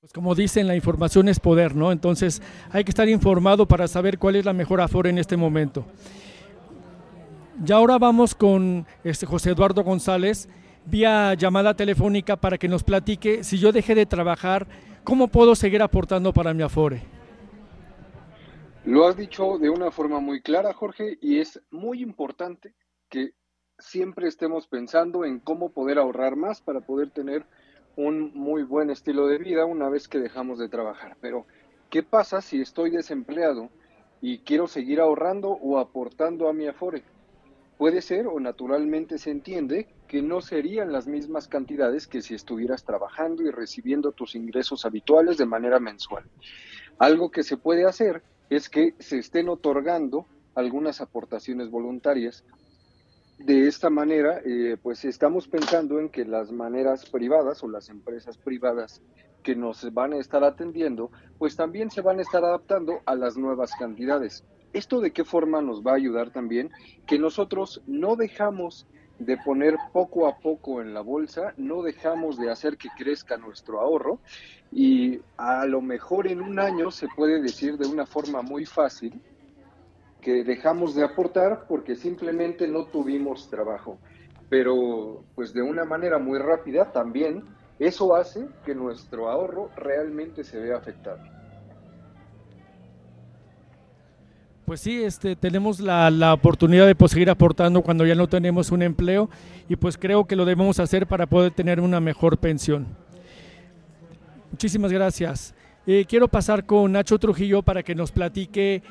Pues 0.00 0.12
como 0.12 0.34
dicen, 0.34 0.66
la 0.66 0.76
información 0.76 1.28
es 1.28 1.40
poder, 1.40 1.74
¿no? 1.74 1.90
Entonces 1.90 2.40
hay 2.70 2.84
que 2.84 2.90
estar 2.90 3.08
informado 3.08 3.66
para 3.66 3.88
saber 3.88 4.18
cuál 4.18 4.36
es 4.36 4.44
la 4.44 4.52
mejor 4.52 4.80
afora 4.80 5.10
en 5.10 5.18
este 5.18 5.36
momento. 5.36 5.86
Ya 7.64 7.76
ahora 7.76 7.98
vamos 7.98 8.36
con 8.36 8.86
este 9.02 9.26
José 9.26 9.50
Eduardo 9.50 9.82
González, 9.82 10.48
vía 10.88 11.34
llamada 11.34 11.74
telefónica 11.74 12.36
para 12.36 12.56
que 12.56 12.68
nos 12.68 12.82
platique 12.82 13.44
si 13.44 13.58
yo 13.58 13.72
dejé 13.72 13.94
de 13.94 14.06
trabajar, 14.06 14.66
¿cómo 15.04 15.28
puedo 15.28 15.54
seguir 15.54 15.82
aportando 15.82 16.32
para 16.32 16.54
mi 16.54 16.62
Afore? 16.62 17.02
Lo 18.84 19.06
has 19.06 19.16
dicho 19.16 19.58
de 19.58 19.68
una 19.68 19.90
forma 19.90 20.18
muy 20.20 20.40
clara, 20.40 20.72
Jorge, 20.72 21.18
y 21.20 21.40
es 21.40 21.60
muy 21.70 22.00
importante 22.00 22.74
que 23.10 23.32
siempre 23.78 24.28
estemos 24.28 24.66
pensando 24.66 25.26
en 25.26 25.40
cómo 25.40 25.72
poder 25.72 25.98
ahorrar 25.98 26.36
más 26.36 26.62
para 26.62 26.80
poder 26.80 27.10
tener 27.10 27.44
un 27.96 28.32
muy 28.32 28.62
buen 28.62 28.88
estilo 28.88 29.26
de 29.26 29.38
vida 29.38 29.66
una 29.66 29.90
vez 29.90 30.08
que 30.08 30.18
dejamos 30.18 30.58
de 30.58 30.70
trabajar. 30.70 31.18
Pero, 31.20 31.46
¿qué 31.90 32.02
pasa 32.02 32.40
si 32.40 32.62
estoy 32.62 32.90
desempleado 32.90 33.68
y 34.22 34.38
quiero 34.38 34.66
seguir 34.66 35.00
ahorrando 35.00 35.50
o 35.50 35.78
aportando 35.78 36.48
a 36.48 36.54
mi 36.54 36.66
Afore? 36.66 37.02
Puede 37.76 38.00
ser 38.00 38.26
o 38.26 38.40
naturalmente 38.40 39.18
se 39.18 39.30
entiende 39.30 39.86
que 40.08 40.22
no 40.22 40.40
serían 40.40 40.90
las 40.90 41.06
mismas 41.06 41.46
cantidades 41.46 42.06
que 42.06 42.22
si 42.22 42.34
estuvieras 42.34 42.84
trabajando 42.84 43.42
y 43.42 43.50
recibiendo 43.50 44.12
tus 44.12 44.34
ingresos 44.34 44.84
habituales 44.84 45.36
de 45.36 45.46
manera 45.46 45.78
mensual. 45.78 46.24
Algo 46.98 47.30
que 47.30 47.42
se 47.44 47.56
puede 47.56 47.84
hacer 47.84 48.22
es 48.50 48.68
que 48.68 48.94
se 48.98 49.18
estén 49.18 49.48
otorgando 49.48 50.26
algunas 50.54 51.00
aportaciones 51.00 51.70
voluntarias 51.70 52.44
de 53.38 53.68
esta 53.68 53.88
manera, 53.88 54.40
eh, 54.44 54.76
pues 54.82 55.04
estamos 55.04 55.46
pensando 55.46 56.00
en 56.00 56.08
que 56.08 56.24
las 56.24 56.50
maneras 56.50 57.08
privadas 57.08 57.62
o 57.62 57.68
las 57.68 57.88
empresas 57.88 58.36
privadas 58.36 59.00
que 59.44 59.54
nos 59.54 59.92
van 59.94 60.12
a 60.12 60.18
estar 60.18 60.42
atendiendo, 60.42 61.12
pues 61.38 61.54
también 61.54 61.90
se 61.90 62.00
van 62.00 62.18
a 62.18 62.22
estar 62.22 62.44
adaptando 62.44 63.00
a 63.06 63.14
las 63.14 63.36
nuevas 63.36 63.70
cantidades. 63.78 64.44
¿Esto 64.72 65.00
de 65.00 65.12
qué 65.12 65.24
forma 65.24 65.62
nos 65.62 65.86
va 65.86 65.92
a 65.92 65.96
ayudar 65.96 66.30
también? 66.30 66.70
Que 67.06 67.18
nosotros 67.18 67.80
no 67.86 68.16
dejamos 68.16 68.88
de 69.18 69.36
poner 69.36 69.76
poco 69.92 70.28
a 70.28 70.38
poco 70.38 70.80
en 70.80 70.94
la 70.94 71.00
bolsa, 71.00 71.52
no 71.56 71.82
dejamos 71.82 72.38
de 72.38 72.50
hacer 72.50 72.76
que 72.76 72.88
crezca 72.96 73.36
nuestro 73.36 73.80
ahorro 73.80 74.20
y 74.70 75.20
a 75.36 75.64
lo 75.66 75.80
mejor 75.80 76.28
en 76.28 76.40
un 76.40 76.58
año 76.58 76.90
se 76.90 77.08
puede 77.16 77.40
decir 77.40 77.76
de 77.76 77.88
una 77.88 78.06
forma 78.06 78.42
muy 78.42 78.64
fácil 78.64 79.20
que 80.20 80.44
dejamos 80.44 80.94
de 80.94 81.04
aportar 81.04 81.66
porque 81.68 81.96
simplemente 81.96 82.68
no 82.68 82.86
tuvimos 82.86 83.48
trabajo. 83.48 83.98
Pero 84.48 85.24
pues 85.34 85.52
de 85.52 85.62
una 85.62 85.84
manera 85.84 86.18
muy 86.18 86.38
rápida 86.38 86.92
también 86.92 87.44
eso 87.78 88.14
hace 88.14 88.46
que 88.64 88.74
nuestro 88.74 89.28
ahorro 89.28 89.70
realmente 89.76 90.42
se 90.42 90.58
vea 90.58 90.76
afectado. 90.76 91.37
Pues 94.68 94.82
sí, 94.82 95.02
este, 95.02 95.34
tenemos 95.34 95.80
la, 95.80 96.10
la 96.10 96.34
oportunidad 96.34 96.86
de 96.86 96.94
pues, 96.94 97.12
seguir 97.12 97.30
aportando 97.30 97.80
cuando 97.80 98.04
ya 98.04 98.14
no 98.14 98.28
tenemos 98.28 98.70
un 98.70 98.82
empleo 98.82 99.30
y 99.66 99.76
pues 99.76 99.96
creo 99.96 100.26
que 100.26 100.36
lo 100.36 100.44
debemos 100.44 100.78
hacer 100.78 101.06
para 101.06 101.24
poder 101.24 101.52
tener 101.52 101.80
una 101.80 102.00
mejor 102.00 102.36
pensión. 102.36 102.86
Muchísimas 104.50 104.92
gracias. 104.92 105.54
Eh, 105.86 106.04
quiero 106.06 106.28
pasar 106.28 106.66
con 106.66 106.92
Nacho 106.92 107.18
Trujillo 107.18 107.62
para 107.62 107.82
que 107.82 107.94
nos 107.94 108.12
platique. 108.12 108.82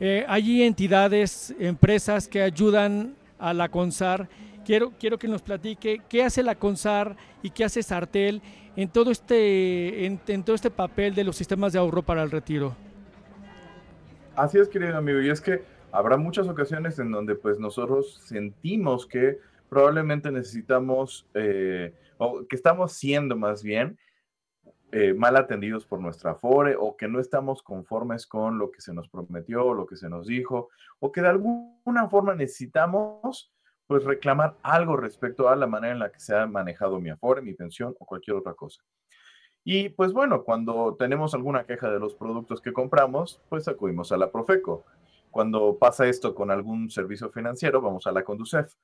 Eh, 0.00 0.24
hay 0.26 0.64
entidades, 0.64 1.54
empresas 1.60 2.26
que 2.26 2.42
ayudan 2.42 3.14
a 3.38 3.54
la 3.54 3.68
CONSAR. 3.68 4.28
Quiero, 4.64 4.90
quiero 4.98 5.20
que 5.20 5.28
nos 5.28 5.40
platique 5.40 6.00
qué 6.08 6.24
hace 6.24 6.42
la 6.42 6.56
CONSAR 6.56 7.16
y 7.44 7.50
qué 7.50 7.64
hace 7.64 7.84
Sartel 7.84 8.42
en 8.74 8.88
todo 8.88 9.12
este, 9.12 10.04
en, 10.04 10.20
en 10.26 10.42
todo 10.42 10.56
este 10.56 10.72
papel 10.72 11.14
de 11.14 11.22
los 11.22 11.36
sistemas 11.36 11.72
de 11.72 11.78
ahorro 11.78 12.02
para 12.02 12.24
el 12.24 12.32
retiro. 12.32 12.74
Así 14.34 14.58
es, 14.58 14.68
querido 14.68 14.96
amigo, 14.96 15.20
y 15.20 15.28
es 15.28 15.42
que 15.42 15.62
habrá 15.92 16.16
muchas 16.16 16.48
ocasiones 16.48 16.98
en 16.98 17.10
donde 17.10 17.34
pues 17.34 17.58
nosotros 17.58 18.18
sentimos 18.24 19.06
que 19.06 19.38
probablemente 19.68 20.32
necesitamos, 20.32 21.28
eh, 21.34 21.94
o 22.16 22.46
que 22.46 22.56
estamos 22.56 22.94
siendo 22.94 23.36
más 23.36 23.62
bien 23.62 23.98
eh, 24.90 25.12
mal 25.12 25.36
atendidos 25.36 25.84
por 25.84 26.00
nuestra 26.00 26.30
Afore, 26.30 26.76
o 26.78 26.96
que 26.96 27.08
no 27.08 27.20
estamos 27.20 27.62
conformes 27.62 28.26
con 28.26 28.58
lo 28.58 28.70
que 28.70 28.80
se 28.80 28.94
nos 28.94 29.06
prometió, 29.10 29.74
lo 29.74 29.84
que 29.84 29.96
se 29.96 30.08
nos 30.08 30.26
dijo, 30.26 30.70
o 30.98 31.12
que 31.12 31.20
de 31.20 31.28
alguna 31.28 32.08
forma 32.08 32.34
necesitamos 32.34 33.52
pues 33.86 34.04
reclamar 34.04 34.56
algo 34.62 34.96
respecto 34.96 35.50
a 35.50 35.56
la 35.56 35.66
manera 35.66 35.92
en 35.92 35.98
la 35.98 36.10
que 36.10 36.20
se 36.20 36.34
ha 36.34 36.46
manejado 36.46 37.00
mi 37.00 37.10
Afore, 37.10 37.42
mi 37.42 37.52
pensión 37.52 37.94
o 37.98 38.06
cualquier 38.06 38.38
otra 38.38 38.54
cosa. 38.54 38.82
Y 39.64 39.90
pues 39.90 40.12
bueno, 40.12 40.42
cuando 40.42 40.96
tenemos 40.98 41.34
alguna 41.34 41.64
queja 41.64 41.90
de 41.90 42.00
los 42.00 42.14
productos 42.14 42.60
que 42.60 42.72
compramos, 42.72 43.40
pues 43.48 43.68
acudimos 43.68 44.10
a 44.10 44.16
la 44.16 44.30
Profeco. 44.30 44.84
Cuando 45.30 45.78
pasa 45.78 46.06
esto 46.06 46.34
con 46.34 46.50
algún 46.50 46.90
servicio 46.90 47.30
financiero, 47.30 47.80
vamos 47.80 48.06
a 48.06 48.12
la 48.12 48.24
Conducef. 48.24 48.74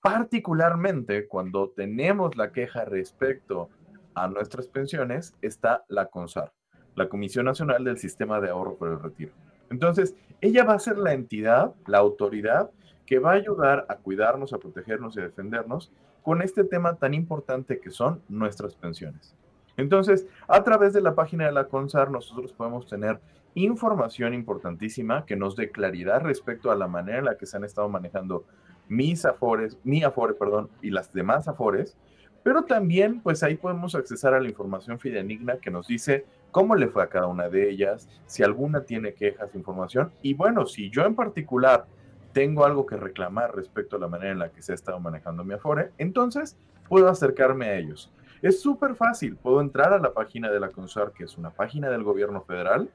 Particularmente 0.00 1.26
cuando 1.26 1.70
tenemos 1.70 2.36
la 2.36 2.52
queja 2.52 2.84
respecto 2.84 3.68
a 4.14 4.28
nuestras 4.28 4.68
pensiones, 4.68 5.34
está 5.42 5.84
la 5.88 6.06
CONSAR, 6.06 6.52
la 6.94 7.08
Comisión 7.08 7.44
Nacional 7.44 7.84
del 7.84 7.98
Sistema 7.98 8.40
de 8.40 8.50
Ahorro 8.50 8.76
por 8.76 8.88
el 8.88 9.00
Retiro. 9.00 9.32
Entonces, 9.68 10.16
ella 10.40 10.64
va 10.64 10.74
a 10.74 10.78
ser 10.78 10.98
la 10.98 11.12
entidad, 11.12 11.74
la 11.86 11.98
autoridad 11.98 12.70
que 13.04 13.18
va 13.18 13.32
a 13.32 13.34
ayudar 13.34 13.86
a 13.88 13.96
cuidarnos, 13.96 14.52
a 14.52 14.58
protegernos 14.58 15.16
y 15.16 15.20
a 15.20 15.24
defendernos 15.24 15.92
con 16.22 16.42
este 16.42 16.64
tema 16.64 16.96
tan 16.96 17.14
importante 17.14 17.80
que 17.80 17.90
son 17.90 18.22
nuestras 18.28 18.74
pensiones. 18.74 19.34
Entonces, 19.80 20.26
a 20.46 20.62
través 20.62 20.92
de 20.92 21.00
la 21.00 21.14
página 21.14 21.46
de 21.46 21.52
la 21.52 21.64
CONSAR 21.64 22.10
nosotros 22.10 22.52
podemos 22.52 22.86
tener 22.86 23.18
información 23.54 24.34
importantísima 24.34 25.24
que 25.26 25.36
nos 25.36 25.56
dé 25.56 25.70
claridad 25.70 26.22
respecto 26.22 26.70
a 26.70 26.76
la 26.76 26.86
manera 26.86 27.18
en 27.18 27.24
la 27.24 27.36
que 27.36 27.46
se 27.46 27.56
han 27.56 27.64
estado 27.64 27.88
manejando 27.88 28.44
mis 28.88 29.24
afores, 29.24 29.78
mi 29.82 30.04
afore, 30.04 30.34
perdón, 30.34 30.68
y 30.82 30.90
las 30.90 31.12
demás 31.12 31.48
afores, 31.48 31.96
pero 32.42 32.64
también 32.64 33.20
pues 33.20 33.42
ahí 33.42 33.56
podemos 33.56 33.94
accesar 33.94 34.34
a 34.34 34.40
la 34.40 34.48
información 34.48 34.98
fidedigna 34.98 35.56
que 35.58 35.70
nos 35.70 35.86
dice 35.86 36.26
cómo 36.50 36.74
le 36.74 36.88
fue 36.88 37.02
a 37.02 37.08
cada 37.08 37.26
una 37.26 37.48
de 37.48 37.70
ellas, 37.70 38.08
si 38.26 38.42
alguna 38.42 38.82
tiene 38.82 39.14
quejas, 39.14 39.54
información, 39.54 40.12
y 40.22 40.34
bueno, 40.34 40.66
si 40.66 40.90
yo 40.90 41.04
en 41.04 41.14
particular 41.14 41.86
tengo 42.32 42.64
algo 42.64 42.86
que 42.86 42.96
reclamar 42.96 43.54
respecto 43.54 43.96
a 43.96 43.98
la 43.98 44.08
manera 44.08 44.32
en 44.32 44.38
la 44.38 44.50
que 44.50 44.62
se 44.62 44.72
ha 44.72 44.74
estado 44.74 45.00
manejando 45.00 45.44
mi 45.44 45.54
afore, 45.54 45.90
entonces 45.98 46.56
puedo 46.88 47.08
acercarme 47.08 47.66
a 47.66 47.76
ellos. 47.76 48.10
Es 48.42 48.62
súper 48.62 48.94
fácil, 48.94 49.36
puedo 49.36 49.60
entrar 49.60 49.92
a 49.92 49.98
la 49.98 50.14
página 50.14 50.50
de 50.50 50.58
la 50.58 50.70
CONSAR, 50.70 51.12
que 51.12 51.24
es 51.24 51.36
una 51.36 51.50
página 51.50 51.90
del 51.90 52.02
gobierno 52.02 52.42
federal, 52.42 52.90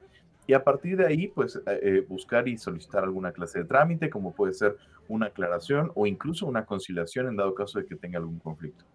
y 0.48 0.54
a 0.54 0.64
partir 0.64 0.98
de 0.98 1.06
ahí, 1.06 1.28
pues, 1.28 1.56
eh, 1.56 1.80
eh, 1.82 2.06
buscar 2.08 2.48
y 2.48 2.58
solicitar 2.58 3.04
alguna 3.04 3.32
clase 3.32 3.60
de 3.60 3.66
trámite, 3.66 4.10
como 4.10 4.34
puede 4.34 4.54
ser 4.54 4.78
una 5.08 5.28
aclaración 5.28 5.92
o 5.96 6.08
incluso 6.08 6.48
una 6.48 6.66
conciliación 6.66 7.28
en 7.28 7.36
dado 7.36 7.54
caso 7.54 7.80
de 7.80 7.86
que 7.86 7.96
tenga 7.96 8.18
algún 8.18 8.40
conflicto. 8.40 8.86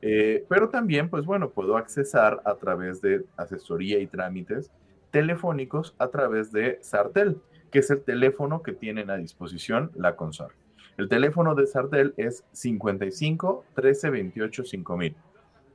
Eh, 0.00 0.44
pero 0.48 0.68
también, 0.68 1.08
pues 1.08 1.24
bueno, 1.24 1.50
puedo 1.50 1.76
accesar 1.76 2.40
a 2.44 2.54
través 2.54 3.00
de 3.00 3.24
asesoría 3.36 3.98
y 3.98 4.06
trámites 4.06 4.70
telefónicos 5.10 5.94
a 5.98 6.08
través 6.08 6.52
de 6.52 6.78
Sartel, 6.82 7.40
que 7.70 7.80
es 7.80 7.90
el 7.90 8.02
teléfono 8.02 8.62
que 8.62 8.72
tienen 8.72 9.10
a 9.10 9.16
disposición 9.16 9.90
la 9.94 10.16
CONSAR. 10.16 10.50
El 10.96 11.08
teléfono 11.08 11.54
de 11.54 11.66
Sartel 11.66 12.14
es 12.16 12.44
55 12.52 13.64
13 13.74 14.10
28 14.10 14.64
5000. 14.64 15.16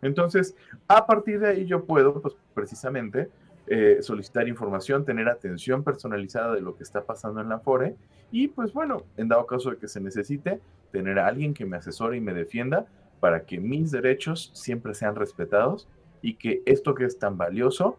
Entonces, 0.03 0.55
a 0.87 1.05
partir 1.05 1.39
de 1.39 1.49
ahí 1.49 1.65
yo 1.65 1.85
puedo, 1.85 2.21
pues 2.21 2.35
precisamente, 2.53 3.29
eh, 3.67 3.99
solicitar 4.01 4.47
información, 4.47 5.05
tener 5.05 5.29
atención 5.29 5.83
personalizada 5.83 6.53
de 6.53 6.61
lo 6.61 6.75
que 6.75 6.83
está 6.83 7.03
pasando 7.03 7.39
en 7.39 7.49
la 7.49 7.59
FORE 7.59 7.95
y, 8.31 8.49
pues 8.49 8.73
bueno, 8.73 9.03
en 9.15 9.29
dado 9.29 9.45
caso 9.45 9.69
de 9.71 9.77
que 9.77 9.87
se 9.87 10.01
necesite, 10.01 10.59
tener 10.91 11.17
a 11.17 11.27
alguien 11.27 11.53
que 11.53 11.65
me 11.65 11.77
asesore 11.77 12.17
y 12.17 12.21
me 12.21 12.33
defienda 12.33 12.85
para 13.19 13.45
que 13.45 13.59
mis 13.59 13.89
derechos 13.91 14.51
siempre 14.53 14.93
sean 14.93 15.15
respetados 15.15 15.87
y 16.21 16.35
que 16.35 16.61
esto 16.65 16.93
que 16.93 17.05
es 17.05 17.17
tan 17.17 17.37
valioso 17.37 17.97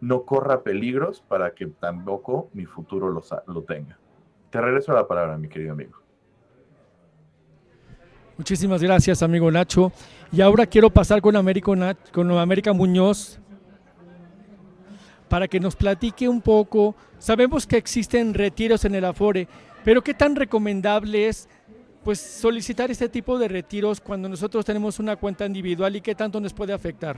no 0.00 0.24
corra 0.24 0.62
peligros 0.62 1.22
para 1.22 1.54
que 1.54 1.66
tampoco 1.66 2.50
mi 2.52 2.66
futuro 2.66 3.08
lo, 3.08 3.22
lo 3.46 3.62
tenga. 3.62 3.98
Te 4.50 4.60
regreso 4.60 4.92
a 4.92 4.96
la 4.96 5.08
palabra, 5.08 5.38
mi 5.38 5.48
querido 5.48 5.72
amigo. 5.72 6.07
Muchísimas 8.38 8.80
gracias, 8.80 9.20
amigo 9.24 9.50
Nacho. 9.50 9.90
Y 10.30 10.40
ahora 10.40 10.64
quiero 10.64 10.90
pasar 10.90 11.20
con 11.20 11.34
América, 11.34 11.96
con 12.12 12.30
América 12.30 12.72
Muñoz 12.72 13.40
para 15.28 15.48
que 15.48 15.58
nos 15.58 15.74
platique 15.74 16.28
un 16.28 16.40
poco. 16.40 16.94
Sabemos 17.18 17.66
que 17.66 17.76
existen 17.76 18.32
retiros 18.34 18.84
en 18.84 18.94
el 18.94 19.04
Afore, 19.04 19.48
pero 19.84 20.02
¿qué 20.02 20.14
tan 20.14 20.36
recomendable 20.36 21.26
es 21.26 21.48
pues, 22.04 22.20
solicitar 22.20 22.92
este 22.92 23.08
tipo 23.08 23.40
de 23.40 23.48
retiros 23.48 24.00
cuando 24.00 24.28
nosotros 24.28 24.64
tenemos 24.64 25.00
una 25.00 25.16
cuenta 25.16 25.44
individual 25.44 25.96
y 25.96 26.00
qué 26.00 26.14
tanto 26.14 26.40
nos 26.40 26.54
puede 26.54 26.72
afectar? 26.72 27.16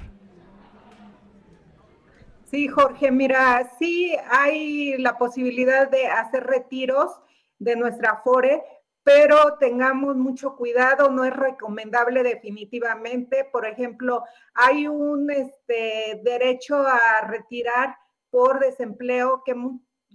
Sí, 2.47 2.67
Jorge, 2.67 3.11
mira, 3.11 3.71
sí 3.79 4.17
hay 4.31 4.97
la 4.97 5.19
posibilidad 5.19 5.89
de 5.91 6.07
hacer 6.07 6.45
retiros 6.45 7.11
de 7.59 7.77
nuestra 7.77 8.13
Afore, 8.13 8.63
pero 9.03 9.57
tengamos 9.59 10.17
mucho 10.17 10.57
cuidado, 10.57 11.11
no 11.11 11.25
es 11.25 11.35
recomendable 11.35 12.23
definitivamente. 12.23 13.49
Por 13.51 13.67
ejemplo, 13.67 14.25
hay 14.55 14.87
un 14.87 15.31
este, 15.31 16.21
derecho 16.23 16.77
a 16.77 17.27
retirar 17.27 17.97
por 18.31 18.61
desempleo 18.61 19.43
que 19.45 19.55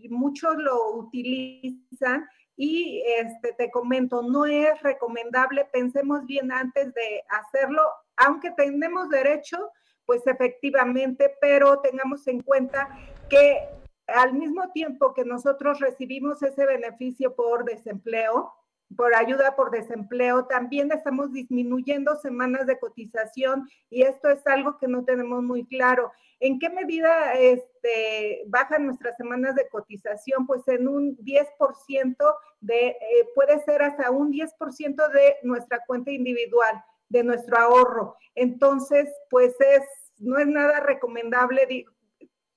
muchos 0.09 0.55
lo 0.57 0.95
utilizan 0.95 2.27
y 2.55 3.03
este, 3.19 3.53
te 3.53 3.69
comento, 3.69 4.21
no 4.21 4.45
es 4.45 4.81
recomendable, 4.81 5.65
pensemos 5.65 6.25
bien 6.25 6.51
antes 6.51 6.93
de 6.93 7.23
hacerlo, 7.29 7.81
aunque 8.15 8.51
tenemos 8.51 9.09
derecho, 9.09 9.71
pues 10.05 10.25
efectivamente, 10.25 11.35
pero 11.41 11.79
tengamos 11.79 12.25
en 12.27 12.39
cuenta 12.41 12.87
que 13.29 13.67
al 14.07 14.33
mismo 14.33 14.71
tiempo 14.71 15.13
que 15.13 15.25
nosotros 15.25 15.79
recibimos 15.79 16.41
ese 16.43 16.65
beneficio 16.65 17.35
por 17.35 17.65
desempleo, 17.65 18.53
por 18.95 19.15
ayuda 19.15 19.55
por 19.55 19.71
desempleo, 19.71 20.45
también 20.45 20.91
estamos 20.91 21.31
disminuyendo 21.31 22.15
semanas 22.17 22.67
de 22.67 22.79
cotización 22.79 23.67
y 23.89 24.03
esto 24.03 24.29
es 24.29 24.45
algo 24.47 24.77
que 24.77 24.87
no 24.87 25.03
tenemos 25.03 25.43
muy 25.43 25.65
claro. 25.65 26.11
¿En 26.39 26.59
qué 26.59 26.69
medida 26.69 27.33
este, 27.33 28.43
bajan 28.47 28.85
nuestras 28.85 29.15
semanas 29.17 29.55
de 29.55 29.67
cotización? 29.69 30.45
Pues 30.45 30.67
en 30.67 30.87
un 30.87 31.17
10% 31.17 32.35
de, 32.61 32.87
eh, 32.87 32.97
puede 33.33 33.59
ser 33.63 33.81
hasta 33.81 34.11
un 34.11 34.31
10% 34.31 35.11
de 35.11 35.37
nuestra 35.43 35.79
cuenta 35.85 36.11
individual, 36.11 36.83
de 37.09 37.23
nuestro 37.23 37.57
ahorro. 37.57 38.17
Entonces, 38.35 39.09
pues 39.29 39.55
es, 39.59 39.83
no 40.19 40.37
es 40.37 40.47
nada 40.47 40.81
recomendable 40.81 41.87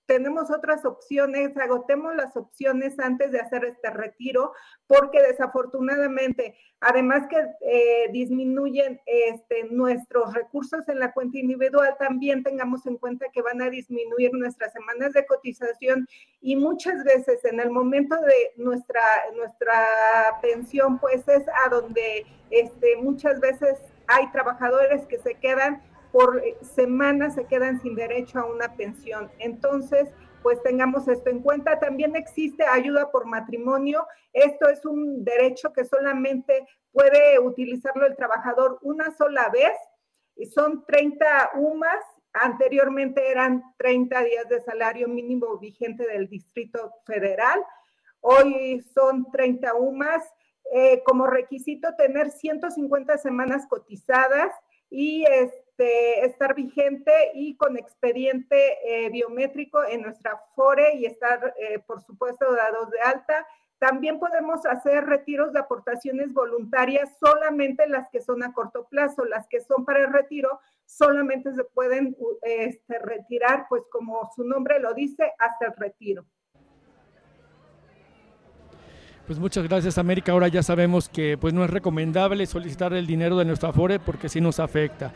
tenemos 0.08 0.50
otras 0.50 0.86
opciones, 0.86 1.54
agotemos 1.58 2.16
las 2.16 2.34
opciones 2.34 2.98
antes 2.98 3.30
de 3.30 3.40
hacer 3.40 3.66
este 3.66 3.90
retiro, 3.90 4.54
porque 4.86 5.20
desafortunadamente, 5.20 6.56
además 6.80 7.26
que 7.28 7.36
eh, 7.36 8.08
disminuyen 8.10 8.98
este, 9.04 9.64
nuestros 9.64 10.32
recursos 10.32 10.88
en 10.88 10.98
la 10.98 11.12
cuenta 11.12 11.38
individual, 11.38 11.94
también 11.98 12.42
tengamos 12.42 12.86
en 12.86 12.96
cuenta 12.96 13.26
que 13.30 13.42
van 13.42 13.60
a 13.60 13.68
disminuir 13.68 14.32
nuestras 14.32 14.72
semanas 14.72 15.12
de 15.12 15.26
cotización 15.26 16.08
y 16.40 16.56
muchas 16.56 17.04
veces 17.04 17.44
en 17.44 17.60
el 17.60 17.70
momento 17.70 18.16
de 18.16 18.52
nuestra, 18.56 19.02
nuestra 19.36 19.74
pensión, 20.40 20.98
pues 21.00 21.28
es 21.28 21.44
a 21.66 21.68
donde 21.68 22.24
este, 22.48 22.96
muchas 22.96 23.40
veces 23.40 23.78
hay 24.06 24.32
trabajadores 24.32 25.04
que 25.06 25.18
se 25.18 25.34
quedan 25.34 25.82
por 26.12 26.42
semanas 26.62 27.34
se 27.34 27.46
quedan 27.46 27.80
sin 27.80 27.94
derecho 27.94 28.38
a 28.38 28.46
una 28.46 28.74
pensión. 28.76 29.30
Entonces, 29.38 30.08
pues 30.42 30.62
tengamos 30.62 31.08
esto 31.08 31.30
en 31.30 31.42
cuenta. 31.42 31.78
También 31.78 32.16
existe 32.16 32.64
ayuda 32.64 33.10
por 33.10 33.26
matrimonio. 33.26 34.06
Esto 34.32 34.68
es 34.68 34.84
un 34.84 35.24
derecho 35.24 35.72
que 35.72 35.84
solamente 35.84 36.66
puede 36.92 37.38
utilizarlo 37.38 38.06
el 38.06 38.16
trabajador 38.16 38.78
una 38.82 39.10
sola 39.16 39.48
vez. 39.50 39.76
Y 40.36 40.46
son 40.46 40.84
30 40.86 41.50
UMAS. 41.56 42.04
Anteriormente 42.32 43.30
eran 43.30 43.62
30 43.78 44.22
días 44.24 44.48
de 44.48 44.60
salario 44.60 45.08
mínimo 45.08 45.58
vigente 45.58 46.06
del 46.06 46.28
Distrito 46.28 46.92
Federal. 47.04 47.64
Hoy 48.20 48.80
son 48.94 49.30
30 49.30 49.74
UMAS. 49.74 50.24
Eh, 50.70 51.02
como 51.04 51.26
requisito 51.26 51.94
tener 51.96 52.30
150 52.30 53.16
semanas 53.16 53.66
cotizadas 53.66 54.52
y 54.90 55.24
este, 55.24 55.67
estar 55.78 56.54
vigente 56.54 57.12
y 57.34 57.56
con 57.56 57.76
expediente 57.76 58.78
eh, 58.84 59.10
biométrico 59.10 59.84
en 59.84 60.02
nuestra 60.02 60.40
FORE 60.54 60.94
y 60.94 61.06
estar, 61.06 61.54
eh, 61.58 61.78
por 61.80 62.02
supuesto, 62.02 62.52
dados 62.52 62.90
de 62.90 63.00
alta. 63.00 63.46
También 63.78 64.18
podemos 64.18 64.66
hacer 64.66 65.04
retiros 65.06 65.52
de 65.52 65.60
aportaciones 65.60 66.32
voluntarias, 66.32 67.16
solamente 67.20 67.88
las 67.88 68.08
que 68.10 68.20
son 68.20 68.42
a 68.42 68.52
corto 68.52 68.88
plazo, 68.88 69.24
las 69.24 69.46
que 69.46 69.60
son 69.60 69.84
para 69.84 70.00
el 70.00 70.12
retiro, 70.12 70.58
solamente 70.84 71.54
se 71.54 71.62
pueden 71.62 72.16
este, 72.42 72.98
retirar, 72.98 73.66
pues 73.68 73.82
como 73.90 74.28
su 74.34 74.42
nombre 74.42 74.80
lo 74.80 74.94
dice, 74.94 75.32
hasta 75.38 75.66
el 75.66 75.76
retiro. 75.76 76.26
Pues 79.28 79.38
muchas 79.38 79.68
gracias 79.68 79.98
América. 79.98 80.32
Ahora 80.32 80.48
ya 80.48 80.62
sabemos 80.62 81.10
que 81.10 81.36
pues 81.36 81.52
no 81.52 81.62
es 81.62 81.68
recomendable 81.68 82.46
solicitar 82.46 82.94
el 82.94 83.06
dinero 83.06 83.36
de 83.36 83.44
nuestra 83.44 83.68
Afore 83.68 84.00
porque 84.00 84.30
sí 84.30 84.40
nos 84.40 84.58
afecta. 84.58 85.12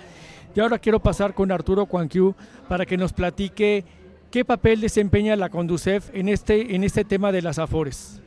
Y 0.54 0.60
ahora 0.60 0.78
quiero 0.78 1.00
pasar 1.00 1.34
con 1.34 1.50
Arturo 1.50 1.86
Cuanquiu 1.86 2.34
para 2.68 2.84
que 2.84 2.98
nos 2.98 3.12
platique 3.12 3.84
qué 4.30 4.44
papel 4.44 4.80
desempeña 4.80 5.34
la 5.34 5.48
Conducef 5.48 6.10
en 6.14 6.28
este, 6.28 6.74
en 6.74 6.84
este 6.84 7.04
tema 7.04 7.32
de 7.32 7.40
las 7.40 7.58
Afores. 7.58 8.20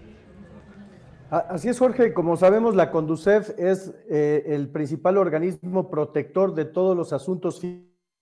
Así 1.30 1.70
es, 1.70 1.78
Jorge. 1.78 2.14
Como 2.14 2.36
sabemos, 2.38 2.76
la 2.76 2.92
Conducef 2.92 3.52
es 3.60 3.94
eh, 4.10 4.44
el 4.48 4.70
principal 4.70 5.18
organismo 5.18 5.90
protector 5.90 6.56
de 6.56 6.66
todos 6.66 6.96
los 6.96 7.14
asuntos 7.14 7.62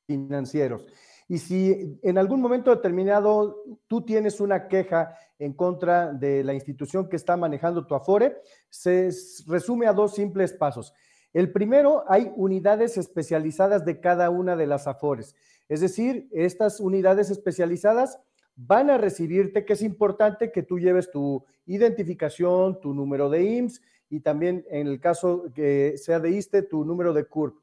financieros. 0.08 0.86
Y 1.30 1.38
si 1.38 2.00
en 2.02 2.18
algún 2.18 2.42
momento 2.42 2.72
determinado 2.76 3.64
tú 3.88 4.02
tienes 4.02 4.42
una 4.42 4.68
queja 4.68 5.16
en 5.40 5.54
contra 5.54 6.12
de 6.12 6.44
la 6.44 6.54
institución 6.54 7.08
que 7.08 7.16
está 7.16 7.38
manejando 7.38 7.86
tu 7.86 7.96
Afore, 7.96 8.38
se 8.70 9.10
resume 9.48 9.88
a 9.88 9.94
dos 9.94 10.16
simples 10.16 10.54
pasos. 10.54 10.94
El 11.34 11.52
primero, 11.52 12.04
hay 12.08 12.32
unidades 12.36 12.98
especializadas 12.98 13.84
de 13.86 14.00
cada 14.00 14.30
una 14.30 14.56
de 14.56 14.68
las 14.68 14.86
Afores. 14.88 15.36
Es 15.68 15.82
decir, 15.82 16.30
estas 16.32 16.80
unidades 16.80 17.32
especializadas 17.32 18.20
van 18.56 18.92
a 18.92 19.00
recibirte, 19.00 19.66
que 19.66 19.74
es 19.74 19.82
importante 19.82 20.52
que 20.52 20.62
tú 20.62 20.78
lleves 20.78 21.10
tu 21.10 21.44
identificación, 21.66 22.80
tu 22.80 22.94
número 22.94 23.30
de 23.30 23.44
IMSS 23.44 23.82
y 24.10 24.20
también 24.20 24.64
en 24.70 24.86
el 24.86 25.00
caso 25.00 25.46
que 25.56 25.98
sea 25.98 26.20
de 26.20 26.30
ISTE, 26.30 26.62
tu 26.62 26.86
número 26.86 27.14
de 27.14 27.26
CURP. 27.26 27.58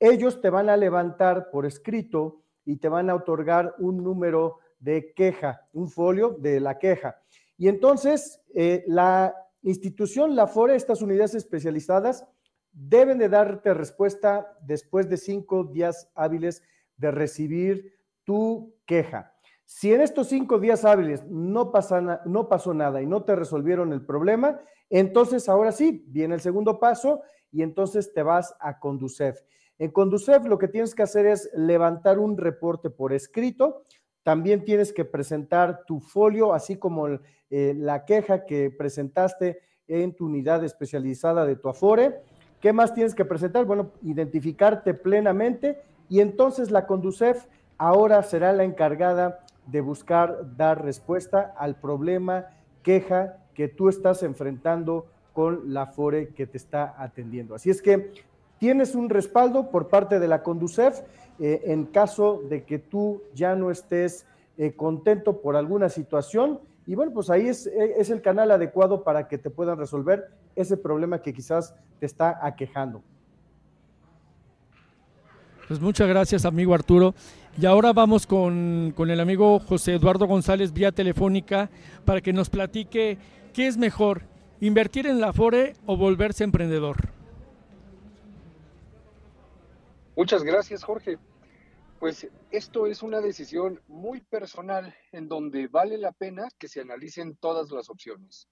Ellos 0.00 0.40
te 0.40 0.50
van 0.50 0.68
a 0.68 0.76
levantar 0.76 1.48
por 1.50 1.64
escrito 1.64 2.42
y 2.64 2.78
te 2.78 2.88
van 2.88 3.08
a 3.08 3.14
otorgar 3.14 3.76
un 3.78 4.02
número 4.02 4.58
de 4.80 5.12
queja, 5.14 5.68
un 5.72 5.88
folio 5.88 6.30
de 6.40 6.58
la 6.58 6.78
queja. 6.78 7.20
Y 7.56 7.68
entonces 7.68 8.40
eh, 8.52 8.82
la 8.88 9.32
institución, 9.62 10.34
la 10.34 10.48
FORE, 10.48 10.74
estas 10.74 11.02
unidades 11.02 11.36
especializadas, 11.36 12.26
deben 12.72 13.18
de 13.18 13.28
darte 13.28 13.74
respuesta 13.74 14.56
después 14.62 15.08
de 15.08 15.16
cinco 15.16 15.64
días 15.64 16.10
hábiles 16.14 16.62
de 16.96 17.10
recibir 17.10 17.94
tu 18.24 18.74
queja. 18.86 19.34
Si 19.64 19.92
en 19.92 20.00
estos 20.00 20.28
cinco 20.28 20.58
días 20.58 20.84
hábiles 20.84 21.24
no, 21.26 21.70
pasa, 21.70 22.20
no 22.26 22.48
pasó 22.48 22.74
nada 22.74 23.00
y 23.00 23.06
no 23.06 23.24
te 23.24 23.36
resolvieron 23.36 23.92
el 23.92 24.04
problema, 24.04 24.60
entonces 24.90 25.48
ahora 25.48 25.72
sí, 25.72 26.04
viene 26.08 26.34
el 26.34 26.40
segundo 26.40 26.78
paso 26.78 27.22
y 27.50 27.62
entonces 27.62 28.12
te 28.12 28.22
vas 28.22 28.54
a 28.60 28.78
Conducef. 28.78 29.40
En 29.78 29.90
Conducef 29.90 30.44
lo 30.44 30.58
que 30.58 30.68
tienes 30.68 30.94
que 30.94 31.02
hacer 31.02 31.26
es 31.26 31.50
levantar 31.54 32.18
un 32.18 32.36
reporte 32.36 32.90
por 32.90 33.12
escrito. 33.12 33.84
También 34.22 34.64
tienes 34.64 34.92
que 34.92 35.04
presentar 35.04 35.84
tu 35.86 36.00
folio, 36.00 36.52
así 36.52 36.76
como 36.76 37.08
eh, 37.08 37.74
la 37.76 38.04
queja 38.04 38.44
que 38.44 38.70
presentaste 38.70 39.60
en 39.88 40.14
tu 40.14 40.26
unidad 40.26 40.62
especializada 40.64 41.44
de 41.44 41.56
tu 41.56 41.68
Afore. 41.68 42.22
¿Qué 42.62 42.72
más 42.72 42.94
tienes 42.94 43.16
que 43.16 43.24
presentar? 43.24 43.64
Bueno, 43.64 43.90
identificarte 44.02 44.94
plenamente 44.94 45.82
y 46.08 46.20
entonces 46.20 46.70
la 46.70 46.86
Conducef 46.86 47.46
ahora 47.76 48.22
será 48.22 48.52
la 48.52 48.62
encargada 48.62 49.40
de 49.66 49.80
buscar 49.80 50.56
dar 50.56 50.84
respuesta 50.84 51.52
al 51.58 51.74
problema, 51.74 52.46
queja 52.84 53.38
que 53.54 53.66
tú 53.66 53.88
estás 53.88 54.22
enfrentando 54.22 55.06
con 55.32 55.74
la 55.74 55.86
FORE 55.86 56.28
que 56.28 56.46
te 56.46 56.56
está 56.56 56.94
atendiendo. 56.98 57.56
Así 57.56 57.68
es 57.68 57.82
que 57.82 58.12
tienes 58.58 58.94
un 58.94 59.10
respaldo 59.10 59.68
por 59.68 59.88
parte 59.88 60.20
de 60.20 60.28
la 60.28 60.44
Conducef 60.44 61.00
eh, 61.40 61.62
en 61.64 61.86
caso 61.86 62.42
de 62.48 62.62
que 62.62 62.78
tú 62.78 63.22
ya 63.34 63.56
no 63.56 63.72
estés 63.72 64.24
eh, 64.56 64.72
contento 64.76 65.40
por 65.40 65.56
alguna 65.56 65.88
situación. 65.88 66.60
Y 66.86 66.94
bueno, 66.94 67.12
pues 67.12 67.30
ahí 67.30 67.48
es, 67.48 67.66
eh, 67.66 67.94
es, 67.98 68.10
el 68.10 68.22
canal 68.22 68.50
adecuado 68.50 69.04
para 69.04 69.28
que 69.28 69.38
te 69.38 69.50
puedan 69.50 69.78
resolver 69.78 70.30
ese 70.56 70.76
problema 70.76 71.22
que 71.22 71.32
quizás 71.32 71.74
te 72.00 72.06
está 72.06 72.44
aquejando. 72.44 73.02
Pues 75.68 75.80
muchas 75.80 76.08
gracias, 76.08 76.44
amigo 76.44 76.74
Arturo. 76.74 77.14
Y 77.56 77.66
ahora 77.66 77.92
vamos 77.92 78.26
con, 78.26 78.92
con 78.96 79.10
el 79.10 79.20
amigo 79.20 79.60
José 79.60 79.94
Eduardo 79.94 80.26
González 80.26 80.72
vía 80.72 80.90
telefónica 80.90 81.70
para 82.04 82.20
que 82.20 82.32
nos 82.32 82.50
platique 82.50 83.18
qué 83.52 83.66
es 83.66 83.76
mejor, 83.76 84.22
invertir 84.60 85.06
en 85.06 85.20
la 85.20 85.32
FORE 85.32 85.74
o 85.86 85.96
volverse 85.96 86.44
emprendedor. 86.44 86.96
Muchas 90.16 90.42
gracias, 90.42 90.82
Jorge. 90.82 91.18
Pues 92.02 92.28
esto 92.50 92.88
es 92.88 93.04
una 93.04 93.20
decisión 93.20 93.80
muy 93.86 94.22
personal 94.22 94.92
en 95.12 95.28
donde 95.28 95.68
vale 95.68 95.96
la 95.98 96.10
pena 96.10 96.48
que 96.58 96.66
se 96.66 96.80
analicen 96.80 97.36
todas 97.36 97.70
las 97.70 97.88
opciones. 97.88 98.48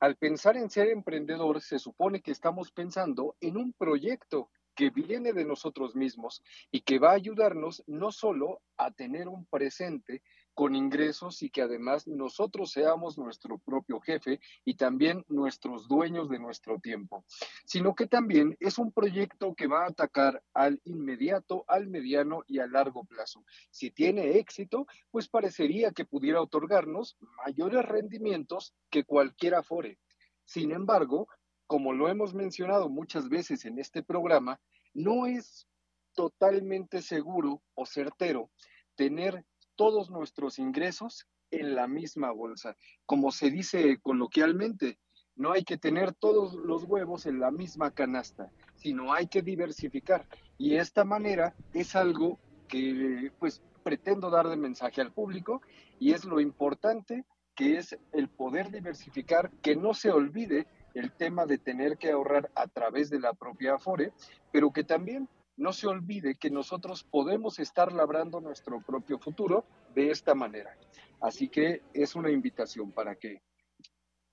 Al 0.00 0.16
pensar 0.16 0.58
en 0.58 0.68
ser 0.68 0.88
emprendedor, 0.88 1.62
se 1.62 1.78
supone 1.78 2.20
que 2.20 2.30
estamos 2.30 2.72
pensando 2.72 3.36
en 3.40 3.56
un 3.56 3.72
proyecto 3.72 4.50
que 4.74 4.90
viene 4.90 5.32
de 5.32 5.46
nosotros 5.46 5.96
mismos 5.96 6.42
y 6.70 6.82
que 6.82 6.98
va 6.98 7.12
a 7.12 7.14
ayudarnos 7.14 7.82
no 7.86 8.12
solo 8.12 8.60
a 8.76 8.90
tener 8.90 9.28
un 9.28 9.46
presente, 9.46 10.22
con 10.54 10.74
ingresos 10.74 11.42
y 11.42 11.50
que 11.50 11.62
además 11.62 12.06
nosotros 12.06 12.72
seamos 12.72 13.18
nuestro 13.18 13.58
propio 13.58 14.00
jefe 14.00 14.40
y 14.64 14.74
también 14.74 15.24
nuestros 15.28 15.88
dueños 15.88 16.28
de 16.28 16.38
nuestro 16.38 16.78
tiempo, 16.78 17.24
sino 17.64 17.94
que 17.94 18.06
también 18.06 18.56
es 18.60 18.78
un 18.78 18.92
proyecto 18.92 19.54
que 19.54 19.66
va 19.66 19.84
a 19.84 19.88
atacar 19.88 20.42
al 20.52 20.80
inmediato, 20.84 21.64
al 21.68 21.88
mediano 21.88 22.42
y 22.46 22.58
a 22.58 22.66
largo 22.66 23.04
plazo. 23.04 23.44
Si 23.70 23.90
tiene 23.90 24.38
éxito, 24.38 24.86
pues 25.10 25.28
parecería 25.28 25.92
que 25.92 26.04
pudiera 26.04 26.42
otorgarnos 26.42 27.16
mayores 27.44 27.84
rendimientos 27.84 28.74
que 28.90 29.04
cualquier 29.04 29.54
afore. 29.54 29.98
Sin 30.44 30.72
embargo, 30.72 31.28
como 31.66 31.92
lo 31.92 32.08
hemos 32.08 32.34
mencionado 32.34 32.88
muchas 32.88 33.28
veces 33.28 33.64
en 33.64 33.78
este 33.78 34.02
programa, 34.02 34.60
no 34.92 35.26
es 35.26 35.68
totalmente 36.14 37.00
seguro 37.00 37.62
o 37.74 37.86
certero 37.86 38.50
tener 38.96 39.44
todos 39.80 40.10
nuestros 40.10 40.58
ingresos 40.58 41.26
en 41.50 41.74
la 41.74 41.88
misma 41.88 42.32
bolsa. 42.32 42.76
Como 43.06 43.32
se 43.32 43.50
dice 43.50 43.98
coloquialmente, 44.02 44.98
no 45.36 45.52
hay 45.52 45.64
que 45.64 45.78
tener 45.78 46.12
todos 46.12 46.52
los 46.52 46.84
huevos 46.84 47.24
en 47.24 47.40
la 47.40 47.50
misma 47.50 47.90
canasta, 47.90 48.52
sino 48.74 49.14
hay 49.14 49.28
que 49.28 49.40
diversificar. 49.40 50.28
Y 50.58 50.76
esta 50.76 51.02
manera 51.04 51.54
es 51.72 51.96
algo 51.96 52.38
que 52.68 53.32
pues 53.38 53.62
pretendo 53.82 54.28
dar 54.28 54.50
de 54.50 54.56
mensaje 54.58 55.00
al 55.00 55.14
público 55.14 55.62
y 55.98 56.12
es 56.12 56.26
lo 56.26 56.40
importante 56.40 57.24
que 57.54 57.78
es 57.78 57.96
el 58.12 58.28
poder 58.28 58.70
diversificar, 58.70 59.50
que 59.62 59.76
no 59.76 59.94
se 59.94 60.10
olvide 60.10 60.66
el 60.92 61.10
tema 61.10 61.46
de 61.46 61.56
tener 61.56 61.96
que 61.96 62.10
ahorrar 62.10 62.50
a 62.54 62.66
través 62.66 63.08
de 63.08 63.20
la 63.20 63.32
propia 63.32 63.76
Afore, 63.76 64.12
pero 64.52 64.72
que 64.72 64.84
también 64.84 65.26
no 65.56 65.72
se 65.72 65.86
olvide 65.86 66.36
que 66.36 66.50
nosotros 66.50 67.04
podemos 67.04 67.58
estar 67.58 67.92
labrando 67.92 68.40
nuestro 68.40 68.80
propio 68.80 69.18
futuro 69.18 69.64
de 69.94 70.10
esta 70.10 70.34
manera. 70.34 70.76
Así 71.20 71.48
que 71.48 71.82
es 71.92 72.14
una 72.14 72.30
invitación 72.30 72.92
para 72.92 73.14
que 73.16 73.42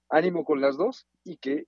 ánimo 0.10 0.46
con 0.46 0.62
las 0.62 0.78
dos 0.78 1.06
y 1.24 1.38
que 1.38 1.68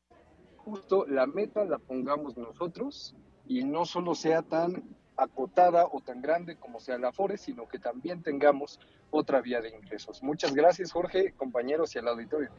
justo 0.57 1.05
la 1.07 1.27
meta 1.27 1.65
la 1.65 1.77
pongamos 1.77 2.37
nosotros 2.37 3.15
y 3.45 3.63
no 3.63 3.85
solo 3.85 4.15
sea 4.15 4.41
tan 4.43 4.83
acotada 5.17 5.87
o 5.91 6.01
tan 6.01 6.21
grande 6.21 6.55
como 6.55 6.79
sea 6.79 6.97
la 6.97 7.11
FORE, 7.11 7.37
sino 7.37 7.67
que 7.67 7.79
también 7.79 8.23
tengamos 8.23 8.79
otra 9.11 9.41
vía 9.41 9.59
de 9.59 9.69
ingresos. 9.69 10.23
Muchas 10.23 10.53
gracias, 10.53 10.91
Jorge, 10.91 11.33
compañeros 11.33 11.93
y 11.95 11.99
al 11.99 12.07
auditorio. 12.07 12.49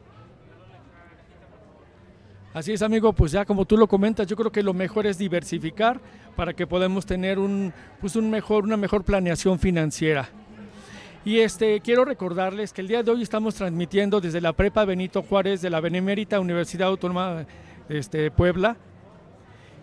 Así 2.52 2.72
es, 2.72 2.82
amigo, 2.82 3.12
pues 3.12 3.30
ya 3.30 3.44
como 3.44 3.64
tú 3.64 3.76
lo 3.76 3.86
comentas, 3.86 4.26
yo 4.26 4.34
creo 4.34 4.50
que 4.50 4.64
lo 4.64 4.74
mejor 4.74 5.06
es 5.06 5.16
diversificar 5.18 6.00
para 6.34 6.52
que 6.52 6.66
podamos 6.66 7.06
tener 7.06 7.38
un, 7.38 7.72
pues 8.00 8.16
un 8.16 8.28
mejor, 8.28 8.64
una 8.64 8.76
mejor 8.76 9.04
planeación 9.04 9.60
financiera. 9.60 10.28
Y 11.24 11.38
este, 11.38 11.80
quiero 11.80 12.04
recordarles 12.04 12.72
que 12.72 12.80
el 12.80 12.88
día 12.88 13.04
de 13.04 13.10
hoy 13.12 13.22
estamos 13.22 13.54
transmitiendo 13.54 14.20
desde 14.20 14.40
la 14.40 14.52
Prepa 14.52 14.84
Benito 14.84 15.22
Juárez 15.22 15.62
de 15.62 15.70
la 15.70 15.80
Benemérita 15.80 16.40
Universidad 16.40 16.88
Autónoma 16.88 17.46
de 17.88 17.98
este, 17.98 18.32
Puebla. 18.32 18.76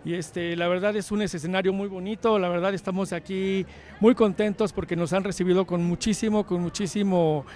Y 0.04 0.12
este, 0.12 0.54
la 0.54 0.68
verdad 0.68 0.94
es 0.94 1.10
un 1.10 1.22
escenario 1.22 1.72
muy 1.72 1.88
bonito, 1.88 2.38
la 2.38 2.48
verdad 2.50 2.74
estamos 2.74 3.14
aquí 3.14 3.64
muy 3.98 4.14
contentos 4.14 4.74
porque 4.74 4.94
nos 4.94 5.14
han 5.14 5.24
recibido 5.24 5.66
con 5.66 5.82
muchísimo, 5.84 6.44
con 6.44 6.60
muchísimo 6.60 7.46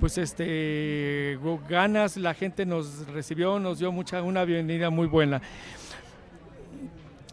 pues 0.00 0.18
este 0.18 1.38
ganas, 1.68 2.16
la 2.16 2.34
gente 2.34 2.66
nos 2.66 3.06
recibió, 3.08 3.58
nos 3.58 3.78
dio 3.78 3.92
mucha 3.92 4.22
una 4.22 4.44
bienvenida 4.44 4.90
muy 4.90 5.06
buena. 5.06 5.40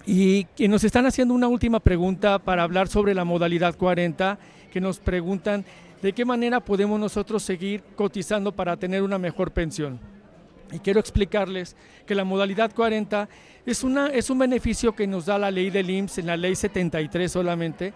Y, 0.06 0.48
y 0.58 0.68
nos 0.68 0.84
están 0.84 1.06
haciendo 1.06 1.34
una 1.34 1.48
última 1.48 1.80
pregunta 1.80 2.40
para 2.40 2.64
hablar 2.64 2.88
sobre 2.88 3.14
la 3.14 3.26
modalidad 3.26 3.76
40, 3.76 4.40
que 4.72 4.82
nos 4.82 5.00
preguntan 5.00 5.66
de 6.02 6.14
qué 6.14 6.26
manera 6.26 6.60
podemos 6.60 7.00
nosotros 7.00 7.44
seguir 7.44 7.84
cotizando 7.96 8.52
para 8.52 8.78
tener 8.78 9.04
una 9.04 9.18
mejor 9.18 9.52
pensión. 9.52 10.00
Y 10.72 10.80
quiero 10.80 11.00
explicarles 11.00 11.76
que 12.06 12.16
la 12.16 12.24
modalidad 12.24 12.74
40 12.74 13.28
es, 13.66 13.84
una, 13.84 14.08
es 14.08 14.30
un 14.30 14.40
beneficio 14.40 14.96
que 14.96 15.08
nos 15.08 15.26
da 15.26 15.38
la 15.38 15.52
ley 15.52 15.70
del 15.70 15.90
IMSS 15.90 16.20
en 16.20 16.28
la 16.28 16.38
ley 16.38 16.56
73 16.56 17.32
solamente 17.32 17.94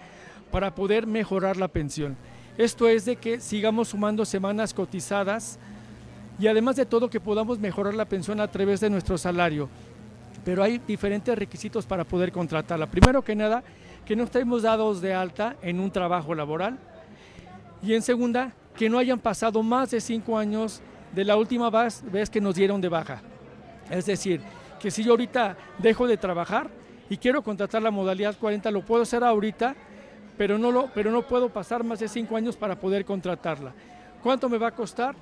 para 0.51 0.74
poder 0.74 1.07
mejorar 1.07 1.57
la 1.57 1.68
pensión. 1.68 2.18
Esto 2.58 2.88
es 2.88 3.06
de 3.06 3.16
que 3.16 3.39
sigamos 3.39 3.89
sumando 3.89 4.26
semanas 4.26 4.74
cotizadas 4.74 5.58
y 6.39 6.47
además 6.47 6.76
de 6.76 6.86
todo 6.86 7.10
que 7.10 7.20
podamos 7.20 7.58
mejorar 7.60 7.95
la 7.95 8.06
pensión 8.06 8.39
a 8.39 8.47
través 8.47 8.80
de 8.80 8.89
nuestro 8.89 9.18
salario. 9.18 9.70
Pero 10.45 10.62
hay 10.62 10.78
diferentes 10.78 11.38
requisitos 11.38 11.86
para 11.86 12.04
poder 12.04 12.32
contratarla. 12.32 12.88
Primero 12.88 13.24
que 13.24 13.36
nada, 13.36 13.64
que 14.06 14.16
no 14.16 14.24
estemos 14.24 14.62
dados 14.62 15.01
de 15.01 15.14
alta 15.14 15.56
en 15.62 15.80
un 15.80 15.89
trabajo 15.89 16.36
laboral. 16.36 16.78
Y 17.82 17.93
en 17.93 18.01
segunda, 18.01 18.54
que 18.76 18.89
no 18.89 18.99
hayan 18.99 19.20
pasado 19.20 19.64
más 19.64 19.91
de 19.91 20.01
cinco 20.01 20.38
años 20.38 20.82
de 21.14 21.24
la 21.24 21.38
última 21.38 21.70
vez 21.70 22.30
que 22.30 22.41
nos 22.41 22.56
dieron 22.56 22.82
de 22.82 22.89
baja. 22.89 23.22
Es 23.89 24.06
decir, 24.06 24.41
que 24.80 24.91
si 24.91 25.04
yo 25.04 25.12
ahorita 25.12 25.58
dejo 25.80 26.08
de 26.08 26.18
trabajar 26.18 26.70
y 27.10 27.18
quiero 27.18 27.41
contratar 27.41 27.82
la 27.82 27.91
modalidad 27.91 28.36
40, 28.38 28.70
lo 28.72 28.84
puedo 28.86 29.04
hacer 29.04 29.24
ahorita 29.24 29.76
pero 30.38 30.57
no, 30.57 30.71
lo, 30.71 30.89
pero 30.93 31.11
no 31.11 31.21
puedo 31.21 31.49
pasar 31.49 31.84
más 31.84 31.99
de 31.99 32.07
cinco 32.07 32.36
años 32.36 32.55
para 32.55 32.79
poder 32.79 33.05
contratarla. 33.05 33.73
¿Cuánto 34.21 34.49
me 34.49 34.57
va 34.57 34.69
a 34.69 34.75
costar? 34.75 35.15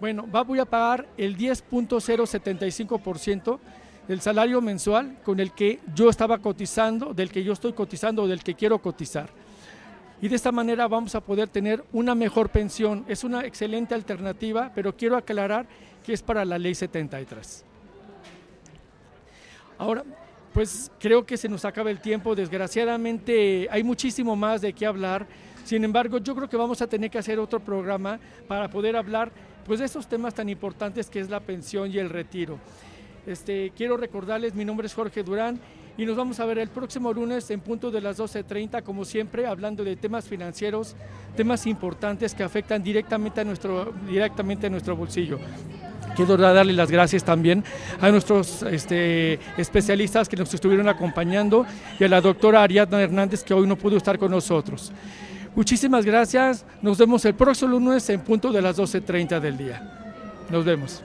Bueno, 0.00 0.28
va, 0.30 0.42
voy 0.42 0.58
a 0.58 0.64
pagar 0.64 1.06
el 1.16 1.36
10.075% 1.36 3.58
del 4.06 4.20
salario 4.20 4.60
mensual 4.60 5.18
con 5.24 5.40
el 5.40 5.52
que 5.52 5.80
yo 5.94 6.08
estaba 6.08 6.38
cotizando, 6.38 7.12
del 7.12 7.30
que 7.30 7.44
yo 7.44 7.52
estoy 7.52 7.72
cotizando 7.72 8.22
o 8.22 8.28
del 8.28 8.42
que 8.42 8.54
quiero 8.54 8.78
cotizar. 8.78 9.28
Y 10.20 10.28
de 10.28 10.36
esta 10.36 10.50
manera 10.50 10.88
vamos 10.88 11.14
a 11.14 11.20
poder 11.20 11.48
tener 11.48 11.84
una 11.92 12.14
mejor 12.14 12.48
pensión. 12.48 13.04
Es 13.06 13.22
una 13.22 13.44
excelente 13.44 13.94
alternativa, 13.94 14.72
pero 14.74 14.96
quiero 14.96 15.16
aclarar 15.16 15.66
que 16.04 16.12
es 16.12 16.22
para 16.22 16.44
la 16.44 16.58
ley 16.58 16.74
73. 16.74 17.64
Ahora, 19.78 20.04
pues 20.52 20.90
creo 20.98 21.24
que 21.24 21.36
se 21.36 21.48
nos 21.48 21.64
acaba 21.64 21.90
el 21.90 22.00
tiempo. 22.00 22.34
Desgraciadamente 22.34 23.68
hay 23.70 23.82
muchísimo 23.82 24.36
más 24.36 24.60
de 24.60 24.72
qué 24.72 24.86
hablar. 24.86 25.26
Sin 25.64 25.84
embargo, 25.84 26.18
yo 26.18 26.34
creo 26.34 26.48
que 26.48 26.56
vamos 26.56 26.80
a 26.80 26.86
tener 26.86 27.10
que 27.10 27.18
hacer 27.18 27.38
otro 27.38 27.60
programa 27.60 28.18
para 28.46 28.68
poder 28.68 28.96
hablar 28.96 29.30
pues, 29.66 29.80
de 29.80 29.86
estos 29.86 30.08
temas 30.08 30.34
tan 30.34 30.48
importantes 30.48 31.10
que 31.10 31.20
es 31.20 31.28
la 31.28 31.40
pensión 31.40 31.90
y 31.92 31.98
el 31.98 32.08
retiro. 32.08 32.58
Este, 33.26 33.72
quiero 33.76 33.96
recordarles, 33.96 34.54
mi 34.54 34.64
nombre 34.64 34.86
es 34.86 34.94
Jorge 34.94 35.22
Durán 35.22 35.60
y 35.98 36.06
nos 36.06 36.16
vamos 36.16 36.40
a 36.40 36.46
ver 36.46 36.58
el 36.58 36.68
próximo 36.68 37.12
lunes 37.12 37.50
en 37.50 37.60
punto 37.60 37.90
de 37.90 38.00
las 38.00 38.18
12.30, 38.18 38.82
como 38.82 39.04
siempre, 39.04 39.46
hablando 39.46 39.84
de 39.84 39.96
temas 39.96 40.26
financieros, 40.26 40.96
temas 41.36 41.66
importantes 41.66 42.34
que 42.34 42.44
afectan 42.44 42.82
directamente 42.82 43.40
a 43.40 43.44
nuestro, 43.44 43.92
directamente 44.08 44.68
a 44.68 44.70
nuestro 44.70 44.96
bolsillo. 44.96 45.38
Quiero 46.18 46.36
darle 46.36 46.72
las 46.72 46.90
gracias 46.90 47.22
también 47.22 47.62
a 48.00 48.10
nuestros 48.10 48.64
este, 48.64 49.38
especialistas 49.56 50.28
que 50.28 50.36
nos 50.36 50.52
estuvieron 50.52 50.88
acompañando 50.88 51.64
y 51.96 52.02
a 52.02 52.08
la 52.08 52.20
doctora 52.20 52.60
Ariadna 52.60 53.00
Hernández 53.00 53.44
que 53.44 53.54
hoy 53.54 53.68
no 53.68 53.76
pudo 53.76 53.96
estar 53.96 54.18
con 54.18 54.32
nosotros. 54.32 54.90
Muchísimas 55.54 56.04
gracias. 56.04 56.66
Nos 56.82 56.98
vemos 56.98 57.24
el 57.24 57.34
próximo 57.34 57.70
lunes 57.70 58.10
en 58.10 58.18
punto 58.22 58.50
de 58.50 58.60
las 58.60 58.76
12.30 58.76 59.38
del 59.38 59.56
día. 59.56 59.80
Nos 60.50 60.64
vemos. 60.64 61.04